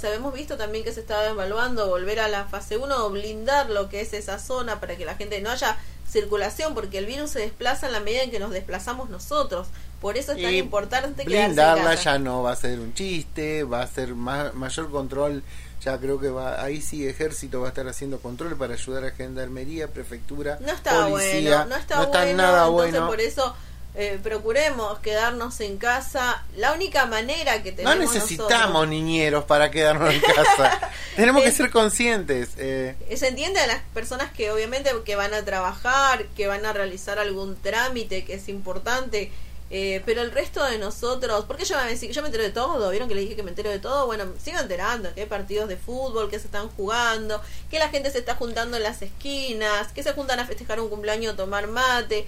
sea, 0.00 0.14
hemos 0.14 0.32
visto 0.34 0.56
también 0.56 0.84
que 0.84 0.92
se 0.92 1.00
estaba 1.00 1.26
evaluando 1.26 1.86
volver 1.88 2.18
a 2.18 2.28
la 2.28 2.44
fase 2.46 2.78
1 2.78 3.04
o 3.06 3.10
blindar 3.10 3.68
lo 3.68 3.88
que 3.90 4.00
es 4.00 4.14
esa 4.14 4.38
zona 4.38 4.80
para 4.80 4.96
que 4.96 5.04
la 5.04 5.16
gente 5.16 5.40
no 5.42 5.50
haya 5.50 5.76
circulación, 6.10 6.74
porque 6.74 6.96
el 6.98 7.04
virus 7.06 7.30
se 7.30 7.40
desplaza 7.40 7.86
en 7.86 7.92
la 7.92 8.00
medida 8.00 8.22
en 8.22 8.30
que 8.30 8.38
nos 8.40 8.52
desplazamos 8.52 9.10
nosotros. 9.10 9.68
Por 10.00 10.16
eso 10.16 10.32
es 10.32 10.42
tan 10.42 10.54
importante 10.54 11.24
que... 11.24 11.28
Blindarla 11.28 11.94
ya 11.94 12.18
no 12.18 12.42
va 12.42 12.52
a 12.52 12.56
ser 12.56 12.80
un 12.80 12.94
chiste, 12.94 13.64
va 13.64 13.82
a 13.82 13.86
ser 13.86 14.14
mayor 14.14 14.90
control 14.90 15.42
ya 15.82 15.98
creo 15.98 16.20
que 16.20 16.28
va 16.28 16.62
ahí 16.62 16.80
sí 16.80 17.06
ejército 17.06 17.60
va 17.60 17.66
a 17.66 17.70
estar 17.70 17.88
haciendo 17.88 18.18
control 18.20 18.56
para 18.56 18.74
ayudar 18.74 19.04
a 19.04 19.10
gendarmería 19.10 19.88
prefectura 19.88 20.58
no 20.60 20.72
está 20.72 21.08
bueno 21.08 21.66
no 21.66 21.76
está, 21.76 22.32
nada 22.32 22.66
bueno 22.68 23.06
por 23.06 23.20
eso 23.20 23.54
eh, 23.96 24.18
procuremos 24.20 24.98
quedarnos 25.00 25.60
en 25.60 25.76
casa 25.78 26.42
la 26.56 26.72
única 26.72 27.06
manera 27.06 27.62
que 27.62 27.70
tenemos 27.70 27.96
no 27.96 28.02
necesitamos 28.02 28.88
niñeros 28.88 29.44
para 29.44 29.70
quedarnos 29.70 30.12
en 30.12 30.20
casa 30.20 30.90
tenemos 31.16 31.42
que 31.42 31.52
ser 31.52 31.70
conscientes 31.70 32.50
eh. 32.56 32.94
se 33.16 33.28
entiende 33.28 33.60
a 33.60 33.66
las 33.66 33.80
personas 33.92 34.32
que 34.32 34.50
obviamente 34.50 34.90
que 35.04 35.16
van 35.16 35.32
a 35.34 35.44
trabajar 35.44 36.24
que 36.36 36.46
van 36.48 36.64
a 36.66 36.72
realizar 36.72 37.18
algún 37.18 37.56
trámite 37.56 38.24
que 38.24 38.34
es 38.34 38.48
importante 38.48 39.30
eh, 39.70 40.02
pero 40.04 40.20
el 40.20 40.30
resto 40.30 40.62
de 40.64 40.78
nosotros, 40.78 41.46
porque 41.46 41.64
yo 41.64 41.76
me, 41.82 41.96
yo 42.12 42.22
me 42.22 42.28
entero 42.28 42.44
de 42.44 42.50
todo, 42.50 42.90
¿vieron 42.90 43.08
que 43.08 43.14
le 43.14 43.22
dije 43.22 43.34
que 43.34 43.42
me 43.42 43.48
entero 43.50 43.70
de 43.70 43.78
todo? 43.78 44.04
Bueno, 44.06 44.24
sigo 44.42 44.58
enterando 44.58 45.12
que 45.14 45.22
hay 45.22 45.26
partidos 45.26 45.68
de 45.68 45.76
fútbol, 45.78 46.28
que 46.30 46.38
se 46.38 46.46
están 46.46 46.68
jugando, 46.68 47.40
que 47.70 47.78
la 47.78 47.88
gente 47.88 48.10
se 48.10 48.18
está 48.18 48.34
juntando 48.36 48.76
en 48.76 48.82
las 48.82 49.00
esquinas, 49.00 49.90
que 49.92 50.02
se 50.02 50.12
juntan 50.12 50.38
a 50.38 50.46
festejar 50.46 50.80
un 50.80 50.88
cumpleaños, 50.90 51.36
tomar 51.36 51.66
mate. 51.68 52.26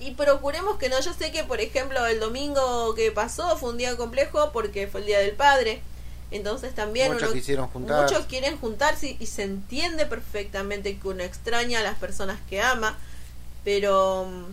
Y 0.00 0.12
procuremos 0.12 0.76
que 0.78 0.88
no, 0.88 1.00
yo 1.00 1.12
sé 1.12 1.30
que 1.30 1.44
por 1.44 1.60
ejemplo 1.60 2.04
el 2.06 2.18
domingo 2.20 2.94
que 2.94 3.12
pasó 3.12 3.56
fue 3.56 3.70
un 3.70 3.76
día 3.78 3.96
complejo 3.96 4.50
porque 4.50 4.86
fue 4.88 5.00
el 5.02 5.06
Día 5.06 5.18
del 5.20 5.32
Padre. 5.32 5.82
Entonces 6.32 6.74
también 6.74 7.12
muchos, 7.12 7.32
muchos 7.74 8.26
quieren 8.26 8.58
juntarse 8.58 9.16
y 9.20 9.26
se 9.26 9.42
entiende 9.42 10.06
perfectamente 10.06 10.98
que 10.98 11.08
uno 11.08 11.22
extraña 11.22 11.80
a 11.80 11.82
las 11.82 11.98
personas 11.98 12.38
que 12.48 12.60
ama, 12.62 12.98
pero 13.64 14.24
mm, 14.26 14.44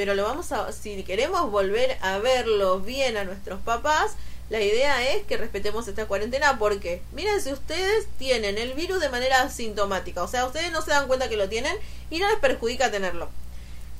pero 0.00 0.14
lo 0.14 0.24
vamos 0.24 0.50
a, 0.52 0.72
si 0.72 1.02
queremos 1.02 1.50
volver 1.50 1.98
a 2.00 2.16
verlo 2.16 2.80
bien 2.80 3.18
a 3.18 3.24
nuestros 3.24 3.60
papás, 3.60 4.12
la 4.48 4.58
idea 4.58 5.06
es 5.12 5.24
que 5.26 5.36
respetemos 5.36 5.86
esta 5.88 6.06
cuarentena 6.06 6.58
porque, 6.58 7.02
miren, 7.12 7.38
si 7.42 7.52
ustedes 7.52 8.06
tienen 8.18 8.56
el 8.56 8.72
virus 8.72 8.98
de 9.02 9.10
manera 9.10 9.50
sintomática, 9.50 10.22
o 10.22 10.26
sea, 10.26 10.46
ustedes 10.46 10.72
no 10.72 10.80
se 10.80 10.92
dan 10.92 11.06
cuenta 11.06 11.28
que 11.28 11.36
lo 11.36 11.50
tienen 11.50 11.76
y 12.08 12.18
no 12.18 12.28
les 12.30 12.38
perjudica 12.38 12.90
tenerlo. 12.90 13.28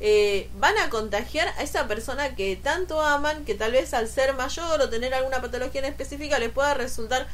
Eh, 0.01 0.49
van 0.55 0.79
a 0.79 0.89
contagiar 0.89 1.49
a 1.59 1.63
esa 1.63 1.87
persona 1.87 2.35
que 2.35 2.57
tanto 2.57 3.03
aman, 3.03 3.45
que 3.45 3.55
tal 3.55 3.73
vez 3.73 3.93
al 3.93 4.09
ser 4.09 4.33
mayor 4.33 4.81
o 4.81 4.89
tener 4.89 5.13
alguna 5.13 5.43
patología 5.43 5.83
en 5.83 5.89
específica 5.89 6.39
les 6.39 6.49
pueda 6.49 6.73
resultar 6.73 7.29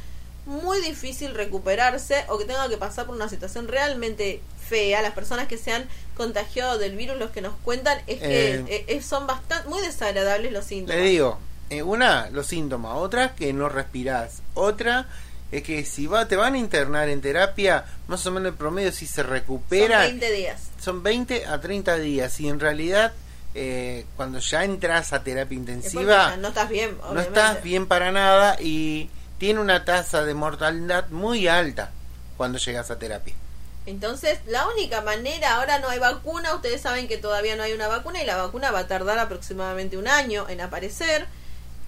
muy 0.44 0.80
difícil 0.80 1.34
recuperarse 1.36 2.24
o 2.26 2.36
que 2.36 2.46
tenga 2.46 2.68
que 2.68 2.76
pasar 2.78 3.06
por 3.06 3.14
una 3.14 3.28
situación 3.28 3.68
realmente 3.68 4.40
fea, 4.66 5.00
las 5.02 5.12
personas 5.12 5.46
que 5.46 5.56
se 5.56 5.72
han 5.72 5.86
contagiado 6.16 6.78
del 6.78 6.96
virus, 6.96 7.16
los 7.18 7.30
que 7.30 7.40
nos 7.40 7.54
cuentan, 7.64 7.98
es 8.06 8.20
que 8.20 8.54
eh, 8.56 8.64
eh, 8.68 8.84
eh, 8.88 9.02
son 9.02 9.26
bastante, 9.26 9.68
muy 9.68 9.80
desagradables 9.82 10.52
los 10.52 10.64
síntomas. 10.64 10.96
Te 10.96 11.02
digo, 11.08 11.38
una, 11.84 12.28
los 12.30 12.46
síntomas, 12.46 12.96
otra, 12.96 13.34
que 13.34 13.52
no 13.52 13.68
respirás, 13.68 14.42
otra, 14.54 15.08
es 15.52 15.62
que 15.62 15.84
si 15.84 16.06
va, 16.06 16.26
te 16.26 16.36
van 16.36 16.54
a 16.54 16.58
internar 16.58 17.08
en 17.08 17.20
terapia, 17.20 17.84
más 18.08 18.24
o 18.26 18.30
menos 18.32 18.52
el 18.52 18.58
promedio, 18.58 18.92
si 18.92 19.06
se 19.06 19.22
recupera... 19.22 20.02
Son 20.04 20.18
20 20.20 20.32
días. 20.32 20.60
Son 20.80 21.02
20 21.02 21.46
a 21.46 21.60
30 21.60 21.96
días, 21.98 22.40
y 22.40 22.48
en 22.48 22.60
realidad... 22.60 23.12
cuando 24.16 24.38
ya 24.40 24.64
entras 24.64 25.12
a 25.12 25.22
terapia 25.22 25.56
intensiva, 25.56 26.36
no 26.36 26.48
estás 26.48 26.68
bien, 26.68 26.96
no 27.12 27.20
estás 27.20 27.62
bien 27.62 27.86
para 27.86 28.12
nada 28.12 28.56
y 28.60 29.08
tiene 29.38 29.60
una 29.60 29.84
tasa 29.84 30.24
de 30.24 30.34
mortalidad 30.34 31.08
muy 31.10 31.46
alta 31.48 31.90
cuando 32.36 32.58
llegas 32.58 32.90
a 32.90 32.98
terapia. 32.98 33.34
Entonces, 33.86 34.40
la 34.46 34.66
única 34.66 35.00
manera, 35.00 35.54
ahora 35.56 35.78
no 35.78 35.88
hay 35.88 36.00
vacuna, 36.00 36.54
ustedes 36.56 36.80
saben 36.80 37.06
que 37.06 37.18
todavía 37.18 37.54
no 37.54 37.62
hay 37.62 37.72
una 37.72 37.86
vacuna 37.86 38.20
y 38.20 38.26
la 38.26 38.36
vacuna 38.36 38.72
va 38.72 38.80
a 38.80 38.86
tardar 38.88 39.20
aproximadamente 39.20 39.96
un 39.96 40.08
año 40.08 40.46
en 40.48 40.60
aparecer. 40.60 41.26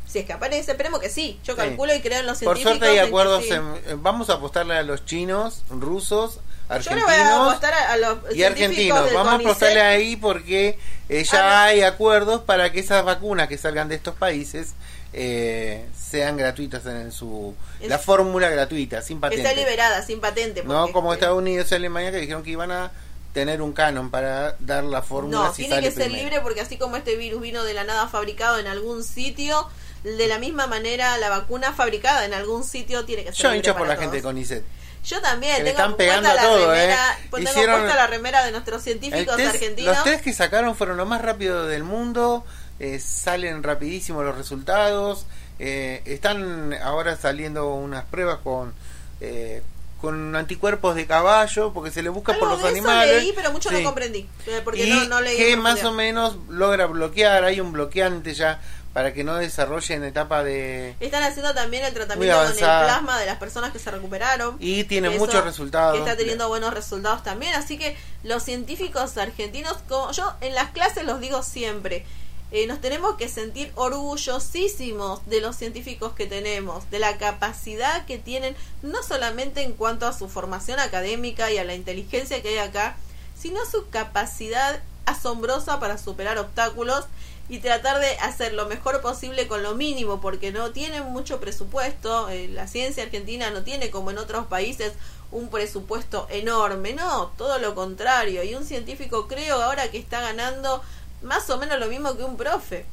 Si 0.06 0.20
es 0.20 0.24
que 0.24 0.32
aparece, 0.32 0.70
esperemos 0.70 1.00
que 1.00 1.10
sí. 1.10 1.40
Yo 1.44 1.56
calculo 1.56 1.92
y 1.94 2.00
creo 2.00 2.20
en 2.20 2.26
los 2.26 2.38
científicos. 2.38 2.78
Por 2.78 2.78
suerte 2.86 3.00
hay 3.00 3.04
acuerdos. 3.06 3.44
Eh, 3.50 3.60
vamos 3.96 4.30
a 4.30 4.34
apostarle 4.34 4.76
a 4.76 4.84
los 4.84 5.04
chinos, 5.06 5.62
rusos, 5.70 6.38
argentinos. 6.68 7.10
Yo 7.10 8.18
y 8.32 8.44
argentinos. 8.44 9.12
vamos 9.12 9.32
a 9.32 9.36
apostarle 9.36 9.82
ahí 9.82 10.14
porque 10.14 10.78
eh, 11.08 11.24
ya 11.24 11.64
hay 11.64 11.82
acuerdos 11.82 12.40
para 12.42 12.70
que 12.70 12.78
esas 12.80 13.04
vacunas 13.04 13.48
que 13.48 13.58
salgan 13.58 13.88
de 13.88 13.96
estos 13.96 14.14
países 14.14 14.70
eh, 15.12 15.86
sean 15.98 16.36
gratuitas 16.36 16.84
en 16.86 17.12
su 17.12 17.54
la 17.86 17.98
fórmula 17.98 18.50
gratuita 18.50 19.00
sin 19.00 19.20
patente 19.20 19.42
está 19.46 19.54
liberada 19.58 20.02
sin 20.02 20.20
patente 20.20 20.62
no 20.64 20.92
como 20.92 21.12
este 21.12 21.24
Estados 21.24 21.38
Unidos 21.38 21.70
y 21.70 21.74
Alemania 21.74 22.10
que 22.10 22.18
dijeron 22.18 22.42
que 22.42 22.50
iban 22.50 22.70
a 22.70 22.90
tener 23.32 23.62
un 23.62 23.72
canon 23.72 24.10
para 24.10 24.56
dar 24.58 24.84
la 24.84 25.00
fórmula 25.02 25.38
no 25.38 25.50
tiene 25.52 25.80
que 25.80 25.90
ser 25.92 26.10
libre 26.10 26.40
porque 26.40 26.60
así 26.60 26.76
como 26.76 26.96
este 26.96 27.16
virus 27.16 27.40
vino 27.40 27.64
de 27.64 27.74
la 27.74 27.84
nada 27.84 28.08
fabricado 28.08 28.58
en 28.58 28.66
algún 28.66 29.02
sitio 29.02 29.68
de 30.04 30.26
la 30.28 30.38
misma 30.38 30.66
manera 30.66 31.16
la 31.18 31.30
vacuna 31.30 31.72
fabricada 31.72 32.24
en 32.24 32.34
algún 32.34 32.62
sitio 32.64 33.04
tiene 33.04 33.24
que 33.24 33.32
ser 33.32 33.38
yo 33.44 33.54
hincho 33.54 33.76
por 33.76 33.88
la 33.88 33.96
gente 33.96 34.20
con 34.22 34.36
ICET 34.36 34.64
yo 35.04 35.22
también. 35.22 35.56
tengo 35.64 35.70
están 35.70 35.96
pegando 35.96 36.28
a 36.28 36.36
todo, 36.36 36.70
remera, 36.70 37.12
¿eh? 37.18 37.26
pues 37.30 37.48
puesta 37.50 37.94
la 37.94 38.06
remera 38.08 38.44
de 38.44 38.50
nuestros 38.50 38.82
científicos 38.82 39.40
argentinos. 39.40 39.94
Los 39.94 40.04
tres 40.04 40.20
que 40.20 40.34
sacaron 40.34 40.74
fueron 40.74 40.98
los 40.98 41.08
más 41.08 41.22
rápido 41.22 41.66
del 41.66 41.82
mundo. 41.84 42.44
Eh, 42.80 43.00
salen 43.00 43.62
rapidísimo 43.62 44.22
los 44.22 44.36
resultados. 44.36 45.26
Eh, 45.58 46.02
están 46.04 46.72
ahora 46.74 47.16
saliendo 47.16 47.74
unas 47.74 48.04
pruebas 48.04 48.38
con 48.44 48.72
eh, 49.20 49.62
con 50.00 50.36
anticuerpos 50.36 50.94
de 50.94 51.08
caballo, 51.08 51.72
porque 51.72 51.90
se 51.90 52.02
le 52.02 52.08
busca 52.08 52.34
ah, 52.34 52.36
por 52.38 52.48
los 52.48 52.62
animales. 52.62 53.16
leí, 53.20 53.32
pero 53.32 53.50
mucho 53.50 53.68
no 53.72 53.82
comprendí. 53.82 54.28
Porque 54.62 54.84
y 54.84 55.08
no, 55.08 55.20
leí 55.20 55.36
que 55.36 55.56
más 55.56 55.82
o 55.82 55.90
menos 55.92 56.36
logra 56.48 56.86
bloquear, 56.86 57.42
hay 57.42 57.58
un 57.60 57.72
bloqueante 57.72 58.32
ya 58.32 58.62
para 58.92 59.12
que 59.12 59.24
no 59.24 59.34
desarrolle 59.34 59.94
en 59.94 60.04
etapa 60.04 60.44
de... 60.44 60.94
Están 61.00 61.24
haciendo 61.24 61.52
también 61.52 61.84
el 61.84 61.92
tratamiento 61.94 62.36
con 62.38 62.46
el 62.46 62.54
plasma 62.58 63.18
de 63.18 63.26
las 63.26 63.38
personas 63.38 63.72
que 63.72 63.80
se 63.80 63.90
recuperaron. 63.90 64.56
Y 64.60 64.84
tiene 64.84 65.10
muchos 65.10 65.42
resultados. 65.42 65.98
está 65.98 66.16
teniendo 66.16 66.46
buenos 66.46 66.72
resultados 66.72 67.24
también. 67.24 67.54
Así 67.54 67.76
que 67.76 67.96
los 68.22 68.44
científicos 68.44 69.16
argentinos, 69.18 69.78
como 69.88 70.12
yo 70.12 70.32
en 70.40 70.54
las 70.54 70.70
clases 70.70 71.04
los 71.04 71.20
digo 71.20 71.42
siempre, 71.42 72.06
eh, 72.50 72.66
nos 72.66 72.80
tenemos 72.80 73.16
que 73.16 73.28
sentir 73.28 73.70
orgullosísimos 73.74 75.20
de 75.26 75.40
los 75.42 75.56
científicos 75.56 76.14
que 76.14 76.26
tenemos, 76.26 76.88
de 76.90 76.98
la 76.98 77.18
capacidad 77.18 78.06
que 78.06 78.16
tienen, 78.18 78.56
no 78.82 79.02
solamente 79.02 79.62
en 79.62 79.72
cuanto 79.74 80.06
a 80.06 80.14
su 80.16 80.28
formación 80.30 80.78
académica 80.80 81.50
y 81.52 81.58
a 81.58 81.64
la 81.64 81.74
inteligencia 81.74 82.40
que 82.40 82.48
hay 82.48 82.58
acá, 82.68 82.96
sino 83.38 83.60
su 83.66 83.90
capacidad 83.90 84.80
asombrosa 85.04 85.78
para 85.78 85.98
superar 85.98 86.38
obstáculos 86.38 87.04
y 87.50 87.58
tratar 87.60 87.98
de 88.00 88.10
hacer 88.18 88.54
lo 88.54 88.66
mejor 88.66 89.00
posible 89.02 89.46
con 89.46 89.62
lo 89.62 89.74
mínimo, 89.74 90.20
porque 90.22 90.50
no 90.50 90.70
tienen 90.70 91.04
mucho 91.04 91.40
presupuesto, 91.40 92.30
eh, 92.30 92.48
la 92.48 92.66
ciencia 92.66 93.02
argentina 93.02 93.50
no 93.50 93.62
tiene 93.62 93.90
como 93.90 94.10
en 94.10 94.18
otros 94.18 94.46
países 94.46 94.92
un 95.30 95.50
presupuesto 95.50 96.26
enorme, 96.30 96.94
no, 96.94 97.30
todo 97.36 97.58
lo 97.58 97.74
contrario, 97.74 98.42
y 98.42 98.54
un 98.54 98.64
científico 98.64 99.28
creo 99.28 99.60
ahora 99.62 99.90
que 99.90 99.98
está 99.98 100.20
ganando 100.20 100.82
más 101.22 101.48
o 101.50 101.58
menos 101.58 101.78
lo 101.78 101.86
mismo 101.88 102.16
que 102.16 102.24
un 102.24 102.36
profe. 102.36 102.84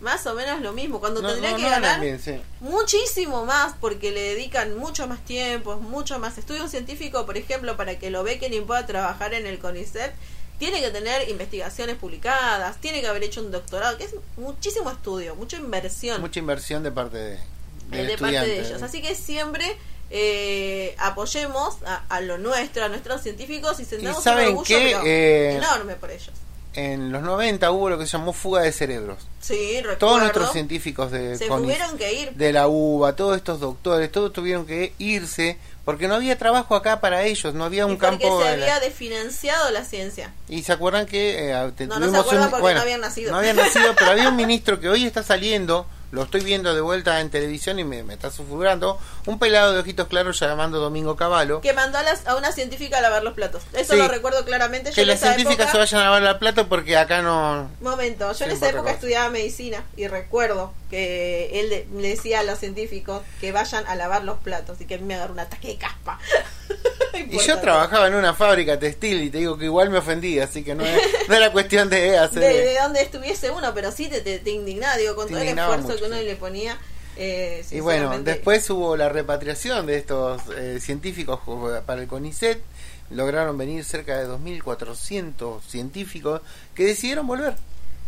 Más 0.00 0.24
o 0.26 0.34
menos 0.34 0.60
lo 0.60 0.72
mismo, 0.72 1.00
cuando 1.00 1.20
tendría 1.26 1.56
que 1.56 1.62
ganar 1.62 2.00
muchísimo 2.60 3.44
más 3.44 3.74
porque 3.80 4.12
le 4.12 4.34
dedican 4.34 4.76
mucho 4.78 5.08
más 5.08 5.24
tiempo, 5.24 5.74
mucho 5.76 6.20
más 6.20 6.38
estudio. 6.38 6.62
Un 6.62 6.68
científico, 6.68 7.26
por 7.26 7.36
ejemplo, 7.36 7.76
para 7.76 7.98
que 7.98 8.08
lo 8.10 8.22
bequen 8.22 8.54
y 8.54 8.60
pueda 8.60 8.86
trabajar 8.86 9.34
en 9.34 9.44
el 9.44 9.58
CONICET, 9.58 10.12
tiene 10.60 10.80
que 10.80 10.90
tener 10.90 11.28
investigaciones 11.28 11.96
publicadas, 11.96 12.76
tiene 12.80 13.00
que 13.00 13.08
haber 13.08 13.24
hecho 13.24 13.40
un 13.40 13.50
doctorado, 13.50 13.98
que 13.98 14.04
es 14.04 14.14
muchísimo 14.36 14.88
estudio, 14.88 15.34
mucha 15.34 15.56
inversión. 15.56 16.20
Mucha 16.20 16.38
inversión 16.38 16.84
de 16.84 16.92
parte 16.92 17.16
de, 17.18 17.34
eh, 17.90 18.04
de, 18.06 18.18
parte 18.18 18.36
de 18.38 18.60
ellos. 18.60 18.80
Así 18.80 19.02
que 19.02 19.16
siempre 19.16 19.76
eh, 20.10 20.94
apoyemos 21.00 21.74
a, 22.08 22.20
lo 22.20 22.38
nuestro, 22.38 22.84
a 22.84 22.88
nuestros 22.88 23.20
científicos 23.22 23.80
y 23.80 23.84
sentamos 23.84 24.24
un 24.24 24.32
orgullo 24.32 24.78
eh, 25.04 25.56
enorme 25.60 25.96
por 25.96 26.12
ellos 26.12 26.30
en 26.74 27.10
los 27.12 27.22
90 27.22 27.70
hubo 27.70 27.90
lo 27.90 27.98
que 27.98 28.04
se 28.06 28.16
llamó 28.18 28.32
fuga 28.32 28.62
de 28.62 28.72
cerebros. 28.72 29.18
Sí, 29.40 29.82
Todos 29.98 30.20
nuestros 30.20 30.52
científicos 30.52 31.10
de, 31.10 31.38
la 32.52 32.68
UBA, 32.68 33.14
todos 33.16 33.36
estos 33.36 33.60
doctores, 33.60 34.10
todos 34.12 34.32
tuvieron 34.32 34.66
que 34.66 34.92
irse 34.98 35.58
porque 35.84 36.06
no 36.06 36.16
había 36.16 36.36
trabajo 36.36 36.74
acá 36.74 37.00
para 37.00 37.24
ellos, 37.24 37.54
no 37.54 37.64
había 37.64 37.86
un 37.86 37.96
campo. 37.96 38.18
Porque 38.28 38.44
se 38.44 38.52
había 38.52 38.66
la... 38.66 38.80
desfinanciado 38.80 39.70
la 39.70 39.84
ciencia. 39.84 40.34
Y 40.48 40.62
se 40.62 40.72
acuerdan 40.72 41.06
que 41.06 41.50
eh, 41.50 41.54
no, 41.86 41.98
no 41.98 42.10
se 42.10 42.16
acuerdan 42.18 42.50
porque 42.50 42.74
no 42.74 42.80
habían 42.82 43.00
nacido. 43.00 43.32
No 43.32 43.38
habían 43.38 43.56
nacido, 43.56 43.94
pero 43.98 44.10
había 44.10 44.28
un 44.28 44.36
ministro 44.36 44.78
que 44.78 44.88
hoy 44.90 45.04
está 45.04 45.22
saliendo 45.22 45.86
lo 46.10 46.22
estoy 46.22 46.40
viendo 46.40 46.74
de 46.74 46.80
vuelta 46.80 47.20
en 47.20 47.30
televisión 47.30 47.78
y 47.78 47.84
me, 47.84 47.98
está 48.12 48.30
sufurando, 48.30 48.98
Un 49.26 49.38
pelado 49.38 49.72
de 49.72 49.80
ojitos 49.80 50.08
claros 50.08 50.40
llamando 50.40 50.78
Domingo 50.78 51.16
Caballo. 51.16 51.60
Que 51.60 51.72
mandó 51.74 51.98
a, 51.98 52.34
una 52.36 52.52
científica 52.52 52.98
a 52.98 53.00
lavar 53.02 53.22
los 53.22 53.34
platos. 53.34 53.62
Eso 53.74 53.94
lo 53.96 54.08
recuerdo 54.08 54.44
claramente. 54.44 54.90
que 54.92 55.04
las 55.04 55.20
científicas 55.20 55.70
se 55.70 55.78
vayan 55.78 56.00
a 56.00 56.04
lavar 56.04 56.22
los 56.22 56.36
platos 56.38 56.66
porque 56.68 56.96
acá 56.96 57.20
no. 57.22 57.70
Momento, 57.80 58.32
yo 58.32 58.44
en 58.44 58.50
esa 58.52 58.70
época 58.70 58.92
estudiaba 58.92 59.28
medicina 59.30 59.84
y 59.96 60.06
recuerdo 60.06 60.72
que 60.90 61.60
él 61.60 61.68
le 62.00 62.08
decía 62.08 62.40
a 62.40 62.42
los 62.42 62.58
científicos 62.58 63.22
que 63.40 63.52
vayan 63.52 63.86
a 63.86 63.94
lavar 63.94 64.24
los 64.24 64.38
platos 64.38 64.80
y 64.80 64.86
que 64.86 64.94
a 64.94 64.98
mí 64.98 65.04
me 65.04 65.14
agarró 65.14 65.34
un 65.34 65.40
ataque 65.40 65.68
de 65.68 65.76
caspa. 65.76 66.18
y 67.30 67.38
yo 67.38 67.60
trabajaba 67.60 68.06
en 68.08 68.14
una 68.14 68.34
fábrica 68.34 68.78
textil 68.78 69.22
y 69.22 69.30
te 69.30 69.38
digo 69.38 69.58
que 69.58 69.64
igual 69.66 69.90
me 69.90 69.98
ofendía 69.98 70.44
así 70.44 70.62
que 70.62 70.74
no, 70.74 70.84
es, 70.84 71.00
era 71.28 71.50
cuestión 71.52 71.88
de 71.90 72.10
De, 72.32 72.76
donde 72.82 73.02
estuviese 73.02 73.50
uno, 73.50 73.72
pero 73.74 73.90
sí 73.90 74.08
te, 74.08 74.20
te, 74.20 74.50
indignaba, 74.50 74.96
digo, 74.96 75.14
con 75.16 75.28
todo 75.28 75.38
el 75.38 75.48
esfuerzo 75.58 75.96
que 75.96 76.04
uno 76.04 76.16
le 76.16 76.36
ponía. 76.36 76.76
Eh, 77.16 77.64
y 77.72 77.80
bueno, 77.80 78.16
después 78.20 78.68
hubo 78.70 78.96
la 78.96 79.08
repatriación 79.08 79.86
de 79.86 79.98
estos 79.98 80.40
eh, 80.56 80.78
científicos 80.80 81.40
para 81.84 82.02
el 82.02 82.08
CONICET. 82.08 82.62
Lograron 83.10 83.56
venir 83.56 83.84
cerca 83.84 84.18
de 84.18 84.28
2.400 84.28 85.62
científicos 85.66 86.42
que 86.74 86.84
decidieron 86.84 87.26
volver. 87.26 87.54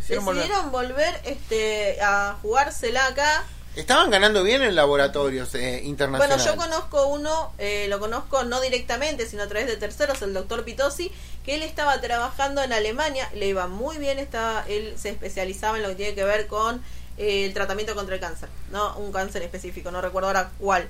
Decidieron, 0.07 0.71
volver. 0.71 1.19
este, 1.25 1.99
a 2.01 2.37
jugársela 2.41 3.07
acá 3.07 3.43
Estaban 3.75 4.09
ganando 4.09 4.43
bien 4.43 4.61
en 4.63 4.75
laboratorios 4.75 5.55
internacionales. 5.55 6.45
Eh, 6.45 6.49
bueno, 6.55 6.65
yo 6.65 6.71
conozco 6.79 7.07
uno, 7.07 7.53
eh, 7.57 7.85
lo 7.89 8.01
conozco 8.01 8.43
no 8.43 8.59
directamente, 8.59 9.25
sino 9.27 9.43
a 9.43 9.47
través 9.47 9.65
de 9.65 9.77
terceros, 9.77 10.21
el 10.21 10.33
doctor 10.33 10.65
Pitosi, 10.65 11.09
que 11.45 11.55
él 11.55 11.63
estaba 11.63 11.99
trabajando 12.01 12.61
en 12.61 12.73
Alemania, 12.73 13.29
le 13.33 13.47
iba 13.47 13.67
muy 13.67 13.97
bien, 13.97 14.19
estaba, 14.19 14.65
él 14.67 14.93
se 14.97 15.09
especializaba 15.09 15.77
en 15.77 15.83
lo 15.83 15.89
que 15.89 15.95
tiene 15.95 16.15
que 16.15 16.23
ver 16.25 16.47
con 16.47 16.83
eh, 17.17 17.45
el 17.45 17.53
tratamiento 17.53 17.95
contra 17.95 18.13
el 18.15 18.19
cáncer, 18.21 18.49
no 18.71 18.97
un 18.97 19.13
cáncer 19.13 19.41
específico, 19.41 19.89
no 19.89 20.01
recuerdo 20.01 20.27
ahora 20.27 20.51
cuál. 20.59 20.89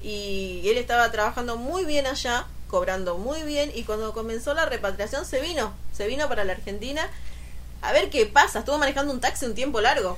Y 0.00 0.62
él 0.66 0.78
estaba 0.78 1.10
trabajando 1.10 1.56
muy 1.56 1.84
bien 1.84 2.06
allá, 2.06 2.46
cobrando 2.68 3.18
muy 3.18 3.42
bien, 3.42 3.72
y 3.74 3.82
cuando 3.82 4.12
comenzó 4.12 4.54
la 4.54 4.66
repatriación 4.66 5.26
se 5.26 5.40
vino, 5.40 5.72
se 5.92 6.06
vino 6.06 6.28
para 6.28 6.44
la 6.44 6.52
Argentina 6.52 7.10
a 7.82 7.92
ver 7.92 8.08
qué 8.08 8.26
pasa, 8.26 8.60
estuvo 8.60 8.78
manejando 8.78 9.12
un 9.12 9.20
taxi 9.20 9.46
un 9.46 9.54
tiempo 9.56 9.80
largo 9.80 10.16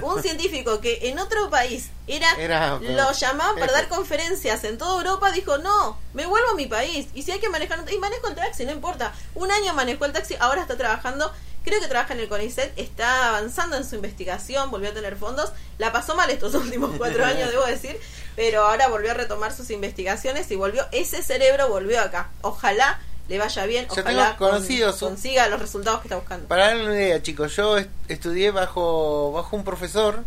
un 0.00 0.22
científico 0.22 0.80
que 0.80 1.08
en 1.08 1.18
otro 1.18 1.50
país 1.50 1.90
era, 2.06 2.78
lo 2.80 3.12
llamaban 3.12 3.56
para 3.58 3.72
dar 3.72 3.88
conferencias 3.88 4.64
en 4.64 4.78
toda 4.78 5.02
Europa, 5.02 5.30
dijo, 5.32 5.58
no, 5.58 5.98
me 6.14 6.24
vuelvo 6.26 6.50
a 6.50 6.54
mi 6.54 6.66
país. 6.66 7.08
Y 7.14 7.22
si 7.22 7.32
hay 7.32 7.40
que 7.40 7.48
manejar, 7.48 7.84
y 7.92 7.98
manejo 7.98 8.28
el 8.28 8.34
taxi, 8.34 8.64
no 8.64 8.72
importa. 8.72 9.12
Un 9.34 9.50
año 9.52 9.74
manejó 9.74 10.04
el 10.06 10.12
taxi, 10.12 10.34
ahora 10.40 10.62
está 10.62 10.76
trabajando 10.76 11.32
creo 11.64 11.78
que 11.80 11.86
trabaja 11.86 12.14
en 12.14 12.18
el 12.18 12.28
CONICET, 12.28 12.72
está 12.76 13.28
avanzando 13.36 13.76
en 13.76 13.88
su 13.88 13.94
investigación, 13.94 14.68
volvió 14.72 14.90
a 14.90 14.94
tener 14.94 15.14
fondos, 15.16 15.52
la 15.78 15.92
pasó 15.92 16.16
mal 16.16 16.28
estos 16.28 16.52
últimos 16.56 16.90
cuatro 16.98 17.24
años, 17.24 17.50
debo 17.52 17.64
decir, 17.64 18.00
pero 18.34 18.62
ahora 18.64 18.88
volvió 18.88 19.12
a 19.12 19.14
retomar 19.14 19.54
sus 19.54 19.70
investigaciones 19.70 20.50
y 20.50 20.56
volvió, 20.56 20.84
ese 20.90 21.22
cerebro 21.22 21.68
volvió 21.68 22.00
acá. 22.00 22.30
Ojalá 22.40 22.98
le 23.28 23.38
vaya 23.38 23.66
bien. 23.66 23.86
o 23.88 23.92
ojalá 23.92 24.36
consiga 24.36 25.48
los 25.48 25.60
resultados 25.60 26.00
que 26.00 26.08
está 26.08 26.16
buscando. 26.16 26.48
Para 26.48 26.68
darle 26.68 26.84
una 26.86 26.94
idea, 26.94 27.22
chicos, 27.22 27.54
yo 27.56 27.76
estudié 28.08 28.50
bajo, 28.50 29.32
bajo 29.32 29.56
un 29.56 29.64
profesor 29.64 30.24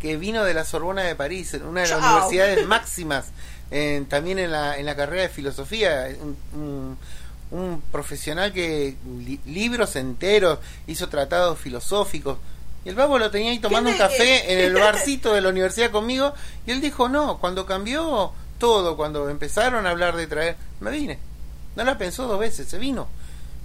que 0.00 0.16
vino 0.16 0.44
de 0.44 0.54
la 0.54 0.64
Sorbona 0.64 1.02
de 1.02 1.14
París, 1.14 1.52
en 1.54 1.64
una 1.64 1.82
de 1.82 1.88
las 1.88 1.98
universidades 1.98 2.66
máximas, 2.66 3.26
también 4.08 4.38
en 4.38 4.50
la, 4.52 4.78
en 4.78 4.86
la 4.86 4.96
carrera 4.96 5.22
de 5.22 5.28
filosofía. 5.28 6.08
Un, 6.52 6.98
profesional 7.90 8.52
que 8.52 8.94
libros 9.46 9.96
enteros, 9.96 10.60
hizo 10.86 11.08
tratados 11.08 11.58
filosóficos, 11.58 12.38
y 12.84 12.88
el 12.90 12.94
babo 12.94 13.18
lo 13.18 13.28
tenía 13.32 13.50
ahí 13.50 13.58
tomando 13.58 13.90
un 13.90 13.98
café 13.98 14.52
en 14.52 14.60
el 14.66 14.74
barcito 14.80 15.32
de 15.34 15.40
la 15.40 15.48
universidad 15.48 15.90
conmigo. 15.90 16.32
Y 16.64 16.70
él 16.70 16.80
dijo, 16.80 17.08
no, 17.08 17.38
cuando 17.40 17.66
cambió 17.66 18.32
todo, 18.58 18.96
cuando 18.96 19.28
empezaron 19.28 19.84
a 19.84 19.90
hablar 19.90 20.14
de 20.14 20.28
traer, 20.28 20.56
me 20.78 20.90
vine. 20.92 21.18
No 21.76 21.84
la 21.84 21.96
pensó 21.98 22.26
dos 22.26 22.38
veces, 22.40 22.68
se 22.68 22.78
vino. 22.78 23.08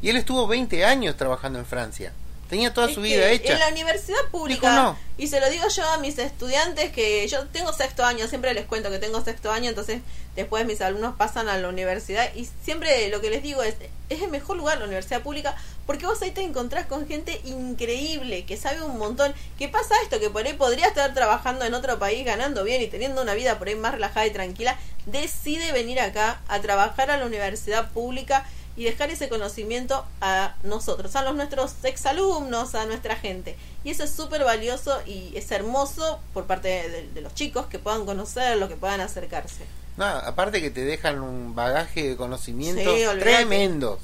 Y 0.02 0.10
él 0.10 0.18
estuvo 0.18 0.48
20 0.48 0.86
años 0.86 1.15
trabajando 1.15 1.60
en 1.60 1.65
Francia. 1.65 2.12
Tenía 2.49 2.73
toda 2.73 2.88
su 2.93 3.01
vida 3.01 3.27
hecha. 3.29 3.53
En 3.53 3.60
la 3.60 3.67
universidad 3.69 4.19
pública. 4.31 4.95
Y 5.17 5.27
se 5.27 5.39
lo 5.39 5.49
digo 5.49 5.67
yo 5.69 5.84
a 5.88 5.97
mis 5.97 6.17
estudiantes 6.19 6.91
que 6.91 7.25
yo 7.27 7.45
tengo 7.47 7.71
sexto 7.73 8.03
año, 8.05 8.27
siempre 8.27 8.53
les 8.53 8.65
cuento 8.65 8.89
que 8.91 8.99
tengo 8.99 9.23
sexto 9.23 9.49
año, 9.51 9.69
entonces 9.69 10.01
después 10.36 10.65
mis 10.65 10.81
alumnos 10.81 11.15
pasan 11.15 11.47
a 11.47 11.58
la 11.58 11.69
universidad 11.69 12.29
y 12.36 12.47
siempre 12.65 13.08
lo 13.08 13.21
que 13.21 13.29
les 13.29 13.41
digo 13.41 13.63
es, 13.63 13.75
es 14.10 14.21
el 14.21 14.27
mejor 14.29 14.58
lugar 14.58 14.77
la 14.77 14.84
universidad 14.84 15.21
pública 15.21 15.55
porque 15.86 16.05
vos 16.05 16.21
ahí 16.21 16.31
te 16.31 16.41
encontrás 16.41 16.86
con 16.86 17.08
gente 17.08 17.39
increíble 17.45 18.43
que 18.43 18.58
sabe 18.58 18.84
un 18.84 18.97
montón. 18.97 19.34
¿Qué 19.58 19.69
pasa 19.69 19.95
esto? 20.03 20.19
Que 20.19 20.29
por 20.29 20.45
ahí 20.45 20.53
podría 20.53 20.88
estar 20.88 21.13
trabajando 21.13 21.63
en 21.63 21.73
otro 21.73 21.97
país, 21.97 22.25
ganando 22.25 22.65
bien 22.65 22.81
y 22.81 22.88
teniendo 22.88 23.21
una 23.21 23.36
vida 23.36 23.58
por 23.58 23.69
ahí 23.69 23.75
más 23.75 23.93
relajada 23.93 24.25
y 24.27 24.31
tranquila. 24.31 24.77
Decide 25.05 25.71
venir 25.71 26.01
acá 26.01 26.41
a 26.49 26.60
trabajar 26.60 27.10
a 27.10 27.17
la 27.17 27.25
universidad 27.25 27.89
pública 27.91 28.45
y 28.78 28.84
dejar 28.84 29.10
ese 29.10 29.30
conocimiento 29.30 30.06
a 30.22 30.56
nosotros, 30.64 31.16
a 31.16 31.24
los 31.24 31.36
nuestros 31.36 31.74
exalumnos, 31.84 32.76
a 32.76 32.86
nuestra 32.86 33.16
gente. 33.16 33.58
Y 33.84 33.92
eso 33.92 34.04
es 34.04 34.12
súper 34.12 34.44
valioso 34.44 35.02
y 35.06 35.32
es 35.36 35.50
hermoso 35.52 36.20
por 36.34 36.46
parte 36.46 37.08
de, 37.14 37.22
los 37.22 37.34
chicos 37.36 37.68
que 37.68 37.80
puedan 37.80 38.06
conocerlo, 38.06 38.68
que 38.68 38.76
puedan 38.76 39.00
acercarse. 39.00 39.64
No, 39.96 40.06
aparte 40.06 40.62
que 40.62 40.72
te 40.72 40.82
dejan 40.84 41.22
un 41.22 41.56
bagaje 41.56 42.10
de 42.10 42.16
conocimientos 42.18 42.94
tremendos. 43.20 44.00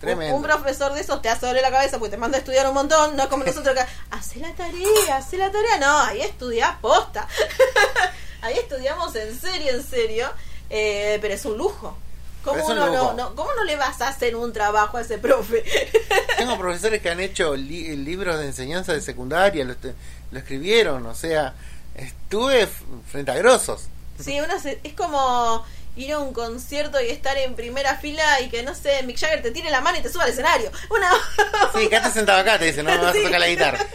Tremendo. 0.00 0.36
Un, 0.36 0.42
profesor 0.42 0.92
de 0.92 1.00
esos 1.00 1.22
te 1.22 1.28
hace 1.30 1.46
doler 1.46 1.62
la 1.62 1.70
cabeza 1.70 1.98
porque 1.98 2.10
te 2.10 2.16
manda 2.18 2.36
a 2.36 2.40
estudiar 2.40 2.66
un 2.68 2.74
montón, 2.74 3.16
no 3.16 3.22
es 3.22 3.28
como 3.28 3.44
nosotros 3.46 3.74
que 3.74 3.84
hace 4.10 4.40
la 4.40 4.52
tarea, 4.54 5.16
hace 5.16 5.36
la 5.38 5.50
tarea, 5.50 5.78
no, 5.78 5.98
ahí 5.98 6.20
estudiás 6.20 6.76
posta. 6.82 7.28
ahí 8.42 8.56
estudiamos 8.58 9.14
en 9.14 9.38
serio, 9.40 9.72
en 9.72 9.82
serio, 9.84 10.28
eh, 10.68 11.18
pero 11.22 11.32
es 11.34 11.44
un 11.46 11.56
lujo, 11.56 11.96
¿Cómo 12.46 12.74
no, 12.74 13.14
no, 13.14 13.30
no 13.34 13.64
le 13.64 13.74
vas 13.76 14.00
a 14.00 14.08
hacer 14.08 14.36
un 14.36 14.52
trabajo 14.52 14.96
a 14.96 15.00
ese 15.02 15.18
profe? 15.18 15.62
Tengo 16.38 16.56
profesores 16.56 17.02
que 17.02 17.10
han 17.10 17.18
hecho 17.18 17.54
eh, 17.54 17.58
libros 17.58 18.38
de 18.38 18.46
enseñanza 18.46 18.92
de 18.92 19.00
secundaria, 19.00 19.64
lo, 19.64 20.38
escribieron, 20.38 21.04
o 21.06 21.14
sea, 21.14 21.54
estuve 21.96 22.68
frente 23.10 23.32
a 23.32 23.34
grosos. 23.34 23.86
Sí, 24.20 24.38
uno 24.40 24.54
es 24.82 24.92
como 24.94 25.64
ir 25.96 26.12
a 26.12 26.20
un 26.20 26.32
concierto 26.32 27.00
y 27.00 27.08
estar 27.08 27.36
en 27.36 27.54
primera 27.56 27.96
fila 27.96 28.40
y 28.40 28.48
que, 28.48 28.62
no 28.62 28.74
sé, 28.74 29.02
Mick 29.02 29.18
Jagger 29.18 29.42
te 29.42 29.50
tire 29.50 29.70
la 29.70 29.80
mano 29.80 29.98
y 29.98 30.02
te 30.02 30.12
suba 30.12 30.22
al 30.24 30.30
escenario. 30.30 30.70
sí, 31.76 31.88
que 31.88 31.96
estás 31.96 32.12
sentado 32.12 32.40
acá, 32.40 32.58
te 32.60 32.66
dicen, 32.66 32.84
no, 32.86 32.92
vas 33.02 33.12
a 33.16 33.22
tocar 33.24 33.40
la 33.40 33.48
guitarra. 33.48 33.78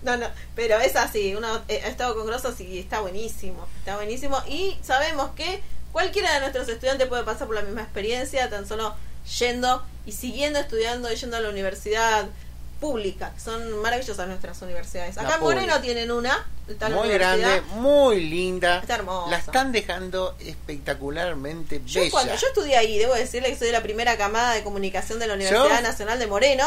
No, 0.00 0.16
no, 0.16 0.28
pero 0.54 0.78
es 0.78 0.94
así, 0.94 1.34
uno 1.34 1.48
eh, 1.66 1.82
ha 1.84 1.88
estado 1.88 2.14
con 2.14 2.24
grosos 2.24 2.58
y 2.60 2.78
está 2.78 3.00
buenísimo, 3.00 3.66
está 3.80 3.96
buenísimo. 3.96 4.40
Y 4.48 4.78
sabemos 4.80 5.32
que 5.32 5.60
Cualquiera 5.92 6.34
de 6.34 6.40
nuestros 6.40 6.68
estudiantes 6.68 7.06
puede 7.08 7.24
pasar 7.24 7.46
por 7.46 7.56
la 7.56 7.62
misma 7.62 7.82
experiencia, 7.82 8.50
tan 8.50 8.66
solo 8.66 8.94
yendo 9.38 9.82
y 10.06 10.12
siguiendo 10.12 10.58
estudiando 10.58 11.12
y 11.12 11.16
yendo 11.16 11.36
a 11.38 11.40
la 11.40 11.48
universidad 11.50 12.26
pública, 12.80 13.32
son 13.42 13.78
maravillosas 13.82 14.28
nuestras 14.28 14.62
universidades. 14.62 15.18
Acá 15.18 15.34
en 15.36 15.40
Moreno 15.40 15.80
tienen 15.80 16.12
una, 16.12 16.46
muy 16.92 17.08
grande, 17.08 17.62
muy 17.74 18.24
linda. 18.28 18.78
Está 18.78 18.96
hermosa. 18.96 19.30
La 19.30 19.38
están 19.38 19.72
dejando 19.72 20.36
espectacularmente 20.38 21.80
bella. 21.80 22.04
Yo 22.04 22.10
cuando 22.10 22.34
yo 22.36 22.46
estudié 22.46 22.76
ahí, 22.76 22.98
debo 22.98 23.14
decirle 23.14 23.48
que 23.48 23.56
soy 23.56 23.66
de 23.68 23.72
la 23.72 23.82
primera 23.82 24.16
camada 24.16 24.52
de 24.54 24.62
comunicación 24.62 25.18
de 25.18 25.26
la 25.26 25.34
Universidad 25.34 25.82
Nacional 25.82 26.18
de 26.18 26.26
Moreno. 26.28 26.64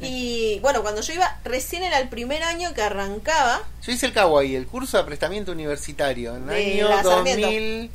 Y 0.00 0.58
bueno, 0.62 0.82
cuando 0.82 1.00
yo 1.00 1.12
iba, 1.12 1.38
recién 1.44 1.84
era 1.84 1.98
el 2.00 2.08
primer 2.08 2.42
año 2.42 2.74
que 2.74 2.82
arrancaba. 2.82 3.62
Yo 3.84 3.92
hice 3.92 4.06
el 4.06 4.12
Caguay 4.12 4.56
el 4.56 4.66
curso 4.66 4.96
de 4.96 5.04
aprestamiento 5.04 5.52
universitario, 5.52 6.34
en 6.36 6.50
el 6.50 6.82
año 6.84 7.02
2000. 7.04 7.90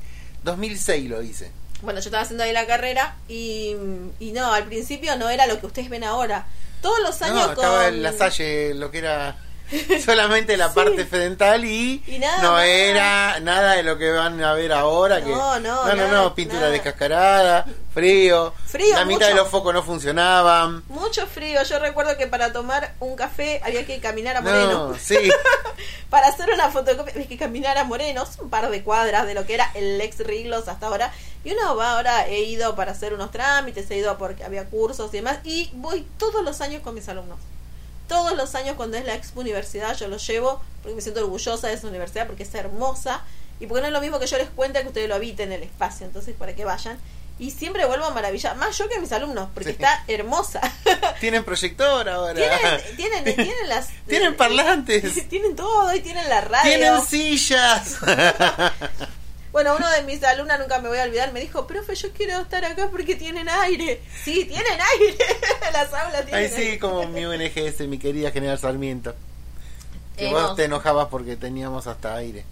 2006 0.48 1.10
lo 1.10 1.22
hice. 1.22 1.52
Bueno, 1.82 2.00
yo 2.00 2.06
estaba 2.06 2.24
haciendo 2.24 2.44
ahí 2.46 2.54
la 2.54 2.66
carrera 2.66 3.16
y, 3.28 3.76
y 4.20 4.32
no, 4.32 4.52
al 4.54 4.64
principio 4.66 5.16
no 5.18 5.30
era 5.30 5.46
lo 5.46 5.60
que 5.60 5.66
ustedes 5.68 5.90
ven 5.90 6.04
ahora. 6.06 6.48
Todos 6.82 7.00
los 7.04 7.22
años 7.22 7.46
no, 7.48 7.52
estaba 7.54 7.88
en 7.90 8.02
la 8.02 8.14
Salle, 8.14 8.74
lo 8.74 8.90
que 8.90 9.00
era 9.00 9.36
solamente 10.06 10.56
la 10.56 10.74
parte 10.74 11.06
fedental 11.06 11.66
y, 11.66 12.02
no 12.42 12.58
era 12.60 13.40
nada 13.42 13.74
de 13.74 13.84
lo 13.84 13.98
que 13.98 14.12
van 14.12 14.42
a 14.42 14.54
ver 14.54 14.72
ahora. 14.72 15.20
No, 15.20 15.26
que, 15.26 15.32
no, 15.34 15.60
no, 15.96 16.08
no, 16.10 16.36
pintura 16.36 16.70
descascarada, 16.70 17.66
frío, 17.94 18.54
la 18.94 19.04
mitad 19.06 19.28
de 19.28 19.34
los 19.34 19.50
focos 19.50 19.74
no 19.74 19.84
funcionaban. 19.84 20.84
Mucho 20.88 21.28
frío, 21.28 21.62
yo 21.64 21.80
recuerdo 21.80 22.16
que 22.18 22.28
para 22.28 22.54
tomar 22.54 22.94
un 23.00 23.16
café 23.18 23.60
había 23.64 23.86
que 23.86 24.00
caminar 24.00 24.38
a 24.38 24.42
Moreno. 24.42 24.96
para 26.10 26.28
hacer 26.28 26.50
una 26.54 26.70
fotocopia 26.70 27.14
había 27.14 27.28
que 27.28 27.38
caminar 27.38 27.78
a 27.78 27.84
Moreno 27.84 28.26
un 28.40 28.50
par 28.50 28.70
de 28.70 28.84
cuadras 28.84 29.26
de 29.28 29.34
lo 29.34 29.46
que 29.46 29.56
era 29.56 29.70
el 29.76 30.00
ex 30.00 30.20
Riglos 30.20 30.68
hasta 30.70 30.88
ahora. 30.88 31.12
Y 31.44 31.52
uno 31.52 31.76
va 31.76 31.98
ahora, 31.98 32.28
he 32.28 32.44
ido 32.44 32.74
para 32.76 32.92
hacer 32.94 33.14
unos 33.14 33.32
trámites, 33.32 33.90
he 33.92 33.98
ido 33.98 34.18
porque 34.18 34.44
había 34.46 34.66
cursos 34.66 35.10
y 35.14 35.18
demás, 35.18 35.40
y 35.44 35.70
voy 35.74 36.06
todos 36.18 36.42
los 36.44 36.62
años 36.62 36.82
con 36.84 36.94
mis 36.96 37.08
alumnos. 37.10 37.38
Todos 38.08 38.36
los 38.38 38.56
años 38.56 38.76
cuando 38.78 38.98
es 38.98 39.06
la 39.06 39.14
Expo 39.16 39.42
Universidad 39.42 39.96
yo 39.98 40.08
lo 40.08 40.18
llevo 40.18 40.62
porque 40.82 40.96
me 40.96 41.02
siento 41.02 41.20
orgullosa 41.22 41.68
de 41.68 41.74
esa 41.74 41.88
universidad 41.88 42.26
porque 42.26 42.44
es 42.44 42.56
hermosa 42.56 43.22
y 43.60 43.68
porque 43.68 43.82
no 43.82 43.88
es 43.88 43.94
lo 43.94 44.02
mismo 44.02 44.20
que 44.20 44.28
yo 44.28 44.38
les 44.38 44.50
cuente 44.50 44.82
que 44.82 44.88
ustedes 44.88 45.10
lo 45.10 45.16
habiten 45.16 45.52
en 45.52 45.60
el 45.62 45.68
espacio, 45.68 46.06
entonces 46.06 46.36
para 46.38 46.56
que 46.56 46.64
vayan. 46.64 46.98
Y 47.40 47.52
siempre 47.52 47.86
vuelvo 47.86 48.06
a 48.06 48.12
maravilla, 48.12 48.56
más 48.56 48.76
yo 48.78 48.88
que 48.90 49.00
mis 49.00 49.12
alumnos, 49.12 49.50
porque 49.54 49.70
está 49.72 50.04
hermosa. 50.08 50.60
Tienen 51.20 51.44
proyector 51.44 52.08
ahora. 52.10 52.34
Tienen, 52.96 53.24
tienen, 53.24 53.54
las... 53.68 53.90
tienen 54.08 54.30
eh, 54.34 54.38
parlantes. 54.38 55.28
Tienen 55.30 55.56
todo 55.56 55.94
y 55.94 56.00
tienen 56.00 56.28
la 56.30 56.42
radio. 56.42 56.70
Tienen 56.78 57.06
sillas. 57.06 57.98
Bueno, 59.52 59.76
uno 59.78 59.90
de 59.90 60.04
mis 60.04 60.24
alumnas, 60.24 60.60
nunca 60.60 60.80
me 60.80 60.90
voy 60.90 60.98
a 60.98 61.04
olvidar, 61.04 61.32
me 61.32 61.40
dijo, 61.40 61.66
profe, 61.68 61.96
yo 61.96 62.12
quiero 62.12 62.40
estar 62.42 62.64
acá 62.66 62.90
porque 62.92 63.16
tienen 63.16 63.48
aire. 63.50 64.02
Sí, 64.24 64.46
tienen 64.46 64.78
aire. 65.00 65.18
Las 65.74 65.94
aulas 65.94 66.26
tienen 66.26 66.36
Ay, 66.36 66.52
sí, 66.72 66.78
como 66.80 67.08
mi 67.08 67.26
UNGS, 67.26 67.80
mi 67.88 67.98
querida 67.98 68.32
General 68.32 68.60
Sarmiento. 68.60 69.16
Que 70.18 70.28
eh, 70.30 70.34
vos 70.34 70.56
te 70.56 70.66
enojabas 70.66 71.08
porque 71.08 71.38
teníamos 71.38 71.88
hasta 71.88 72.16
aire. 72.16 72.44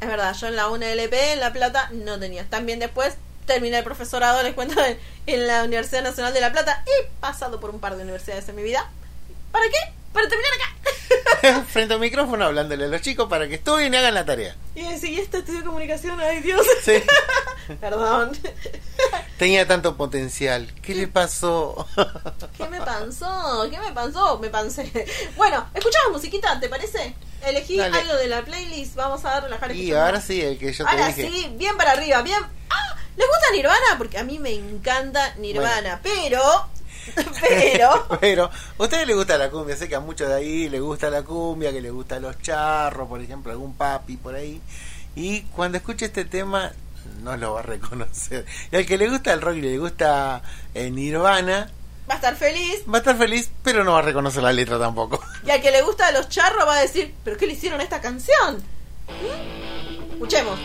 Es 0.00 0.08
verdad, 0.08 0.34
yo 0.34 0.48
en 0.48 0.56
la 0.56 0.68
UNLP, 0.68 1.12
en 1.12 1.40
La 1.40 1.52
Plata, 1.52 1.88
no 1.92 2.18
tenía. 2.18 2.44
También 2.50 2.80
después 2.80 3.14
terminé 3.46 3.78
el 3.78 3.84
profesorado, 3.84 4.42
les 4.42 4.54
cuento, 4.54 4.74
en, 5.26 5.46
la 5.46 5.62
Universidad 5.62 6.02
Nacional 6.02 6.34
de 6.34 6.40
La 6.40 6.50
Plata. 6.50 6.82
He 6.84 7.08
pasado 7.20 7.60
por 7.60 7.70
un 7.70 7.78
par 7.78 7.96
de 7.96 8.02
universidades 8.02 8.48
en 8.48 8.56
mi 8.56 8.62
vida. 8.64 8.90
¿Para 9.52 9.66
qué? 9.68 9.94
para 10.14 10.28
terminar 10.28 10.50
acá. 10.54 11.64
Frente 11.72 11.92
al 11.94 12.00
micrófono 12.00 12.44
hablándole 12.44 12.84
a 12.84 12.88
los 12.88 13.02
chicos 13.02 13.28
para 13.28 13.48
que 13.48 13.56
estudien 13.56 13.92
y 13.92 13.96
hagan 13.96 14.14
la 14.14 14.24
tarea. 14.24 14.54
Y 14.76 14.82
decir, 14.82 15.10
¿y 15.10 15.18
este 15.18 15.38
estudio 15.38 15.58
de 15.60 15.66
comunicación? 15.66 16.18
¡Ay, 16.20 16.40
Dios! 16.40 16.64
Sí. 16.84 16.94
Perdón. 17.80 18.30
Tenía 19.36 19.66
tanto 19.66 19.96
potencial. 19.96 20.72
¿Qué, 20.82 20.94
le 20.94 21.08
pasó? 21.08 21.84
¿Qué 22.56 22.68
me 22.68 22.78
pasó? 22.80 23.66
¿Qué 23.68 23.78
me 23.80 23.90
pasó? 23.92 24.38
Me 24.38 24.48
pansé. 24.50 24.88
Bueno, 25.36 25.68
escuchamos 25.74 26.12
musiquita, 26.12 26.60
¿te 26.60 26.68
parece? 26.68 27.14
Elegí 27.44 27.80
algo 27.80 28.14
de 28.14 28.28
la 28.28 28.42
playlist. 28.44 28.94
Vamos 28.94 29.24
a 29.24 29.40
relajar 29.40 29.72
el 29.72 29.76
Y 29.76 29.84
este 29.90 29.98
ahora 29.98 30.20
sí, 30.20 30.40
el 30.40 30.58
que 30.58 30.72
yo 30.72 30.84
te 30.84 30.90
ahora 30.92 31.12
sí, 31.12 31.52
bien 31.58 31.76
para 31.76 31.90
arriba, 31.90 32.22
bien. 32.22 32.40
¡Ah! 32.70 32.96
¿Les 33.16 33.26
gusta 33.28 33.52
Nirvana? 33.52 33.98
Porque 33.98 34.18
a 34.18 34.24
mí 34.24 34.38
me 34.38 34.50
encanta 34.52 35.34
Nirvana, 35.36 36.00
pero 36.02 36.40
Pero. 37.48 38.06
Pero, 38.20 38.44
¿a 38.46 38.82
ustedes 38.82 39.06
les 39.06 39.16
gusta 39.16 39.38
la 39.38 39.50
cumbia? 39.50 39.76
Sé 39.76 39.88
que 39.88 39.94
a 39.94 40.00
muchos 40.00 40.28
de 40.28 40.34
ahí 40.34 40.68
les 40.68 40.80
gusta 40.80 41.10
la 41.10 41.22
cumbia, 41.22 41.72
que 41.72 41.80
les 41.80 41.92
gusta 41.92 42.18
los 42.20 42.40
charros, 42.42 43.08
por 43.08 43.20
ejemplo, 43.20 43.52
algún 43.52 43.74
papi 43.74 44.16
por 44.16 44.34
ahí. 44.34 44.60
Y 45.14 45.42
cuando 45.42 45.78
escuche 45.78 46.06
este 46.06 46.24
tema, 46.24 46.72
no 47.22 47.36
lo 47.36 47.54
va 47.54 47.60
a 47.60 47.62
reconocer. 47.62 48.44
Y 48.72 48.76
al 48.76 48.86
que 48.86 48.96
le 48.98 49.08
gusta 49.08 49.32
el 49.32 49.40
rock 49.42 49.56
y 49.56 49.62
le 49.62 49.78
gusta 49.78 50.42
en 50.74 50.86
eh, 50.86 50.90
Nirvana, 50.90 51.70
va 52.08 52.14
a 52.14 52.16
estar 52.16 52.36
feliz. 52.36 52.84
Va 52.92 52.98
a 52.98 52.98
estar 52.98 53.16
feliz, 53.16 53.50
pero 53.62 53.84
no 53.84 53.92
va 53.92 53.98
a 54.00 54.02
reconocer 54.02 54.42
la 54.42 54.52
letra 54.52 54.78
tampoco. 54.78 55.20
Y 55.46 55.50
al 55.50 55.60
que 55.62 55.70
le 55.70 55.82
gusta 55.82 56.10
los 56.12 56.28
charros 56.28 56.66
va 56.66 56.76
a 56.78 56.80
decir, 56.80 57.14
¿pero 57.24 57.36
qué 57.36 57.46
le 57.46 57.52
hicieron 57.52 57.80
a 57.80 57.84
esta 57.84 58.00
canción? 58.00 58.56
¿Mm? 59.08 60.12
Escuchemos. 60.12 60.58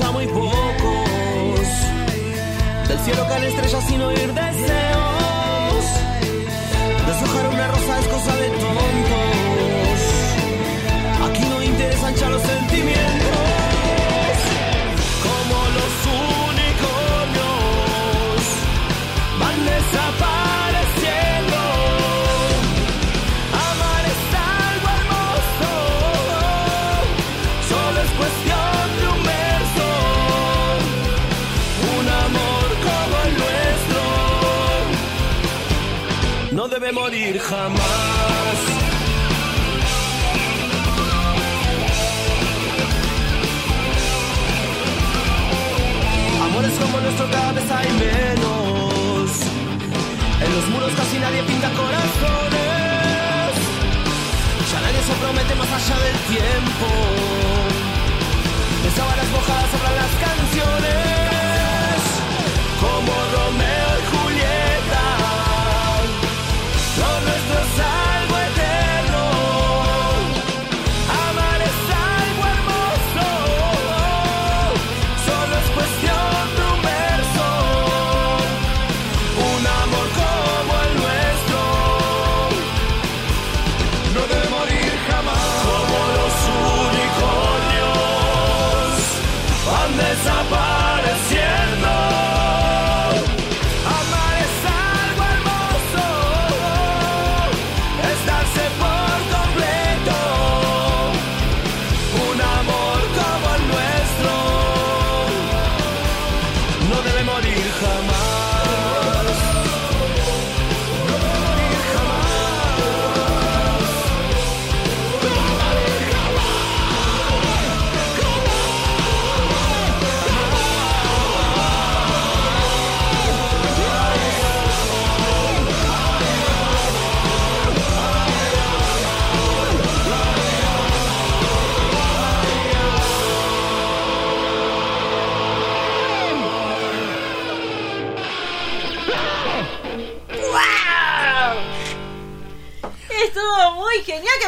ya 0.00 0.10
muy 0.10 0.26
pocos. 0.26 0.48
Del 2.88 2.98
cielo 3.00 3.26
caen 3.28 3.44
estrellas 3.44 3.84
sin 3.88 4.00
oír 4.02 4.32
deseos. 4.34 5.15
morir 36.92 37.38
jamás. 37.38 38.58
Amores 46.44 46.72
como 46.80 47.00
nuestro 47.00 47.30
cada 47.30 47.52
vez 47.52 47.64
hay 47.70 47.86
menos. 47.92 49.30
En 50.44 50.54
los 50.54 50.66
muros 50.68 50.90
casi 50.96 51.18
nadie 51.18 51.42
pinta 51.42 51.68
corazones. 51.70 52.54
Ya 54.70 54.80
nadie 54.80 55.00
se 55.08 55.14
promete 55.22 55.54
más 55.56 55.72
allá 55.78 55.96
del 56.04 56.18
tiempo. 56.34 56.88
Las 58.84 58.94
sábanas 58.94 59.28
mojadas 59.32 59.70
sobran 59.70 59.96
las 59.96 60.14
canciones. 60.24 60.95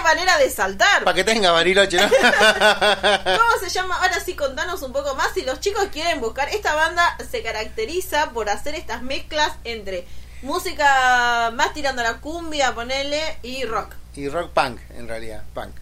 manera 0.08 0.38
de 0.38 0.48
saltar. 0.50 1.04
Para 1.04 1.14
que 1.14 1.22
tenga 1.24 1.52
Bariloche, 1.52 1.98
¿no? 1.98 2.08
¿Cómo 2.08 3.52
se 3.60 3.68
llama? 3.68 3.96
Ahora 4.00 4.18
sí, 4.24 4.34
contanos 4.34 4.80
un 4.82 4.90
poco 4.92 5.14
más. 5.14 5.28
Si 5.34 5.42
los 5.42 5.60
chicos 5.60 5.84
quieren 5.92 6.18
buscar, 6.20 6.48
esta 6.48 6.74
banda 6.74 7.14
se 7.30 7.42
caracteriza 7.42 8.30
por 8.30 8.48
hacer 8.48 8.74
estas 8.74 9.02
mezclas 9.02 9.52
entre 9.64 10.06
música 10.40 11.50
más 11.54 11.74
tirando 11.74 12.00
a 12.00 12.04
la 12.04 12.20
cumbia, 12.20 12.74
ponele, 12.74 13.20
y 13.42 13.64
rock. 13.66 13.92
Y 14.16 14.28
rock 14.30 14.50
punk, 14.52 14.80
en 14.96 15.08
realidad, 15.08 15.42
punk. 15.52 15.74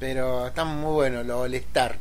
Pero 0.00 0.46
están 0.48 0.68
muy 0.68 0.92
bueno 0.94 1.22
los 1.22 1.38
All 1.38 1.52
Star. 1.54 1.98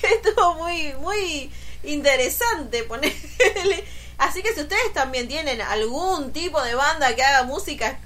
que 0.00 0.06
estuvo 0.06 0.54
muy 0.54 0.92
muy 1.00 1.50
interesante 1.82 2.82
ponerle. 2.84 3.84
Así 4.18 4.42
que 4.42 4.52
si 4.52 4.60
ustedes 4.62 4.92
también 4.92 5.28
tienen 5.28 5.60
algún 5.60 6.32
tipo 6.32 6.60
de 6.62 6.74
banda 6.74 7.14
que 7.14 7.22
haga 7.22 7.44
música 7.44 7.98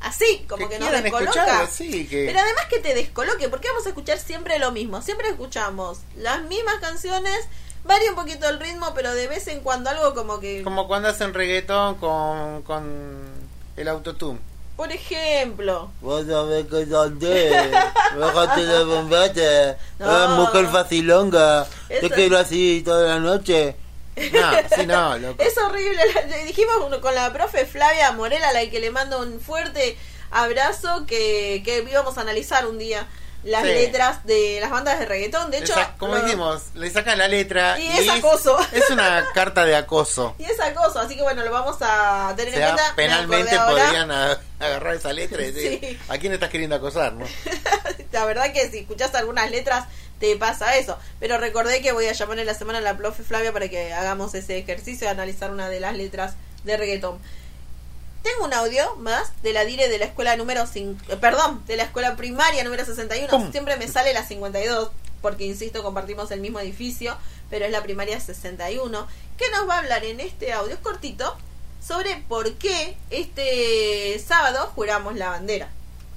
así, 0.00 0.44
como 0.48 0.68
que, 0.68 0.78
no 0.80 0.90
nos 0.90 1.02
descoloca. 1.02 1.68
Pero 1.76 2.38
además 2.40 2.66
que 2.68 2.80
te 2.80 2.94
descoloque, 2.94 3.48
porque 3.48 3.68
vamos 3.68 3.86
a 3.86 3.90
escuchar 3.90 4.18
siempre 4.18 4.58
lo 4.58 4.72
mismo. 4.72 5.02
Siempre 5.02 5.28
escuchamos 5.28 6.00
las 6.16 6.42
mismas 6.42 6.76
canciones. 6.80 7.36
Varía 7.84 8.10
un 8.10 8.16
poquito 8.16 8.48
el 8.48 8.60
ritmo, 8.60 8.92
pero 8.94 9.12
de 9.14 9.26
vez 9.28 9.46
en 9.48 9.60
cuando 9.60 9.90
algo 9.90 10.14
como 10.14 10.38
que... 10.40 10.62
Como 10.62 10.86
cuando 10.86 11.08
hacen 11.08 11.34
reggaetón 11.34 11.96
con, 11.96 12.62
con 12.62 13.22
el 13.76 13.88
autotune. 13.88 14.38
Por 14.82 14.90
ejemplo. 14.90 15.92
Vos 16.00 16.26
sabés 16.26 16.66
que 16.66 16.86
salté. 16.86 17.70
Bájate 18.20 18.66
de 18.66 18.82
bombate. 18.84 19.76
No. 20.00 20.28
mujer 20.38 20.66
facilonga. 20.70 21.68
Te 21.88 22.10
quiero 22.10 22.36
así 22.36 22.82
toda 22.84 23.14
la 23.14 23.20
noche. 23.20 23.76
No, 24.16 24.50
sí, 24.76 24.84
no, 24.84 25.18
loco. 25.18 25.40
Es 25.40 25.56
horrible. 25.56 26.00
Dijimos 26.48 26.74
con 27.00 27.14
la 27.14 27.32
profe 27.32 27.64
Flavia 27.64 28.10
Morela, 28.10 28.48
a 28.48 28.52
la 28.54 28.68
que 28.68 28.80
le 28.80 28.90
mando 28.90 29.20
un 29.20 29.38
fuerte 29.38 29.96
abrazo 30.32 31.04
que, 31.06 31.62
que 31.64 31.86
íbamos 31.88 32.18
a 32.18 32.22
analizar 32.22 32.66
un 32.66 32.76
día 32.78 33.06
las 33.44 33.64
letras 33.64 34.24
de 34.24 34.58
las 34.60 34.70
bandas 34.70 34.98
de 34.98 35.06
reggaetón. 35.06 35.50
De 35.50 35.58
hecho, 35.58 35.74
como 35.98 36.14
decimos 36.16 36.62
le 36.74 36.90
sacan 36.90 37.18
la 37.18 37.28
letra. 37.28 37.78
Y, 37.78 37.86
es 37.88 38.08
acoso. 38.08 38.56
Es, 38.72 38.88
una 38.90 39.26
carta 39.34 39.64
de 39.64 39.74
acoso. 39.76 40.34
Y 40.42 40.44
es 40.44 40.58
acoso, 40.60 40.98
así 41.00 41.16
que 41.16 41.22
bueno, 41.22 41.42
lo 41.44 41.50
vamos 41.52 41.76
a 41.80 42.32
tener 42.36 42.54
en 42.56 42.60
cuenta. 42.62 42.92
Penalmente 42.96 43.56
podrían 43.58 44.10
agarrar 44.58 44.94
esa 44.96 45.12
letra 45.12 45.44
y 45.44 45.50
decir, 45.52 46.00
¿a 46.08 46.18
quién 46.18 46.32
estás 46.32 46.50
queriendo 46.50 46.76
acosar? 46.76 47.12
No? 47.12 47.24
la 48.12 48.24
verdad 48.24 48.52
que 48.52 48.68
si 48.70 48.80
escuchas 48.80 49.14
algunas 49.14 49.50
letras 49.50 49.84
te 50.18 50.36
pasa 50.36 50.76
eso. 50.76 50.96
Pero 51.20 51.38
recordé 51.38 51.80
que 51.80 51.92
voy 51.92 52.06
a 52.06 52.12
llamar 52.12 52.38
en 52.38 52.46
la 52.46 52.54
semana 52.54 52.78
a 52.78 52.82
la 52.82 52.96
profe 52.96 53.22
Flavia 53.24 53.52
para 53.52 53.68
que 53.68 53.92
hagamos 53.92 54.34
ese 54.34 54.56
ejercicio 54.58 55.06
de 55.06 55.12
analizar 55.12 55.50
una 55.50 55.68
de 55.68 55.80
las 55.80 55.96
letras 55.96 56.34
de 56.64 56.76
reggaetón. 56.76 57.18
Tengo 58.22 58.44
un 58.44 58.54
audio 58.54 58.94
más 58.96 59.42
de 59.42 59.52
la 59.52 59.64
dire 59.64 59.88
de 59.88 59.98
la 59.98 60.04
escuela 60.04 60.36
número 60.36 60.66
5, 60.66 61.12
eh, 61.12 61.16
perdón, 61.16 61.62
de 61.66 61.76
la 61.76 61.82
escuela 61.82 62.14
primaria 62.14 62.62
número 62.62 62.84
61. 62.84 63.50
Siempre 63.50 63.76
me 63.76 63.88
sale 63.88 64.14
la 64.14 64.22
52 64.24 64.92
porque 65.20 65.44
insisto, 65.44 65.82
compartimos 65.84 66.30
el 66.32 66.40
mismo 66.40 66.58
edificio, 66.58 67.16
pero 67.48 67.64
es 67.64 67.70
la 67.70 67.82
primaria 67.82 68.18
61, 68.18 69.06
que 69.36 69.48
nos 69.50 69.68
va 69.68 69.76
a 69.76 69.78
hablar 69.78 70.04
en 70.04 70.18
este 70.18 70.52
audio 70.52 70.76
cortito 70.82 71.36
sobre 71.80 72.16
por 72.28 72.54
qué 72.54 72.96
este 73.10 74.18
sábado 74.18 74.66
juramos 74.74 75.14
la 75.14 75.30
bandera. 75.30 75.68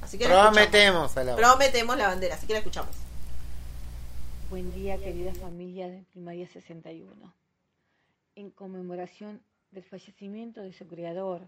Así 0.01 0.17
que 0.17 0.25
prometemos, 0.27 1.15
la 1.17 1.35
prometemos 1.35 1.97
la 1.97 2.07
bandera, 2.07 2.35
así 2.35 2.47
que 2.47 2.53
la 2.53 2.59
escuchamos. 2.59 2.95
Buen 4.49 4.73
día, 4.73 4.97
querida 4.97 5.33
familia 5.35 5.87
de 5.87 6.03
primaria 6.11 6.47
61. 6.47 7.31
En 8.35 8.49
conmemoración 8.49 9.41
del 9.69 9.83
fallecimiento 9.83 10.61
de 10.61 10.73
su 10.73 10.87
creador, 10.87 11.47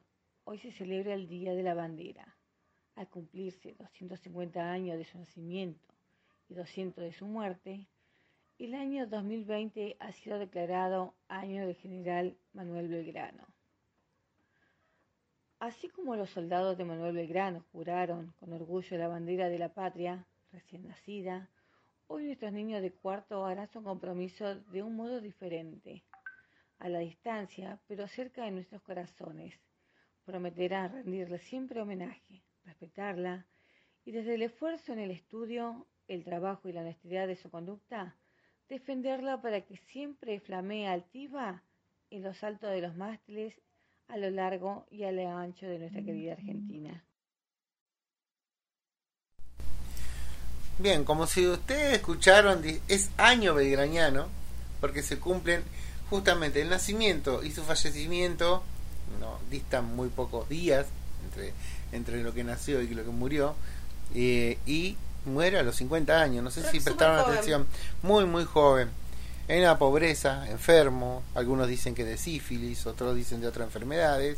Hoy 0.49 0.59
se 0.59 0.71
celebra 0.71 1.13
el 1.13 1.27
Día 1.27 1.53
de 1.53 1.61
la 1.61 1.73
Bandera. 1.73 2.25
Al 2.95 3.09
cumplirse 3.09 3.73
250 3.79 4.71
años 4.71 4.97
de 4.97 5.03
su 5.03 5.17
nacimiento 5.17 5.93
y 6.47 6.53
200 6.53 7.03
de 7.03 7.11
su 7.11 7.25
muerte, 7.25 7.85
el 8.57 8.73
año 8.73 9.07
2020 9.07 9.97
ha 9.99 10.13
sido 10.13 10.39
declarado 10.39 11.13
año 11.27 11.65
del 11.67 11.75
general 11.75 12.37
Manuel 12.53 12.87
Belgrano. 12.87 13.45
Así 15.59 15.89
como 15.89 16.15
los 16.15 16.29
soldados 16.29 16.77
de 16.77 16.85
Manuel 16.85 17.13
Belgrano 17.17 17.65
juraron 17.73 18.33
con 18.39 18.53
orgullo 18.53 18.97
la 18.97 19.09
bandera 19.09 19.49
de 19.49 19.59
la 19.59 19.73
patria 19.73 20.25
recién 20.53 20.87
nacida, 20.87 21.49
hoy 22.07 22.23
nuestros 22.23 22.53
niños 22.53 22.81
de 22.81 22.93
cuarto 22.93 23.45
harán 23.45 23.67
su 23.67 23.83
compromiso 23.83 24.55
de 24.55 24.81
un 24.81 24.95
modo 24.95 25.19
diferente, 25.19 26.03
a 26.79 26.87
la 26.87 26.99
distancia, 26.99 27.79
pero 27.85 28.07
cerca 28.07 28.45
de 28.45 28.51
nuestros 28.51 28.81
corazones 28.83 29.53
Prometerá 30.27 30.89
rendirle 30.89 31.39
siempre 31.39 31.79
homenaje, 31.79 32.43
respetarla 32.65 33.45
y 34.03 34.11
desde 34.11 34.35
el 34.35 34.41
esfuerzo 34.41 34.91
en 34.91 34.99
el 34.99 35.09
estudio, 35.11 35.87
el 36.09 36.25
trabajo 36.25 36.67
y 36.67 36.73
la 36.73 36.81
honestidad 36.81 37.27
de 37.27 37.37
su 37.37 37.49
conducta, 37.49 38.13
defenderla 38.67 39.41
para 39.41 39.61
que 39.61 39.77
siempre 39.93 40.41
flamee 40.41 40.85
altiva 40.85 41.63
en 42.11 42.23
los 42.23 42.43
altos 42.43 42.71
de 42.71 42.81
los 42.81 42.97
mástiles 42.97 43.53
a 44.09 44.17
lo 44.17 44.29
largo 44.29 44.85
y 44.91 45.05
a 45.05 45.13
lo 45.13 45.29
ancho 45.29 45.65
de 45.65 45.79
nuestra 45.79 46.03
querida 46.03 46.33
Argentina. 46.33 47.05
Bien, 50.77 51.05
como 51.05 51.25
si 51.25 51.47
ustedes 51.47 51.93
escucharon, 51.93 52.63
es 52.89 53.11
año 53.17 53.53
belgraniano, 53.53 54.27
porque 54.81 55.03
se 55.03 55.21
cumplen 55.21 55.63
justamente 56.09 56.61
el 56.61 56.69
nacimiento 56.69 57.43
y 57.45 57.51
su 57.51 57.63
fallecimiento 57.63 58.61
no 59.19 59.37
distan 59.49 59.95
muy 59.95 60.09
pocos 60.09 60.47
días 60.49 60.85
entre, 61.25 61.53
entre 61.91 62.23
lo 62.23 62.33
que 62.33 62.43
nació 62.43 62.81
y 62.81 62.87
lo 62.89 63.03
que 63.03 63.09
murió, 63.09 63.55
eh, 64.15 64.57
y 64.65 64.95
muere 65.25 65.59
a 65.59 65.63
los 65.63 65.75
50 65.75 66.21
años, 66.21 66.43
no 66.43 66.51
sé 66.51 66.69
si 66.69 66.79
prestaron 66.79 67.19
atención, 67.19 67.65
muy, 68.01 68.25
muy 68.25 68.45
joven, 68.45 68.89
en 69.47 69.63
la 69.63 69.77
pobreza, 69.77 70.47
enfermo, 70.49 71.23
algunos 71.35 71.67
dicen 71.67 71.95
que 71.95 72.05
de 72.05 72.17
sífilis, 72.17 72.85
otros 72.85 73.15
dicen 73.15 73.41
de 73.41 73.47
otras 73.47 73.67
enfermedades, 73.67 74.37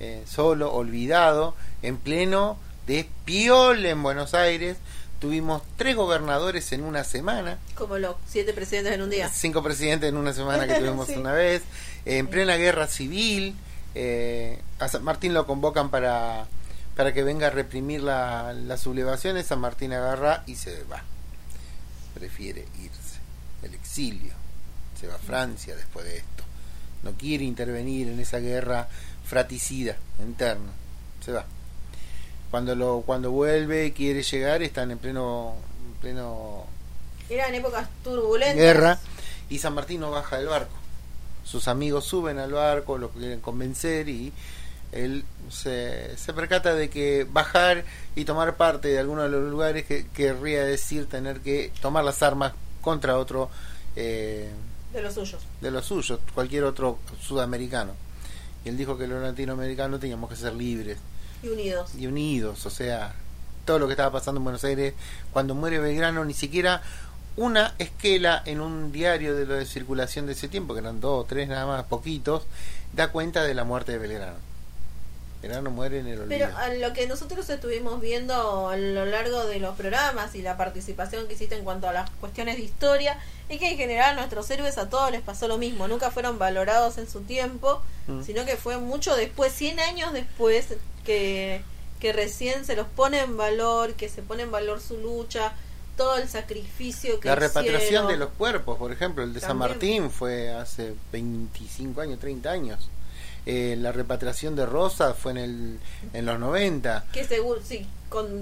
eh, 0.00 0.22
solo, 0.28 0.72
olvidado, 0.74 1.54
en 1.82 1.96
pleno 1.96 2.58
despiol 2.86 3.86
en 3.86 4.02
Buenos 4.02 4.34
Aires, 4.34 4.76
tuvimos 5.20 5.62
tres 5.76 5.96
gobernadores 5.96 6.72
en 6.72 6.82
una 6.84 7.04
semana. 7.04 7.58
Como 7.74 7.96
los 7.98 8.16
siete 8.26 8.52
presidentes 8.52 8.92
en 8.94 9.02
un 9.02 9.10
día. 9.10 9.28
Cinco 9.30 9.62
presidentes 9.62 10.08
en 10.10 10.16
una 10.16 10.32
semana 10.32 10.66
que 10.66 10.74
tuvimos 10.78 11.08
una 11.10 11.32
vez. 11.32 11.62
En 12.04 12.28
plena 12.28 12.56
guerra 12.56 12.86
civil, 12.86 13.56
eh, 14.00 14.56
a 14.78 14.86
San 14.86 15.02
Martín 15.02 15.34
lo 15.34 15.44
convocan 15.44 15.90
para, 15.90 16.46
para 16.96 17.12
que 17.12 17.24
venga 17.24 17.48
a 17.48 17.50
reprimir 17.50 18.00
la, 18.00 18.52
las 18.52 18.82
sublevaciones, 18.82 19.46
San 19.48 19.58
Martín 19.58 19.92
agarra 19.92 20.44
y 20.46 20.54
se 20.54 20.84
va. 20.84 21.02
Prefiere 22.14 22.64
irse, 22.80 23.18
el 23.62 23.74
exilio, 23.74 24.32
se 25.00 25.08
va 25.08 25.16
a 25.16 25.18
Francia 25.18 25.74
después 25.74 26.04
de 26.06 26.16
esto. 26.18 26.44
No 27.02 27.14
quiere 27.14 27.42
intervenir 27.42 28.06
en 28.08 28.20
esa 28.20 28.38
guerra 28.38 28.86
fraticida 29.24 29.96
interna, 30.20 30.70
se 31.24 31.32
va. 31.32 31.44
Cuando, 32.52 33.02
cuando 33.04 33.32
vuelve, 33.32 33.92
quiere 33.94 34.22
llegar, 34.22 34.62
están 34.62 34.92
en 34.92 34.98
pleno... 34.98 35.54
En 35.88 36.00
pleno 36.00 36.66
Eran 37.28 37.52
épocas 37.52 37.88
turbulentas. 38.04 38.56
Guerra, 38.58 39.00
y 39.50 39.58
San 39.58 39.74
Martín 39.74 39.98
no 40.02 40.12
baja 40.12 40.36
del 40.38 40.46
barco 40.46 40.74
sus 41.48 41.66
amigos 41.66 42.04
suben 42.04 42.38
al 42.38 42.52
barco, 42.52 42.98
lo 42.98 43.08
quieren 43.10 43.40
convencer 43.40 44.08
y 44.08 44.32
él 44.92 45.24
se, 45.50 46.10
percata 46.34 46.74
de 46.74 46.90
que 46.90 47.26
bajar 47.30 47.84
y 48.16 48.24
tomar 48.24 48.56
parte 48.56 48.88
de 48.88 48.98
alguno 48.98 49.22
de 49.22 49.28
los 49.30 49.50
lugares 49.50 49.84
que 49.86 50.06
querría 50.08 50.64
decir 50.64 51.06
tener 51.08 51.40
que 51.40 51.72
tomar 51.80 52.04
las 52.04 52.22
armas 52.22 52.52
contra 52.82 53.16
otro 53.18 53.50
eh, 53.96 54.50
de 54.92 55.02
los 55.02 55.12
suyos 55.14 55.42
de 55.60 55.70
los 55.70 55.84
suyos 55.84 56.18
cualquier 56.34 56.64
otro 56.64 56.98
sudamericano 57.20 57.92
y 58.64 58.70
él 58.70 58.78
dijo 58.78 58.96
que 58.96 59.06
los 59.06 59.22
latinoamericanos 59.22 60.00
teníamos 60.00 60.30
que 60.30 60.36
ser 60.36 60.54
libres 60.54 60.96
y 61.42 61.48
unidos 61.48 61.90
y 61.98 62.06
unidos 62.06 62.64
o 62.64 62.70
sea 62.70 63.14
todo 63.66 63.78
lo 63.78 63.86
que 63.86 63.92
estaba 63.92 64.12
pasando 64.12 64.38
en 64.40 64.44
Buenos 64.44 64.64
Aires 64.64 64.94
cuando 65.32 65.54
muere 65.54 65.78
Belgrano 65.78 66.24
ni 66.24 66.32
siquiera 66.32 66.82
una 67.38 67.74
esquela 67.78 68.42
en 68.46 68.60
un 68.60 68.90
diario 68.90 69.34
de, 69.36 69.46
lo 69.46 69.54
de 69.54 69.64
circulación 69.64 70.26
de 70.26 70.32
ese 70.32 70.48
tiempo, 70.48 70.74
que 70.74 70.80
eran 70.80 71.00
dos 71.00 71.24
o 71.24 71.24
tres 71.24 71.48
nada 71.48 71.66
más, 71.66 71.84
poquitos, 71.84 72.42
da 72.92 73.10
cuenta 73.12 73.44
de 73.44 73.54
la 73.54 73.62
muerte 73.62 73.92
de 73.92 73.98
Belgrano. 73.98 74.34
Belgrano 75.40 75.70
muere 75.70 76.00
en 76.00 76.08
el 76.08 76.20
olvido. 76.20 76.28
Pero 76.48 76.58
a 76.58 76.68
lo 76.74 76.92
que 76.92 77.06
nosotros 77.06 77.48
estuvimos 77.48 78.00
viendo 78.00 78.68
a 78.68 78.76
lo 78.76 79.06
largo 79.06 79.44
de 79.46 79.60
los 79.60 79.76
programas 79.76 80.34
y 80.34 80.42
la 80.42 80.56
participación 80.56 81.28
que 81.28 81.34
hiciste 81.34 81.54
en 81.54 81.62
cuanto 81.62 81.88
a 81.88 81.92
las 81.92 82.10
cuestiones 82.10 82.56
de 82.56 82.64
historia, 82.64 83.20
es 83.48 83.60
que 83.60 83.70
en 83.70 83.76
general 83.76 84.14
a 84.14 84.16
nuestros 84.16 84.50
héroes 84.50 84.76
a 84.76 84.90
todos 84.90 85.12
les 85.12 85.20
pasó 85.22 85.46
lo 85.46 85.58
mismo, 85.58 85.86
nunca 85.86 86.10
fueron 86.10 86.40
valorados 86.40 86.98
en 86.98 87.08
su 87.08 87.20
tiempo, 87.20 87.80
mm. 88.08 88.24
sino 88.24 88.44
que 88.46 88.56
fue 88.56 88.78
mucho 88.78 89.14
después, 89.14 89.52
100 89.52 89.78
años 89.78 90.12
después, 90.12 90.74
que, 91.04 91.62
que 92.00 92.12
recién 92.12 92.64
se 92.64 92.74
los 92.74 92.88
pone 92.88 93.20
en 93.20 93.36
valor, 93.36 93.94
que 93.94 94.08
se 94.08 94.22
pone 94.22 94.42
en 94.42 94.50
valor 94.50 94.80
su 94.80 94.98
lucha 94.98 95.52
todo 95.98 96.16
el 96.16 96.28
sacrificio 96.28 97.20
que 97.20 97.28
La 97.28 97.34
repatriación 97.34 98.06
de 98.08 98.16
los 98.16 98.30
cuerpos, 98.30 98.78
por 98.78 98.90
ejemplo, 98.92 99.22
el 99.24 99.34
de 99.34 99.40
San 99.40 99.58
Martín 99.58 100.10
fue 100.10 100.50
hace 100.54 100.94
25 101.12 102.00
años, 102.00 102.18
30 102.20 102.50
años. 102.50 102.88
Eh, 103.44 103.76
la 103.78 103.90
repatriación 103.92 104.54
de 104.56 104.64
Rosa 104.64 105.12
fue 105.12 105.32
en, 105.32 105.38
el, 105.38 105.78
en 106.14 106.24
los 106.24 106.38
90. 106.38 107.06
Que 107.12 107.24
seguro, 107.24 107.60
sí, 107.62 107.86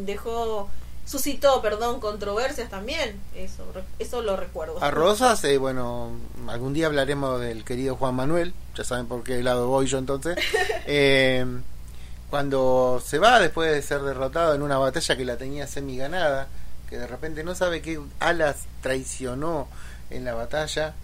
dejó 0.05 0.69
suscitó, 1.07 1.63
perdón, 1.63 1.99
controversias 2.01 2.69
también. 2.69 3.19
Eso, 3.35 3.65
eso 3.99 4.21
lo 4.21 4.37
recuerdo. 4.37 4.83
A 4.83 4.91
Rosas, 4.91 5.43
bueno, 5.59 6.11
algún 6.49 6.75
día 6.75 6.87
hablaremos 6.87 7.41
del 7.41 7.65
querido 7.65 7.97
Juan 7.97 8.17
Manuel, 8.17 8.53
ya 8.77 8.85
saben 8.85 9.07
por 9.07 9.23
qué 9.23 9.43
lado 9.43 9.67
voy 9.69 9.87
yo 9.87 9.99
entonces. 9.99 10.37
Eh, 10.89 11.45
cuando 12.31 13.03
se 13.05 13.19
va 13.19 13.41
después 13.41 13.73
de 13.73 13.83
ser 13.83 14.03
derrotado 14.03 14.55
en 14.55 14.63
una 14.63 14.79
batalla 14.79 15.17
que 15.17 15.25
la 15.25 15.37
tenía 15.37 15.67
semi 15.67 15.97
ganada, 15.97 16.49
que 16.89 16.99
de 16.99 17.07
repente 17.07 17.45
no 17.45 17.55
sabe 17.55 17.83
qué 17.83 18.01
alas 18.21 18.63
traicionó 18.81 19.69
en 20.11 20.25
la 20.25 20.35
batalla, 20.35 20.95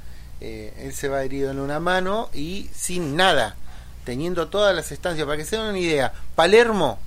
eh, 0.41 0.73
él 0.79 0.95
se 0.95 1.09
va 1.09 1.23
herido 1.25 1.51
en 1.51 1.59
una 1.61 1.81
mano 1.81 2.31
y 2.35 2.71
sin 2.75 3.17
nada, 3.17 3.57
teniendo 4.05 4.49
todas 4.49 4.75
las 4.75 4.93
estancias. 4.93 5.27
Para 5.27 5.37
que 5.37 5.45
se 5.45 5.57
den 5.57 5.67
una 5.67 5.79
idea, 5.79 6.13
Palermo 6.35 6.99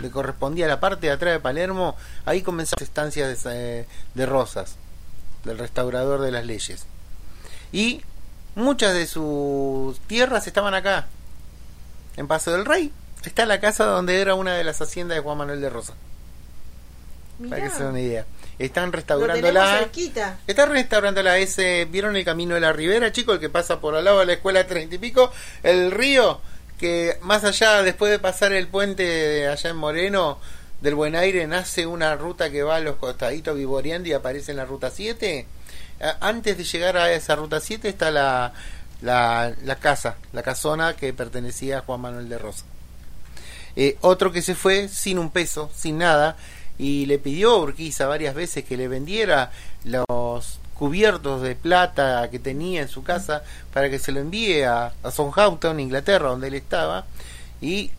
le 0.00 0.10
correspondía 0.10 0.68
la 0.68 0.80
parte 0.80 1.06
de 1.06 1.12
atrás 1.12 1.34
de 1.34 1.40
Palermo, 1.40 1.96
ahí 2.26 2.42
comenzaron 2.42 2.80
las 2.80 2.88
estancias 2.88 3.44
de, 3.44 3.80
eh, 3.80 3.86
de 4.14 4.26
Rosas, 4.26 4.76
del 5.44 5.58
restaurador 5.58 6.20
de 6.20 6.32
las 6.32 6.44
leyes. 6.44 6.84
Y 7.72 8.02
muchas 8.56 8.94
de 8.94 9.06
sus 9.06 9.98
tierras 10.00 10.46
estaban 10.46 10.74
acá. 10.74 11.06
En 12.16 12.26
Paso 12.28 12.50
del 12.52 12.64
Rey 12.64 12.92
está 13.24 13.44
la 13.46 13.60
casa 13.60 13.84
donde 13.84 14.20
era 14.20 14.34
una 14.34 14.54
de 14.54 14.64
las 14.64 14.80
haciendas 14.80 15.16
de 15.16 15.22
Juan 15.22 15.38
Manuel 15.38 15.60
de 15.60 15.68
Rosas. 15.70 15.96
Para 17.48 17.62
que 17.62 17.70
se 17.70 17.78
den 17.80 17.86
una 17.88 18.00
idea. 18.00 18.24
Están 18.58 18.92
restaurando 18.92 19.52
la. 19.52 19.88
Están 20.46 20.70
restaurando 20.72 21.22
la 21.22 21.34
¿Vieron 21.90 22.16
el 22.16 22.24
camino 22.24 22.54
de 22.54 22.60
la 22.60 22.72
ribera, 22.72 23.12
chicos? 23.12 23.34
El 23.34 23.40
que 23.40 23.50
pasa 23.50 23.80
por 23.80 23.94
al 23.94 24.04
lado 24.04 24.20
de 24.20 24.26
la 24.26 24.32
escuela 24.34 24.66
treinta 24.66 24.94
y 24.94 24.98
pico. 24.98 25.30
El 25.62 25.90
río, 25.90 26.40
que 26.78 27.18
más 27.20 27.44
allá, 27.44 27.82
después 27.82 28.10
de 28.10 28.18
pasar 28.18 28.52
el 28.52 28.68
puente 28.68 29.46
allá 29.48 29.70
en 29.70 29.76
Moreno, 29.76 30.38
del 30.80 30.94
Buen 30.94 31.14
Aire, 31.14 31.46
nace 31.46 31.86
una 31.86 32.16
ruta 32.16 32.50
que 32.50 32.62
va 32.62 32.76
a 32.76 32.80
los 32.80 32.96
costaditos 32.96 33.54
vivoreando 33.56 34.08
y 34.08 34.14
aparece 34.14 34.52
en 34.52 34.56
la 34.56 34.64
ruta 34.64 34.90
7. 34.90 35.46
Antes 36.20 36.56
de 36.58 36.64
llegar 36.64 36.96
a 36.96 37.12
esa 37.12 37.36
ruta 37.36 37.60
7 37.60 37.88
está 37.88 38.10
la, 38.10 38.52
la, 39.02 39.76
casa, 39.80 40.16
la 40.32 40.42
casona 40.42 40.94
que 40.96 41.12
pertenecía 41.14 41.78
a 41.78 41.80
Juan 41.82 42.00
Manuel 42.02 42.28
de 42.28 42.38
Rosa. 42.38 42.64
Eh, 43.78 43.96
otro 44.02 44.32
que 44.32 44.40
se 44.42 44.54
fue 44.54 44.88
sin 44.88 45.18
un 45.18 45.30
peso, 45.30 45.70
sin 45.74 45.96
nada, 45.98 46.36
y 46.78 47.06
le 47.06 47.18
pidió 47.18 47.52
a 47.52 47.58
Urquiza 47.62 48.06
varias 48.06 48.34
veces 48.34 48.64
que 48.64 48.76
le 48.76 48.88
vendiera 48.88 49.50
los 49.84 50.58
cubiertos 50.74 51.40
de 51.40 51.54
plata 51.54 52.28
que 52.30 52.38
tenía 52.38 52.82
en 52.82 52.88
su 52.88 53.02
casa 53.02 53.42
para 53.72 53.88
que 53.88 53.98
se 53.98 54.12
lo 54.12 54.20
envíe 54.20 54.62
a, 54.64 54.92
Southampton, 55.10 55.80
Inglaterra, 55.80 56.28
donde 56.28 56.48
él 56.48 56.54
estaba, 56.54 57.06
y 57.62 57.90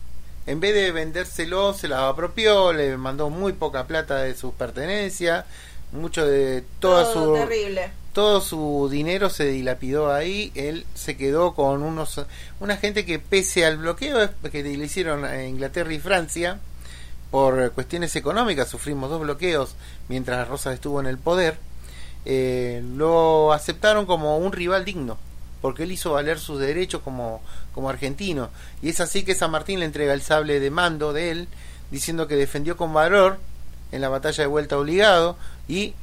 en 0.46 0.60
vez 0.60 0.74
de 0.74 0.92
vendérselo, 0.92 1.74
se 1.74 1.88
la 1.88 2.08
apropió, 2.08 2.72
le 2.72 2.96
mandó 2.96 3.30
muy 3.30 3.52
poca 3.52 3.84
plata 3.86 4.18
de 4.20 4.34
sus 4.34 4.54
pertenencias, 4.54 5.44
mucho 5.92 6.24
de 6.26 6.64
Todo 6.80 7.12
su... 7.12 7.34
Terrible 7.34 7.90
todo 8.14 8.40
su 8.40 8.88
dinero 8.90 9.30
se 9.30 9.44
dilapidó 9.44 10.12
ahí, 10.12 10.50
él 10.56 10.86
se 10.94 11.16
quedó 11.16 11.54
con 11.54 11.84
unos 11.84 12.20
una 12.58 12.76
gente 12.76 13.04
que 13.06 13.20
pese 13.20 13.64
al 13.64 13.76
bloqueo 13.76 14.28
que 14.50 14.62
le 14.64 14.72
hicieron 14.72 15.24
a 15.24 15.44
Inglaterra 15.44 15.92
y 15.92 16.00
Francia, 16.00 16.58
por 17.30 17.60
eh, 17.62 17.70
cuestiones 17.70 18.14
económicas 18.16 18.68
sufrimos 18.68 19.10
dos 19.10 19.20
bloqueos 19.20 19.74
mientras 20.08 20.48
Rosas 20.48 20.74
estuvo 20.74 21.00
en 21.00 21.06
el 21.06 21.18
poder, 21.18 21.58
eh, 22.24 22.82
lo 22.96 23.52
aceptaron 23.52 24.06
como 24.06 24.38
un 24.38 24.52
rival 24.52 24.84
digno, 24.84 25.18
porque 25.60 25.82
él 25.82 25.92
hizo 25.92 26.12
valer 26.12 26.38
sus 26.38 26.58
derechos 26.58 27.02
como, 27.02 27.42
como 27.74 27.90
argentino. 27.90 28.50
Y 28.82 28.90
es 28.90 29.00
así 29.00 29.24
que 29.24 29.34
San 29.34 29.50
Martín 29.50 29.80
le 29.80 29.86
entrega 29.86 30.14
el 30.14 30.22
sable 30.22 30.60
de 30.60 30.70
mando 30.70 31.12
de 31.12 31.30
él, 31.30 31.48
diciendo 31.90 32.26
que 32.26 32.36
defendió 32.36 32.76
con 32.76 32.92
valor 32.92 33.38
en 33.92 34.00
la 34.00 34.08
batalla 34.08 34.42
de 34.44 34.48
vuelta 34.48 34.78
obligado 34.78 35.36
y 35.68 35.94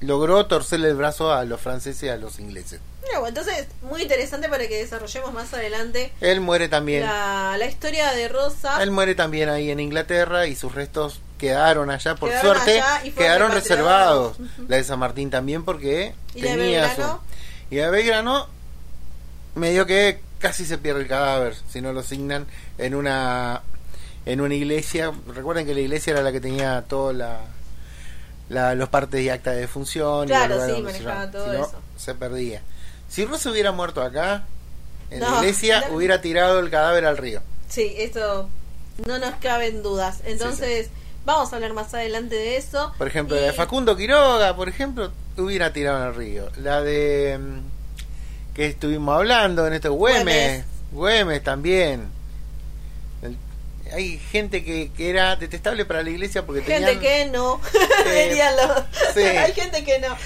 logró 0.00 0.46
torcerle 0.46 0.88
el 0.88 0.96
brazo 0.96 1.32
a 1.32 1.44
los 1.44 1.60
franceses 1.60 2.02
y 2.04 2.08
a 2.08 2.16
los 2.16 2.38
ingleses 2.40 2.80
entonces, 3.26 3.66
muy 3.82 4.02
interesante 4.02 4.48
para 4.48 4.66
que 4.66 4.78
desarrollemos 4.78 5.32
más 5.32 5.52
adelante. 5.52 6.12
Él 6.20 6.40
muere 6.40 6.68
también. 6.68 7.02
La, 7.04 7.58
historia 7.68 8.12
de 8.12 8.28
Rosa. 8.28 8.82
Él 8.82 8.90
muere 8.90 9.14
también 9.14 9.48
ahí 9.48 9.70
en 9.70 9.80
Inglaterra 9.80 10.46
y 10.46 10.54
sus 10.56 10.74
restos 10.74 11.20
quedaron 11.38 11.90
allá, 11.90 12.14
por 12.14 12.30
suerte, 12.40 12.82
quedaron 13.16 13.52
reservados. 13.52 14.36
La 14.68 14.76
de 14.76 14.84
San 14.84 14.98
Martín 14.98 15.30
también 15.30 15.64
porque 15.64 16.14
¿Y 16.34 16.40
tenía 16.40 16.94
Y 17.70 17.76
la 17.76 17.84
de 17.86 17.90
Belgrano, 17.90 18.46
medio 19.56 19.84
que 19.86 20.20
casi 20.38 20.64
se 20.64 20.78
pierde 20.78 21.02
el 21.02 21.08
cadáver, 21.08 21.54
si 21.70 21.80
no 21.80 21.92
lo 21.92 22.00
asignan 22.00 22.46
en 22.78 22.94
una 22.94 23.62
en 24.26 24.40
una 24.40 24.54
iglesia. 24.54 25.12
Recuerden 25.34 25.66
que 25.66 25.74
la 25.74 25.80
iglesia 25.80 26.12
era 26.12 26.22
la 26.22 26.30
que 26.30 26.40
tenía 26.40 26.84
Todos 26.86 27.12
la, 28.48 28.74
los 28.76 28.88
partes 28.88 29.20
Y 29.20 29.28
acta 29.30 29.50
de 29.50 29.60
defunción 29.62 30.28
manejaba 30.28 31.28
todo 31.30 31.52
eso. 31.52 31.72
Se 31.96 32.14
perdía. 32.14 32.62
Si 33.12 33.26
se 33.38 33.48
hubiera 33.50 33.72
muerto 33.72 34.00
acá, 34.02 34.44
en 35.10 35.20
la 35.20 35.34
iglesia, 35.36 35.84
hubiera 35.92 36.22
tirado 36.22 36.58
el 36.60 36.70
cadáver 36.70 37.04
al 37.04 37.18
río. 37.18 37.42
Sí, 37.68 37.92
eso 37.98 38.48
no 39.06 39.18
nos 39.18 39.34
caben 39.34 39.82
dudas. 39.82 40.20
Entonces, 40.24 40.88
vamos 41.26 41.52
a 41.52 41.56
hablar 41.56 41.74
más 41.74 41.92
adelante 41.92 42.36
de 42.36 42.56
eso. 42.56 42.94
Por 42.96 43.06
ejemplo, 43.06 43.36
de 43.36 43.52
Facundo 43.52 43.98
Quiroga, 43.98 44.56
por 44.56 44.70
ejemplo, 44.70 45.12
hubiera 45.36 45.74
tirado 45.74 46.04
al 46.04 46.14
río. 46.14 46.48
La 46.56 46.80
de 46.80 47.38
mm, 47.38 48.54
que 48.54 48.68
estuvimos 48.68 49.14
hablando 49.14 49.66
en 49.66 49.74
esto, 49.74 49.92
Güemes, 49.92 50.64
Güemes 50.90 51.42
también. 51.42 52.06
hay 53.92 54.16
gente 54.20 54.64
que, 54.64 54.90
era 54.96 55.36
detestable 55.36 55.84
para 55.84 56.02
la 56.02 56.08
iglesia 56.08 56.46
porque 56.46 56.62
gente 56.62 56.98
que 56.98 57.26
no, 57.26 57.60
eh, 58.06 58.38
hay 59.38 59.52
gente 59.52 59.84
que 59.84 59.98
no. 59.98 60.16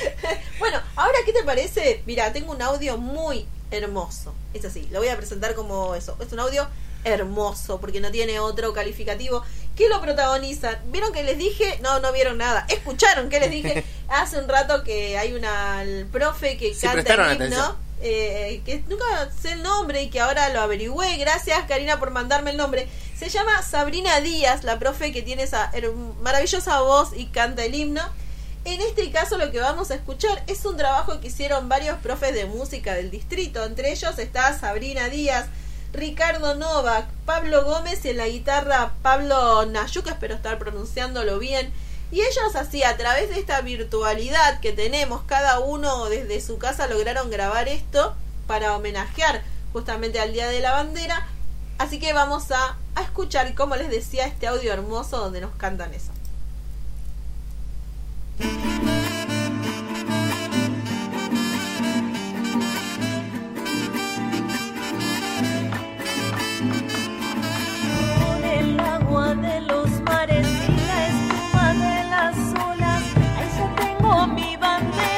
Ahora, 1.07 1.19
¿qué 1.25 1.33
te 1.33 1.45
parece? 1.45 2.03
Mira, 2.05 2.33
tengo 2.33 2.51
un 2.53 2.61
audio 2.61 2.99
muy 2.99 3.47
hermoso. 3.71 4.35
Es 4.53 4.65
así, 4.65 4.89
lo 4.91 4.99
voy 4.99 5.07
a 5.07 5.17
presentar 5.17 5.55
como 5.55 5.95
eso. 5.95 6.17
Es 6.19 6.33
un 6.33 6.41
audio 6.41 6.69
hermoso, 7.05 7.81
porque 7.81 8.01
no 8.01 8.11
tiene 8.11 8.41
otro 8.41 8.73
calificativo. 8.73 9.45
¿Qué 9.77 9.89
lo 9.89 10.01
protagoniza? 10.01 10.81
¿Vieron 10.87 11.13
que 11.13 11.23
les 11.23 11.39
dije? 11.39 11.79
No, 11.81 12.01
no 12.01 12.13
vieron 12.13 12.39
nada. 12.39 12.67
¿Escucharon 12.71 13.29
que 13.29 13.39
les 13.39 13.53
dije? 13.53 13.85
Hace 14.09 14.41
un 14.41 14.49
rato 14.49 14.83
que 14.83 15.17
hay 15.17 15.33
una 15.35 15.85
profe 16.11 16.57
que 16.57 16.75
canta 16.77 17.35
el 17.37 17.43
himno. 17.45 17.77
Eh, 18.03 18.63
que 18.67 18.83
nunca 18.89 19.05
sé 19.41 19.53
el 19.53 19.63
nombre 19.63 20.03
y 20.03 20.11
que 20.11 20.19
ahora 20.19 20.49
lo 20.49 20.61
averigüé. 20.61 21.19
Gracias, 21.19 21.67
Karina, 21.69 22.01
por 22.01 22.11
mandarme 22.11 22.51
el 22.51 22.57
nombre. 22.57 22.89
Se 23.17 23.29
llama 23.29 23.63
Sabrina 23.63 24.21
Díaz, 24.23 24.65
la 24.65 24.81
profe 24.81 25.13
que 25.13 25.23
tiene 25.23 25.45
esa 25.45 25.71
maravillosa 26.21 26.81
voz 26.81 27.11
y 27.17 27.27
canta 27.27 27.65
el 27.65 27.77
himno. 27.77 28.03
En 28.67 28.81
este 28.81 29.09
caso 29.13 29.39
lo 29.39 29.53
que 29.53 29.61
vamos 29.61 29.93
a 29.93 29.95
escuchar 29.95 30.43
es 30.49 30.65
un 30.65 30.77
trabajo 30.77 31.21
que 31.21 31.29
hicieron 31.29 31.69
varios 31.69 31.99
profes 31.99 32.35
de 32.35 32.47
música 32.47 32.95
del 32.95 33.13
distrito, 33.13 33.65
entre 33.65 33.93
ellos 33.93 34.19
está 34.19 34.59
Sabrina 34.59 35.09
Díaz, 35.09 35.47
Ricardo 35.93 36.57
Novak, 36.57 37.07
Pablo 37.25 37.65
Gómez 37.65 38.05
y 38.05 38.09
en 38.11 38.17
la 38.17 38.27
guitarra 38.27 38.93
Pablo 39.03 39.65
Nayuca, 39.67 40.11
espero 40.11 40.35
estar 40.35 40.59
pronunciándolo 40.59 41.39
bien. 41.39 41.73
Y 42.11 42.23
ellos 42.23 42.57
así, 42.57 42.83
a 42.83 42.97
través 42.97 43.29
de 43.31 43.39
esta 43.39 43.61
virtualidad 43.61 44.59
que 44.59 44.73
tenemos, 44.73 45.23
cada 45.29 45.61
uno 45.61 46.07
desde 46.07 46.41
su 46.41 46.59
casa 46.59 46.89
lograron 46.89 47.31
grabar 47.31 47.69
esto 47.69 48.17
para 48.49 48.75
homenajear 48.77 49.43
justamente 49.73 50.19
al 50.19 50.33
Día 50.33 50.49
de 50.49 50.59
la 50.59 50.73
Bandera. 50.73 51.29
Así 51.79 52.01
que 52.01 52.13
vamos 52.13 52.51
a, 52.51 52.77
a 52.97 53.03
escuchar, 53.03 53.55
como 53.55 53.77
les 53.77 53.91
decía, 53.91 54.27
este 54.27 54.49
audio 54.49 54.73
hermoso 54.73 55.19
donde 55.21 55.41
nos 55.41 55.55
cantan 55.55 55.95
eso. 55.95 56.11
Con 58.37 58.49
el 68.45 68.77
agua 68.81 69.35
de 69.37 69.61
los 69.63 69.89
mares 70.03 70.47
y 70.69 70.77
la 70.77 71.07
espuma 71.09 71.73
de 71.75 72.05
las 72.11 72.37
olas, 72.65 73.03
eso 73.41 73.69
tengo 73.79 74.27
mi 74.27 74.55
bandera. 74.57 75.16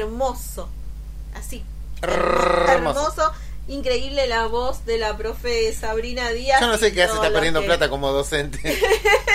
hermoso. 0.00 0.68
Así. 1.34 1.64
Hermoso, 2.02 3.32
Increíble 3.68 4.28
la 4.28 4.46
voz 4.46 4.84
de 4.84 4.96
la 4.96 5.16
profe 5.16 5.72
Sabrina 5.72 6.30
Díaz. 6.30 6.60
Yo 6.60 6.68
no 6.68 6.78
sé 6.78 6.92
qué 6.92 7.02
hace, 7.02 7.14
está 7.14 7.32
perdiendo 7.32 7.64
plata 7.64 7.90
como 7.90 8.12
docente. 8.12 8.60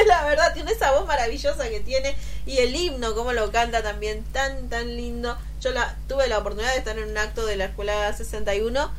la 0.07 0.23
verdad, 0.23 0.53
tiene 0.53 0.71
esa 0.71 0.91
voz 0.93 1.05
maravillosa 1.05 1.67
que 1.69 1.81
tiene 1.81 2.15
y 2.45 2.59
el 2.59 2.73
himno, 2.73 3.13
como 3.13 3.33
lo 3.33 3.51
canta 3.51 3.83
también, 3.83 4.23
tan, 4.31 4.69
tan 4.69 4.95
lindo. 4.95 5.37
Yo 5.61 5.71
la, 5.71 5.97
tuve 6.07 6.27
la 6.29 6.37
oportunidad 6.37 6.71
de 6.71 6.77
estar 6.77 6.97
en 6.97 7.09
un 7.09 7.17
acto 7.17 7.45
de 7.45 7.57
la 7.57 7.65
Escuela 7.65 8.13
61 8.15 8.89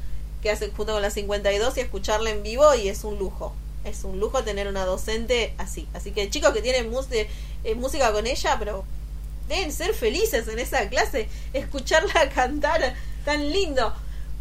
que 0.43 0.51
hace 0.51 0.71
junto 0.71 0.93
con 0.93 1.01
la 1.01 1.11
52 1.11 1.77
y 1.79 1.81
escucharla 1.81 2.29
en 2.29 2.43
vivo 2.43 2.75
y 2.75 2.91
es 2.91 3.03
un 3.03 3.19
lujo. 3.19 3.55
Es 3.87 4.05
un 4.05 4.21
lujo 4.21 4.45
tener 4.45 4.69
una 4.69 4.85
docente 4.85 5.55
así. 5.57 5.89
Así 5.95 6.11
que 6.11 6.29
chicos 6.29 6.51
que 6.53 6.61
tienen 6.61 6.93
eh, 7.65 7.75
música 7.75 8.13
con 8.13 8.27
ella, 8.27 8.57
pero 8.59 8.85
deben 9.49 9.73
ser 9.73 9.95
felices 9.95 10.47
en 10.49 10.59
esa 10.59 10.87
clase 10.91 11.27
escucharla 11.53 12.29
cantar 12.35 12.95
tan 13.25 13.51
lindo. 13.51 13.95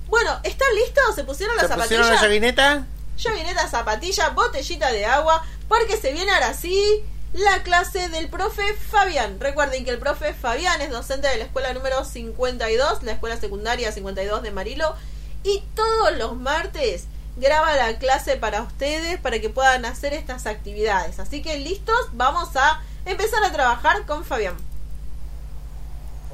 Bueno, 0.07 0.39
¿están 0.43 0.67
listos? 0.75 1.15
¿Se 1.15 1.23
pusieron 1.23 1.55
las 1.55 1.67
zapatillas? 1.67 2.07
¿Se 2.19 2.29
pusieron 2.29 2.55
la 2.55 2.83
Llavineta, 3.23 3.67
zapatilla, 3.69 4.29
botellita 4.29 4.91
de 4.91 5.05
agua, 5.05 5.45
porque 5.67 5.97
se 5.97 6.11
viene 6.11 6.31
ahora 6.33 6.53
sí 6.53 7.03
la 7.33 7.63
clase 7.63 8.09
del 8.09 8.27
profe 8.29 8.61
Fabián. 8.73 9.39
Recuerden 9.39 9.85
que 9.85 9.91
el 9.91 9.99
profe 9.99 10.33
Fabián 10.33 10.81
es 10.81 10.89
docente 10.89 11.29
de 11.29 11.37
la 11.37 11.45
escuela 11.45 11.73
número 11.73 12.03
52, 12.03 13.03
la 13.03 13.11
escuela 13.13 13.37
secundaria 13.39 13.91
52 13.91 14.43
de 14.43 14.51
Marilo, 14.51 14.95
y 15.43 15.63
todos 15.75 16.17
los 16.17 16.35
martes 16.35 17.05
graba 17.37 17.75
la 17.77 17.97
clase 17.97 18.35
para 18.35 18.61
ustedes 18.63 19.17
para 19.19 19.39
que 19.39 19.49
puedan 19.49 19.85
hacer 19.85 20.13
estas 20.13 20.45
actividades. 20.45 21.19
Así 21.19 21.41
que 21.41 21.57
listos, 21.59 21.97
vamos 22.11 22.49
a 22.57 22.81
empezar 23.05 23.41
a 23.45 23.51
trabajar 23.53 24.05
con 24.05 24.25
Fabián. 24.25 24.57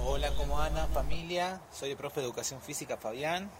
Hola, 0.09 0.31
¿cómo 0.37 0.57
andan 0.61 0.87
familia? 0.91 1.59
Soy 1.69 1.91
el 1.91 1.97
profe 1.97 2.21
de 2.21 2.27
Educación 2.27 2.61
Física 2.61 2.95
Fabián. 2.95 3.51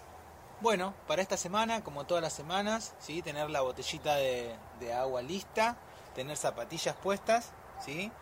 Bueno, 0.62 0.93
para 1.06 1.22
esta 1.22 1.36
semana, 1.36 1.84
como 1.84 2.06
todas 2.06 2.24
las 2.24 2.32
semanas, 2.32 2.93
¿sí? 3.00 3.22
tener 3.22 3.50
la 3.50 3.60
botellita 3.60 4.16
de, 4.16 4.56
agua 4.98 5.22
lista, 5.22 5.76
tener 6.16 6.38
zapatillas 6.38 6.95
puestas, 7.04 7.52
¿sí? 7.84 8.14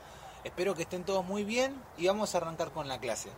Espero 0.43 0.73
que 0.73 0.82
estén 0.82 1.03
todos 1.03 1.23
muy 1.23 1.43
bien 1.43 1.80
y 1.97 2.07
vamos 2.07 2.34
a 2.34 2.39
arrancar 2.39 2.71
con 2.71 2.88
la 2.88 2.99
clase. 2.99 3.30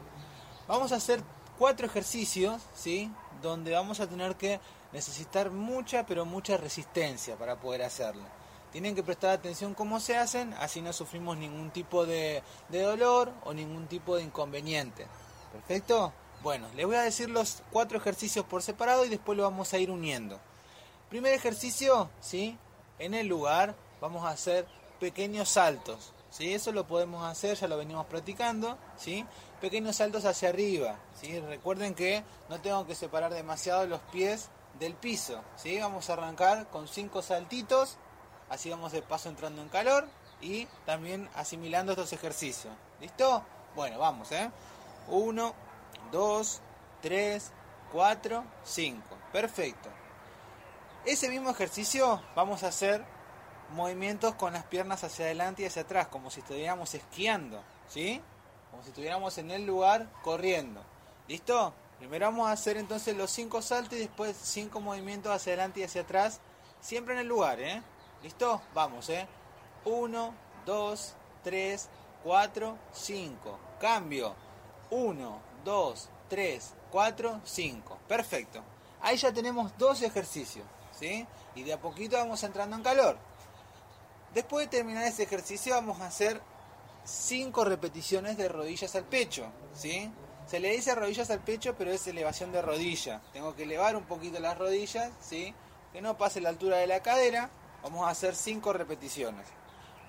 Vamos 0.69 0.93
a 0.93 0.95
hacer 0.95 1.21
cuatro 1.59 1.85
ejercicios, 1.85 2.61
¿sí? 2.73 3.11
Donde 3.41 3.73
vamos 3.73 3.99
a 3.99 4.07
tener 4.07 4.37
que 4.37 4.61
necesitar 4.93 5.51
mucha, 5.51 6.05
pero 6.05 6.23
mucha 6.23 6.55
resistencia 6.55 7.35
para 7.35 7.57
poder 7.59 7.83
hacerlo 7.83 8.23
tienen 8.77 8.93
que 8.93 9.01
prestar 9.01 9.31
atención 9.31 9.73
cómo 9.73 9.99
se 9.99 10.17
hacen, 10.17 10.53
así 10.59 10.83
no 10.83 10.93
sufrimos 10.93 11.35
ningún 11.35 11.71
tipo 11.71 12.05
de, 12.05 12.43
dolor 12.69 13.31
o 13.43 13.51
ningún 13.51 13.87
tipo 13.87 14.15
de 14.15 14.21
inconveniente. 14.21 15.07
¿Perfecto? 15.51 16.13
Bueno, 16.43 16.67
les 16.75 16.85
voy 16.85 16.93
a 16.95 17.01
decir 17.01 17.27
los 17.27 17.63
cuatro 17.71 17.97
ejercicios 17.97 18.45
por 18.45 18.61
separado 18.61 19.03
y 19.03 19.09
después 19.09 19.35
lo 19.35 19.45
vamos 19.45 19.73
a 19.73 19.79
ir 19.79 19.89
uniendo. 19.89 20.39
Primer 21.09 21.33
ejercicio, 21.33 22.11
¿sí? 22.21 22.55
En 22.99 23.15
el 23.15 23.25
lugar 23.25 23.73
vamos 23.99 24.23
a 24.23 24.29
hacer 24.29 24.67
pequeños 24.99 25.49
saltos, 25.49 26.13
¿sí? 26.29 26.53
Eso 26.53 26.71
lo 26.71 26.85
podemos 26.85 27.25
hacer, 27.25 27.57
ya 27.57 27.67
lo 27.67 27.77
venimos 27.77 28.05
practicando, 28.05 28.77
¿sí? 28.95 29.25
Pequeños 29.59 29.95
saltos 29.95 30.23
hacia 30.25 30.49
arriba, 30.49 30.99
¿sí? 31.19 31.39
Recuerden 31.39 31.95
que 31.95 32.23
no 32.47 32.61
tengo 32.61 32.85
que 32.85 32.93
separar 32.93 33.33
demasiado 33.33 33.87
los 33.87 34.01
pies 34.11 34.51
del 34.77 34.93
piso, 34.93 35.41
¿sí? 35.55 35.79
Vamos 35.79 36.11
a 36.11 36.13
arrancar 36.13 36.69
con 36.69 36.87
cinco 36.87 37.23
saltitos, 37.23 37.97
así 38.49 38.69
vamos 38.69 38.91
de 38.91 39.01
paso 39.01 39.29
entrando 39.29 39.61
en 39.61 39.69
calor 39.69 40.07
y 40.41 40.67
también 40.85 41.29
asimilando 41.35 41.93
estos 41.93 42.13
ejercicios. 42.13 42.73
¿Listo? 42.99 43.43
Bueno, 43.75 43.99
vamos, 43.99 44.31
¿eh? 44.31 44.49
1, 45.07 45.53
2, 46.11 46.61
3, 47.01 47.51
4, 47.91 48.43
5. 48.63 49.01
Perfecto. 49.31 49.89
Ese 51.05 51.29
mismo 51.29 51.49
ejercicio 51.49 52.21
vamos 52.35 52.63
a 52.63 52.67
hacer 52.67 53.03
movimientos 53.73 54.35
con 54.35 54.53
las 54.53 54.65
piernas 54.65 55.03
hacia 55.03 55.25
adelante 55.25 55.61
y 55.61 55.65
hacia 55.65 55.83
atrás, 55.83 56.07
como 56.07 56.29
si 56.31 56.39
estuviéramos 56.39 56.93
esquiando, 56.95 57.61
¿sí? 57.87 58.21
Como 58.71 58.83
si 58.83 58.89
estuviéramos 58.89 59.37
en 59.37 59.51
el 59.51 59.65
lugar 59.65 60.07
corriendo. 60.23 60.83
¿Listo? 61.27 61.73
Primero 61.99 62.27
vamos 62.27 62.47
a 62.47 62.51
hacer 62.51 62.77
entonces 62.77 63.15
los 63.17 63.31
cinco 63.31 63.61
saltos 63.61 63.93
y 63.93 64.01
después 64.01 64.37
cinco 64.41 64.79
movimientos 64.81 65.31
hacia 65.33 65.51
adelante 65.53 65.79
y 65.79 65.83
hacia 65.83 66.01
atrás, 66.03 66.41
siempre 66.79 67.13
en 67.15 67.21
el 67.21 67.27
lugar, 67.27 67.59
¿eh? 67.59 67.81
¿Listo? 68.23 68.61
Vamos, 68.73 69.09
¿eh? 69.09 69.27
1, 69.85 70.33
2, 70.65 71.13
3, 71.43 71.89
4, 72.23 72.77
5. 72.91 73.59
Cambio. 73.79 74.35
1, 74.89 75.39
2, 75.63 76.09
3, 76.29 76.73
4, 76.91 77.41
5. 77.43 77.97
Perfecto. 78.07 78.63
Ahí 79.01 79.17
ya 79.17 79.31
tenemos 79.31 79.71
dos 79.77 80.01
ejercicios, 80.01 80.65
¿sí? 80.97 81.25
Y 81.55 81.63
de 81.63 81.73
a 81.73 81.79
poquito 81.79 82.17
vamos 82.17 82.43
entrando 82.43 82.75
en 82.75 82.83
calor. 82.83 83.17
Después 84.33 84.65
de 84.69 84.77
terminar 84.77 85.03
ese 85.03 85.23
ejercicio 85.23 85.75
vamos 85.75 86.01
a 86.01 86.07
hacer 86.07 86.41
5 87.05 87.63
repeticiones 87.65 88.37
de 88.37 88.49
rodillas 88.49 88.95
al 88.95 89.03
pecho, 89.03 89.47
¿sí? 89.73 90.11
Se 90.47 90.59
le 90.59 90.71
dice 90.71 90.95
rodillas 90.95 91.29
al 91.29 91.39
pecho, 91.41 91.75
pero 91.77 91.91
es 91.91 92.07
elevación 92.07 92.51
de 92.51 92.61
rodilla. 92.61 93.21
Tengo 93.33 93.55
que 93.55 93.63
elevar 93.63 93.95
un 93.95 94.05
poquito 94.05 94.39
las 94.39 94.57
rodillas, 94.57 95.11
¿sí? 95.21 95.53
Que 95.93 96.01
no 96.01 96.17
pase 96.17 96.41
la 96.41 96.49
altura 96.49 96.77
de 96.77 96.87
la 96.87 97.01
cadera, 97.03 97.49
Vamos 97.83 98.05
a 98.07 98.11
hacer 98.11 98.35
5 98.35 98.73
repeticiones. 98.73 99.45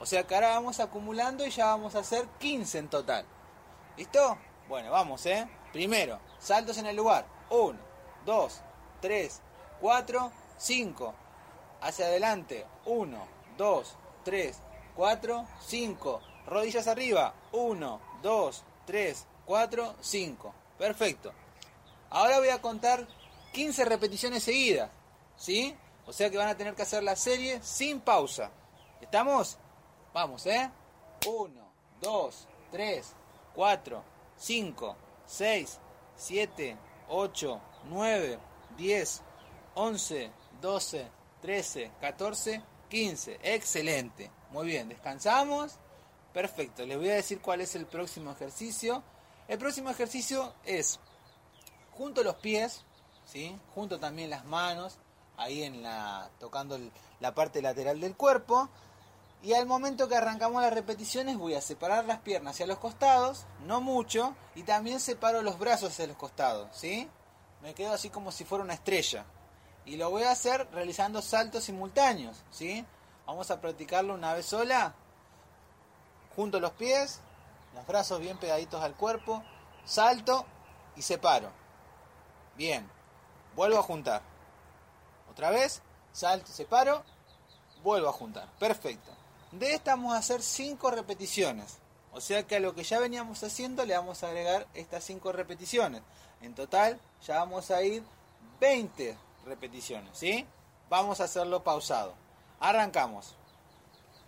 O 0.01 0.07
sea 0.07 0.25
que 0.25 0.35
ahora 0.35 0.51
vamos 0.51 0.81
acumulando 0.81 1.47
y 1.47 1.51
ya 1.51 1.67
vamos 1.67 1.95
a 1.95 2.01
hacer 2.01 2.27
15 2.39 2.79
en 2.79 2.89
total. 2.89 3.25
¿Listo? 3.97 4.39
Bueno, 4.69 4.91
vamos, 4.91 5.27
¿eh? 5.27 5.49
Primero, 5.73 6.21
saltos 6.39 6.79
en 6.79 6.87
el 6.87 6.97
lugar. 6.97 7.27
1, 7.51 7.79
2, 8.25 8.61
3, 9.01 9.43
4, 9.81 10.33
5. 10.57 11.15
Hacia 11.81 12.07
adelante. 12.07 12.67
1, 12.87 13.19
2, 13.57 13.97
3, 14.25 14.63
4, 14.95 15.45
5. 15.61 16.21
Rodillas 16.47 16.87
arriba. 16.87 17.35
1, 17.53 18.01
2, 18.23 18.65
3, 18.87 19.27
4, 19.47 19.95
5. 20.01 20.55
Perfecto. 20.79 21.33
Ahora 22.11 22.39
voy 22.39 22.49
a 22.51 22.63
contar 22.63 23.07
15 23.53 23.85
repeticiones 23.85 24.43
seguidas. 24.45 24.91
¿Sí? 25.37 25.77
O 26.09 26.13
sea 26.15 26.31
que 26.31 26.39
van 26.39 26.49
a 26.49 26.57
tener 26.57 26.75
que 26.75 26.81
hacer 26.81 27.03
la 27.03 27.15
serie 27.17 27.63
sin 27.63 28.01
pausa. 28.01 28.51
¿Estamos? 28.99 29.59
Vamos, 30.15 30.47
¿eh? 30.47 30.71
1, 31.29 31.73
2, 32.01 32.49
3, 32.71 33.13
4, 33.55 34.05
5, 34.35 34.97
6, 35.27 35.79
7, 36.17 36.77
8, 37.11 37.61
9, 37.91 38.39
10, 38.79 39.23
11, 39.75 40.31
12, 40.63 41.09
13, 41.43 41.93
14, 42.01 42.63
15. 42.89 43.41
Excelente. 43.43 44.31
Muy 44.49 44.67
bien, 44.67 44.89
descansamos. 44.89 45.75
Perfecto, 46.33 46.87
les 46.87 46.97
voy 46.97 47.11
a 47.11 47.17
decir 47.17 47.43
cuál 47.43 47.61
es 47.61 47.75
el 47.77 47.85
próximo 47.85 48.33
ejercicio. 48.33 49.03
El 49.47 49.59
próximo 49.59 49.91
ejercicio 49.91 50.55
es 50.65 51.01
junto 51.93 52.23
los 52.23 52.37
pies, 52.37 52.87
¿sí? 53.27 53.55
junto 53.75 54.01
también 54.01 54.31
las 54.31 54.47
manos, 54.47 54.99
ahí 55.39 55.63
en 55.63 55.83
la 55.83 56.29
tocando 56.39 56.79
la 57.21 57.35
parte 57.35 57.63
lateral 57.63 58.01
del 58.01 58.15
cuerpo. 58.17 58.69
Y 59.41 59.53
al 59.55 59.67
momento 59.67 60.09
que 60.09 60.17
arrancamos 60.17 60.61
las 60.61 60.73
repeticiones 60.75 61.39
voy 61.39 61.55
a 61.55 61.61
separar 61.61 62.05
las 62.05 62.19
piernas 62.19 62.55
hacia 62.57 62.67
los 62.67 62.79
costados, 62.79 63.47
no 63.65 63.81
mucho, 63.81 64.35
y 64.57 64.65
también 64.65 64.99
separo 64.99 65.43
los 65.43 65.61
brazos 65.61 65.91
hacia 65.93 66.09
los 66.09 66.17
costados, 66.17 66.69
¿sí? 66.77 67.09
Me 67.63 67.73
quedo 67.73 67.93
así 67.93 68.11
como 68.11 68.33
si 68.33 68.45
fuera 68.45 68.65
una 68.65 68.75
estrella. 68.75 69.25
Y 69.85 69.97
lo 69.97 70.11
voy 70.11 70.25
a 70.25 70.33
hacer 70.33 70.69
realizando 70.73 71.23
saltos 71.23 71.63
simultáneos, 71.65 72.43
¿sí? 72.51 72.85
Vamos 73.27 73.49
a 73.53 73.61
practicarlo 73.61 74.15
una 74.15 74.35
vez 74.35 74.45
sola. 74.47 74.95
Junto 76.35 76.59
los 76.59 76.73
pies, 76.73 77.21
los 77.75 77.87
brazos 77.87 78.19
bien 78.19 78.39
pegaditos 78.39 78.83
al 78.83 78.97
cuerpo, 78.97 79.45
salto 79.85 80.47
y 80.97 81.03
separo. 81.03 81.53
Bien, 82.57 82.91
vuelvo 83.55 83.79
a 83.79 83.83
juntar 83.85 84.21
otra 85.39 85.51
vez, 85.51 85.83
salto, 86.13 86.51
separo, 86.51 87.05
vuelvo 87.85 88.09
a 88.09 88.13
juntar. 88.13 88.49
Perfecto. 88.59 89.13
De 89.53 89.73
esta 89.73 89.93
vamos 89.93 90.15
a 90.15 90.19
hacer 90.19 90.43
5 90.43 90.91
repeticiones. 90.91 91.77
O 92.13 92.21
sea 92.21 92.43
que 92.45 92.57
a 92.57 92.61
lo 92.61 92.75
que 92.75 92.83
ya 92.83 92.99
veníamos 92.99 93.45
haciendo 93.45 93.85
le 93.85 93.95
vamos 93.97 94.25
a 94.25 94.27
agregar 94.29 94.67
estas 94.75 95.05
5 95.05 95.31
repeticiones. 95.31 96.03
En 96.43 96.57
total 96.57 96.99
ya 97.25 97.39
vamos 97.39 97.71
a 97.71 97.81
ir 97.85 98.03
20 98.59 99.17
repeticiones, 99.47 100.19
¿sí? 100.19 100.45
Vamos 100.91 101.21
a 101.21 101.25
hacerlo 101.25 101.63
pausado. 101.63 102.15
Arrancamos. 102.59 103.37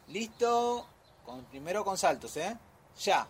Listo. 0.06 0.86
Con, 1.24 1.44
primero 1.46 1.84
con 1.84 1.98
saltos, 1.98 2.36
¿eh? 2.36 2.56
Ya. 3.02 3.26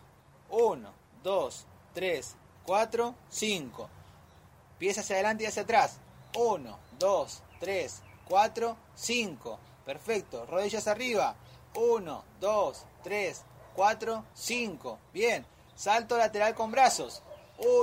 1, 0.50 0.90
2, 1.22 1.64
3, 1.94 2.34
4, 2.62 3.14
5. 3.30 3.88
Pies 4.78 4.98
hacia 4.98 5.16
adelante 5.16 5.44
y 5.44 5.46
hacia 5.46 5.62
atrás. 5.62 5.96
1, 6.36 6.78
2, 6.98 7.42
3, 7.60 8.00
4, 8.26 8.76
5. 8.96 9.58
Perfecto. 9.84 10.46
Rodillas 10.46 10.88
arriba. 10.88 11.36
1, 11.74 12.24
2, 12.40 12.74
3, 13.04 13.36
4, 13.76 14.24
5. 14.34 14.98
Bien. 15.12 15.46
Salto 15.76 16.16
lateral 16.16 16.54
con 16.54 16.70
brazos. 16.72 17.22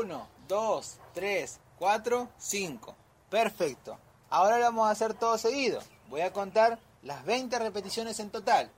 1, 0.01 0.28
2, 0.49 0.97
3, 1.13 1.59
4, 1.80 2.30
5. 2.38 2.95
Perfecto. 3.30 3.97
Ahora 4.30 4.57
lo 4.57 4.65
vamos 4.65 4.88
a 4.89 4.91
hacer 4.91 5.13
todo 5.13 5.38
seguido. 5.38 5.80
Voy 6.09 6.21
a 6.21 6.34
contar 6.34 6.80
las 7.03 7.23
20 7.23 7.57
repeticiones 7.59 8.19
en 8.19 8.30
total. 8.32 8.69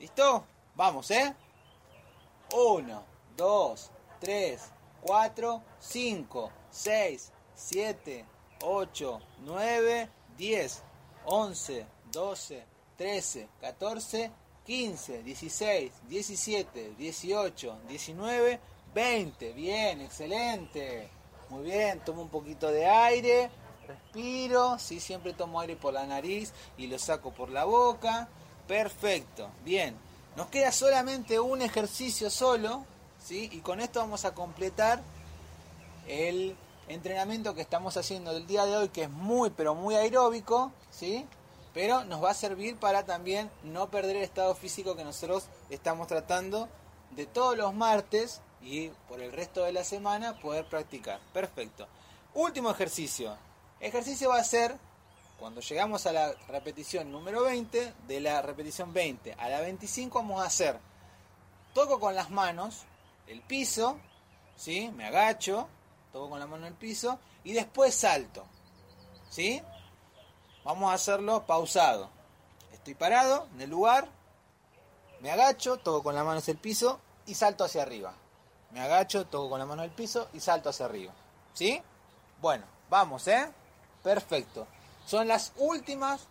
¿Listo? 0.00 0.44
Vamos, 0.74 1.10
¿eh? 1.12 1.34
1, 2.52 3.02
2, 3.36 3.90
3, 4.20 4.60
4, 5.02 5.62
5, 5.80 6.50
6, 6.70 7.32
7, 7.54 8.24
8, 8.66 9.20
9, 9.44 10.08
10, 10.38 10.82
11, 11.26 11.86
12, 12.10 12.64
13, 12.96 13.48
14, 13.60 14.30
15, 14.66 15.22
16, 15.36 15.92
17, 16.08 16.92
18, 16.98 17.74
19, 17.88 18.60
20. 18.94 19.52
Bien, 19.52 20.00
excelente. 20.00 21.08
Muy 21.50 21.64
bien, 21.64 22.00
tomo 22.04 22.22
un 22.22 22.30
poquito 22.30 22.68
de 22.68 22.86
aire, 22.86 23.50
respiro, 23.86 24.78
sí, 24.78 24.98
siempre 24.98 25.34
tomo 25.34 25.60
aire 25.60 25.76
por 25.76 25.92
la 25.92 26.06
nariz 26.06 26.52
y 26.78 26.86
lo 26.86 26.98
saco 26.98 27.32
por 27.32 27.50
la 27.50 27.64
boca. 27.64 28.28
Perfecto, 28.66 29.50
bien. 29.62 29.94
Nos 30.36 30.46
queda 30.48 30.72
solamente 30.72 31.38
un 31.38 31.60
ejercicio 31.60 32.30
solo, 32.30 32.84
¿sí? 33.22 33.50
Y 33.52 33.58
con 33.60 33.80
esto 33.80 34.00
vamos 34.00 34.24
a 34.24 34.32
completar 34.34 35.02
el 36.08 36.56
entrenamiento 36.88 37.54
que 37.54 37.62
estamos 37.62 37.96
haciendo 37.96 38.32
el 38.36 38.46
día 38.46 38.64
de 38.66 38.76
hoy, 38.76 38.88
que 38.88 39.04
es 39.04 39.10
muy, 39.10 39.50
pero 39.50 39.74
muy 39.74 39.94
aeróbico, 39.94 40.72
¿sí? 40.90 41.26
Pero 41.72 42.04
nos 42.04 42.22
va 42.22 42.30
a 42.30 42.34
servir 42.34 42.76
para 42.76 43.04
también 43.04 43.50
no 43.62 43.88
perder 43.90 44.16
el 44.16 44.22
estado 44.22 44.54
físico 44.54 44.96
que 44.96 45.04
nosotros 45.04 45.46
estamos 45.70 46.06
tratando 46.06 46.68
de 47.12 47.26
todos 47.26 47.56
los 47.56 47.74
martes 47.74 48.40
y 48.60 48.88
por 49.08 49.20
el 49.20 49.32
resto 49.32 49.64
de 49.64 49.72
la 49.72 49.84
semana 49.84 50.38
poder 50.40 50.66
practicar. 50.68 51.20
Perfecto. 51.32 51.86
Último 52.34 52.70
ejercicio. 52.70 53.36
ejercicio 53.80 54.28
va 54.30 54.38
a 54.38 54.44
ser 54.44 54.76
cuando 55.38 55.60
llegamos 55.60 56.06
a 56.06 56.12
la 56.12 56.32
repetición 56.48 57.10
número 57.10 57.42
20, 57.42 57.94
de 58.06 58.20
la 58.20 58.40
repetición 58.40 58.92
20 58.92 59.34
a 59.36 59.48
la 59.48 59.60
25 59.60 60.20
vamos 60.20 60.40
a 60.40 60.46
hacer 60.46 60.78
toco 61.74 61.98
con 61.98 62.14
las 62.14 62.30
manos 62.30 62.84
el 63.26 63.42
piso, 63.42 63.98
¿sí? 64.54 64.92
Me 64.94 65.06
agacho, 65.06 65.66
toco 66.14 66.30
con 66.30 66.38
la 66.38 66.46
mano 66.46 66.64
en 66.66 66.72
el 66.72 66.78
piso 66.78 67.18
y 67.42 67.52
después 67.52 67.92
salto. 67.92 68.44
¿Sí? 69.28 69.60
Vamos 70.64 70.88
a 70.92 70.94
hacerlo 70.94 71.42
pausado. 71.44 72.08
Estoy 72.72 72.94
parado 72.94 73.48
en 73.54 73.62
el 73.62 73.70
lugar, 73.70 74.06
me 75.20 75.32
agacho, 75.32 75.78
toco 75.78 76.04
con 76.04 76.14
la 76.14 76.22
mano 76.22 76.38
hacia 76.38 76.52
el 76.52 76.58
piso 76.58 77.00
y 77.26 77.34
salto 77.34 77.64
hacia 77.64 77.82
arriba. 77.82 78.14
Me 78.70 78.80
agacho, 78.80 79.26
toco 79.26 79.50
con 79.50 79.58
la 79.58 79.66
mano 79.66 79.82
el 79.82 79.90
piso 79.90 80.28
y 80.32 80.38
salto 80.40 80.68
hacia 80.68 80.84
arriba. 80.86 81.12
¿Sí? 81.52 81.82
Bueno, 82.40 82.64
vamos, 82.88 83.26
¿eh? 83.26 83.50
Perfecto. 84.04 84.68
Son 85.04 85.26
las 85.26 85.52
últimas 85.56 86.28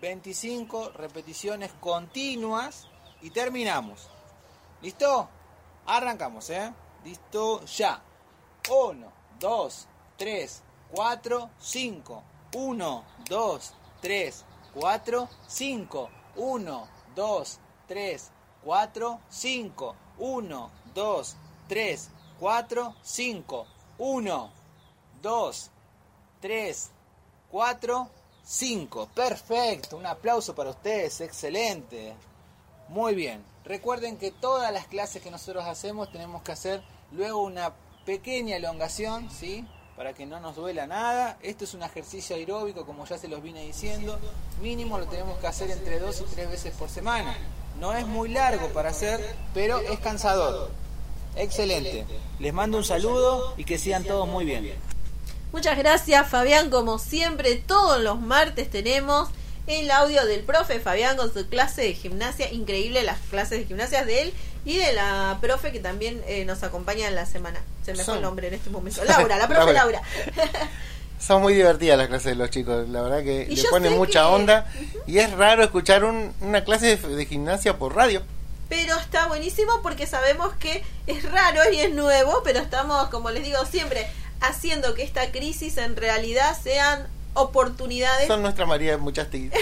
25 0.00 0.90
repeticiones 0.94 1.72
continuas 1.78 2.86
y 3.20 3.30
terminamos. 3.30 4.08
¿Listo? 4.80 5.28
Arrancamos, 5.86 6.48
¿eh? 6.50 6.72
Listo, 7.04 7.62
ya. 7.66 8.00
Uno. 8.70 9.12
2, 9.40 9.86
3, 10.16 10.62
4, 10.92 11.50
5. 11.58 12.22
1, 12.54 13.04
2, 13.28 13.74
3, 14.00 14.44
4, 14.74 15.28
5. 15.48 16.08
1, 16.36 16.86
2, 17.14 17.58
3, 17.88 18.30
4, 18.64 19.18
5. 19.30 19.94
1, 20.18 20.70
2, 20.94 21.36
3, 21.68 22.10
4, 22.40 22.94
5. 23.04 23.64
1, 23.98 24.50
2, 25.22 25.70
3, 26.40 26.90
4, 27.50 28.08
5. 28.44 29.06
Perfecto, 29.14 29.96
un 29.96 30.04
aplauso 30.06 30.54
para 30.54 30.70
ustedes, 30.70 31.20
excelente. 31.20 32.14
Muy 32.88 33.14
bien, 33.14 33.44
recuerden 33.64 34.16
que 34.18 34.30
todas 34.30 34.70
las 34.72 34.86
clases 34.86 35.20
que 35.22 35.30
nosotros 35.30 35.64
hacemos 35.64 36.10
tenemos 36.12 36.42
que 36.42 36.52
hacer 36.52 36.82
luego 37.12 37.42
una 37.42 37.72
pequeña 38.06 38.56
elongación, 38.56 39.28
¿sí? 39.38 39.66
Para 39.96 40.12
que 40.14 40.24
no 40.24 40.40
nos 40.40 40.56
duela 40.56 40.86
nada. 40.86 41.36
Esto 41.42 41.64
es 41.64 41.74
un 41.74 41.82
ejercicio 41.82 42.36
aeróbico, 42.36 42.86
como 42.86 43.04
ya 43.04 43.18
se 43.18 43.28
los 43.28 43.42
vine 43.42 43.64
diciendo. 43.66 44.18
Mínimo 44.62 44.96
lo 44.98 45.06
tenemos 45.06 45.38
que 45.40 45.48
hacer 45.48 45.70
entre 45.70 45.98
dos 45.98 46.20
y 46.20 46.24
tres 46.34 46.48
veces 46.48 46.72
por 46.74 46.88
semana. 46.88 47.36
No 47.80 47.92
es 47.94 48.06
muy 48.06 48.30
largo 48.30 48.68
para 48.68 48.90
hacer, 48.90 49.20
pero 49.52 49.78
es 49.80 49.98
cansador. 49.98 50.70
Excelente. 51.34 52.06
Les 52.38 52.54
mando 52.54 52.78
un 52.78 52.84
saludo 52.84 53.52
y 53.58 53.64
que 53.64 53.76
sigan 53.76 54.04
todos 54.04 54.26
muy 54.26 54.46
bien. 54.46 54.72
Muchas 55.52 55.76
gracias 55.76 56.28
Fabián, 56.28 56.70
como 56.70 56.98
siempre 56.98 57.56
todos 57.56 58.00
los 58.00 58.20
martes 58.20 58.68
tenemos 58.70 59.30
el 59.66 59.90
audio 59.90 60.24
del 60.26 60.40
profe 60.42 60.80
Fabián 60.80 61.16
con 61.16 61.32
su 61.32 61.46
clase 61.48 61.82
de 61.82 61.94
gimnasia, 61.94 62.52
increíble 62.52 63.02
las 63.04 63.18
clases 63.20 63.60
de 63.60 63.64
gimnasia 63.66 64.04
de 64.04 64.22
él 64.22 64.34
y 64.66 64.76
de 64.78 64.92
la 64.92 65.38
profe 65.40 65.70
que 65.70 65.78
también 65.78 66.20
eh, 66.26 66.44
nos 66.44 66.64
acompaña 66.64 67.06
en 67.06 67.14
la 67.14 67.24
semana. 67.24 67.60
Se 67.84 67.94
me 67.94 68.02
fue 68.02 68.16
el 68.16 68.22
nombre 68.22 68.48
en 68.48 68.54
este 68.54 68.68
momento. 68.68 69.04
Laura, 69.04 69.38
la 69.38 69.46
profe 69.46 69.72
Laura. 69.72 70.02
Son 71.20 71.40
muy 71.40 71.54
divertidas 71.54 71.96
las 71.96 72.08
clases 72.08 72.30
de 72.32 72.34
los 72.34 72.50
chicos, 72.50 72.86
la 72.88 73.00
verdad 73.02 73.20
que 73.22 73.46
le 73.48 73.64
ponen 73.70 73.96
mucha 73.96 74.28
onda. 74.28 74.66
Y 75.06 75.18
es 75.18 75.30
raro 75.30 75.62
escuchar 75.62 76.04
una 76.04 76.64
clase 76.64 76.96
de, 76.96 77.24
gimnasia 77.26 77.78
por 77.78 77.94
radio 77.96 78.22
pero 78.68 78.96
está 78.98 79.28
buenísimo 79.28 79.80
porque 79.80 80.08
sabemos 80.08 80.52
que 80.56 80.82
es 81.06 81.22
raro 81.30 81.60
y 81.72 81.78
es 81.78 81.92
nuevo, 81.94 82.40
pero 82.42 82.58
estamos, 82.58 83.10
como 83.10 83.30
les 83.30 83.44
digo 83.44 83.64
siempre, 83.64 84.08
haciendo 84.40 84.92
que 84.94 85.04
esta 85.04 85.30
crisis 85.30 85.76
en 85.76 85.94
realidad 85.94 86.56
sean 86.60 87.06
oportunidades. 87.34 88.26
Son 88.26 88.42
nuestra 88.42 88.66
María 88.66 88.98
muchas 88.98 89.26
de 89.30 89.38
tigres. 89.38 89.60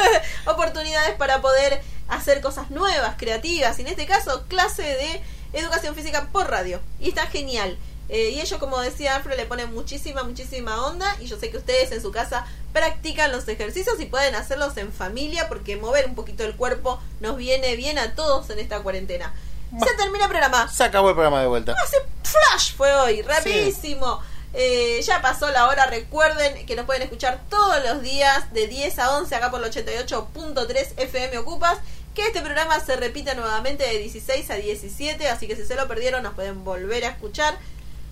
oportunidades 0.46 1.14
para 1.16 1.42
poder 1.42 1.78
hacer 2.08 2.40
cosas 2.40 2.70
nuevas, 2.70 3.14
creativas, 3.16 3.78
y 3.78 3.82
en 3.82 3.88
este 3.88 4.06
caso 4.06 4.44
clase 4.48 4.82
de 4.82 5.20
educación 5.52 5.94
física 5.94 6.28
por 6.32 6.50
radio. 6.50 6.80
Y 6.98 7.10
está 7.10 7.26
genial. 7.26 7.78
Eh, 8.10 8.30
y 8.30 8.40
ellos, 8.40 8.58
como 8.58 8.80
decía 8.80 9.16
Alfred, 9.16 9.36
le 9.36 9.44
ponen 9.44 9.72
muchísima, 9.72 10.22
muchísima 10.22 10.86
onda. 10.86 11.14
Y 11.20 11.26
yo 11.26 11.38
sé 11.38 11.50
que 11.50 11.58
ustedes 11.58 11.92
en 11.92 12.00
su 12.00 12.10
casa 12.10 12.46
practican 12.72 13.30
los 13.30 13.46
ejercicios 13.48 14.00
y 14.00 14.06
pueden 14.06 14.34
hacerlos 14.34 14.76
en 14.78 14.92
familia 14.92 15.48
porque 15.48 15.76
mover 15.76 16.06
un 16.06 16.14
poquito 16.14 16.44
el 16.44 16.56
cuerpo 16.56 17.00
nos 17.20 17.36
viene 17.36 17.76
bien 17.76 17.98
a 17.98 18.14
todos 18.14 18.48
en 18.50 18.58
esta 18.58 18.80
cuarentena. 18.80 19.34
se 19.78 19.94
termina 19.96 20.24
el 20.24 20.30
programa. 20.30 20.68
Se 20.68 20.84
acabó 20.84 21.10
el 21.10 21.14
programa 21.14 21.42
de 21.42 21.48
vuelta. 21.48 21.76
Hace 21.82 21.96
flash 22.22 22.72
fue 22.74 22.94
hoy, 22.94 23.20
rapidísimo. 23.20 24.20
Eh, 24.54 25.02
ya 25.02 25.20
pasó 25.20 25.50
la 25.50 25.68
hora, 25.68 25.84
recuerden 25.86 26.64
que 26.64 26.74
nos 26.74 26.86
pueden 26.86 27.02
escuchar 27.02 27.42
todos 27.50 27.84
los 27.84 28.00
días 28.00 28.50
de 28.54 28.66
10 28.66 28.98
a 28.98 29.18
11 29.18 29.34
acá 29.34 29.50
por 29.50 29.62
el 29.62 29.70
88.3 29.70 30.94
FM 30.96 31.36
Ocupas 31.38 31.78
que 32.14 32.22
este 32.22 32.40
programa 32.40 32.80
se 32.80 32.96
repita 32.96 33.34
nuevamente 33.34 33.84
de 33.86 33.98
16 33.98 34.50
a 34.50 34.54
17, 34.54 35.28
así 35.28 35.46
que 35.46 35.56
si 35.56 35.64
se 35.64 35.74
lo 35.74 35.86
perdieron 35.88 36.22
nos 36.22 36.34
pueden 36.34 36.64
volver 36.64 37.04
a 37.04 37.08
escuchar. 37.08 37.56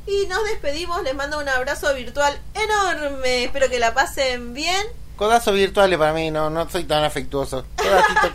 Y 0.07 0.27
nos 0.29 0.45
despedimos, 0.45 1.03
les 1.03 1.15
mando 1.15 1.39
un 1.41 1.49
abrazo 1.49 1.93
virtual 1.95 2.39
enorme, 2.55 3.45
espero 3.45 3.69
que 3.69 3.81
la 3.81 3.93
pasen 3.93 4.55
bien. 4.55 4.83
Codazos 5.17 5.55
virtuales 5.55 5.99
para 5.99 6.13
mí, 6.13 6.31
no, 6.31 6.49
no 6.51 6.69
soy 6.69 6.85
tan 6.85 7.03
afectuoso. 7.03 7.65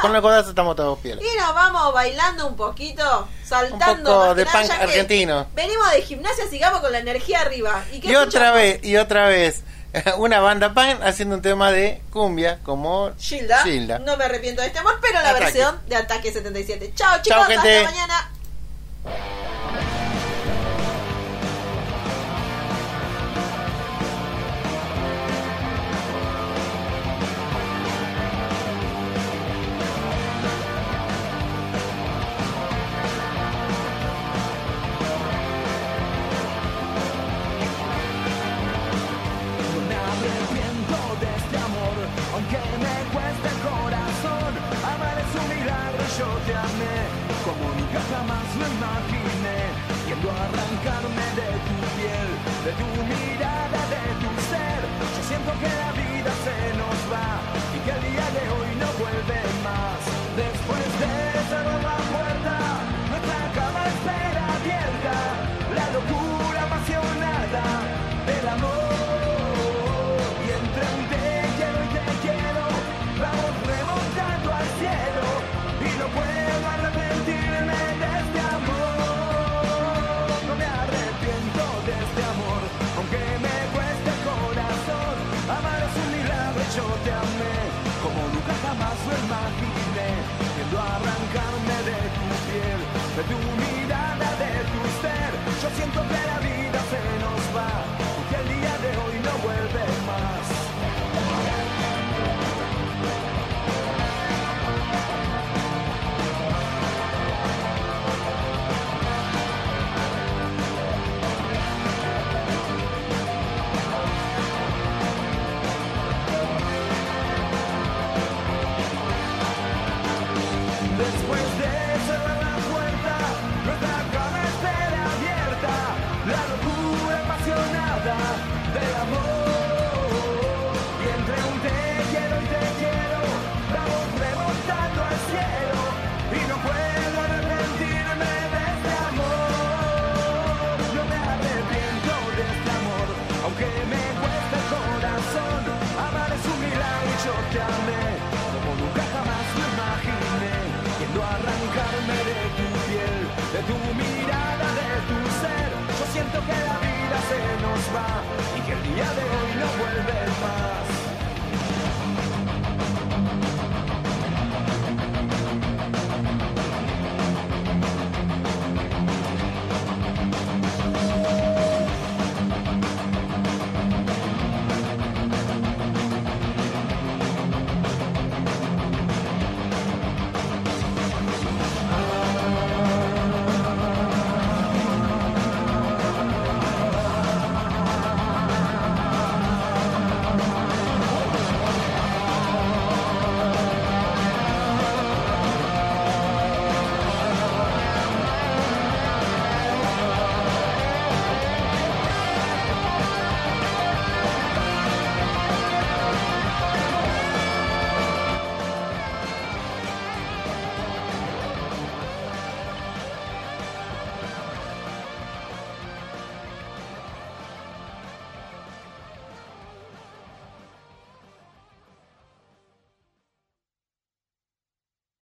con 0.02 0.12
los 0.12 0.22
codazos 0.22 0.50
estamos 0.50 0.76
todos 0.76 1.00
fieles. 1.00 1.24
Y 1.26 1.38
nos 1.40 1.54
vamos 1.56 1.94
bailando 1.94 2.46
un 2.48 2.58
poquito, 2.58 3.28
saltando. 3.46 4.30
Un 4.32 4.36
de 4.36 4.46
punk 4.46 4.70
argentino. 4.70 5.48
Venimos 5.56 5.92
de 5.92 6.02
gimnasia, 6.02 6.46
sigamos 6.50 6.82
con 6.82 6.92
la 6.92 7.00
energía 7.00 7.40
arriba. 7.40 7.84
Y, 7.94 8.06
y 8.12 8.16
otra 8.16 8.52
vez, 8.52 8.84
y 8.84 8.98
otra 8.98 9.28
vez. 9.30 9.62
una 10.18 10.40
banda 10.40 10.74
pan 10.74 11.00
haciendo 11.04 11.36
un 11.36 11.42
tema 11.42 11.72
de 11.72 12.02
cumbia 12.12 12.60
como 12.64 13.12
Shilda 13.20 14.00
No 14.00 14.16
me 14.16 14.24
arrepiento 14.24 14.62
de 14.62 14.68
este 14.68 14.80
amor, 14.80 15.00
pero 15.02 15.22
la 15.22 15.34
versión 15.34 15.80
de 15.88 15.96
Ataque 15.98 16.32
77. 16.32 16.94
Chao 16.96 17.22
chicos, 17.22 17.38
Chao, 17.40 17.44
gente. 17.46 17.78
hasta 17.80 17.92
mañana. 17.92 19.41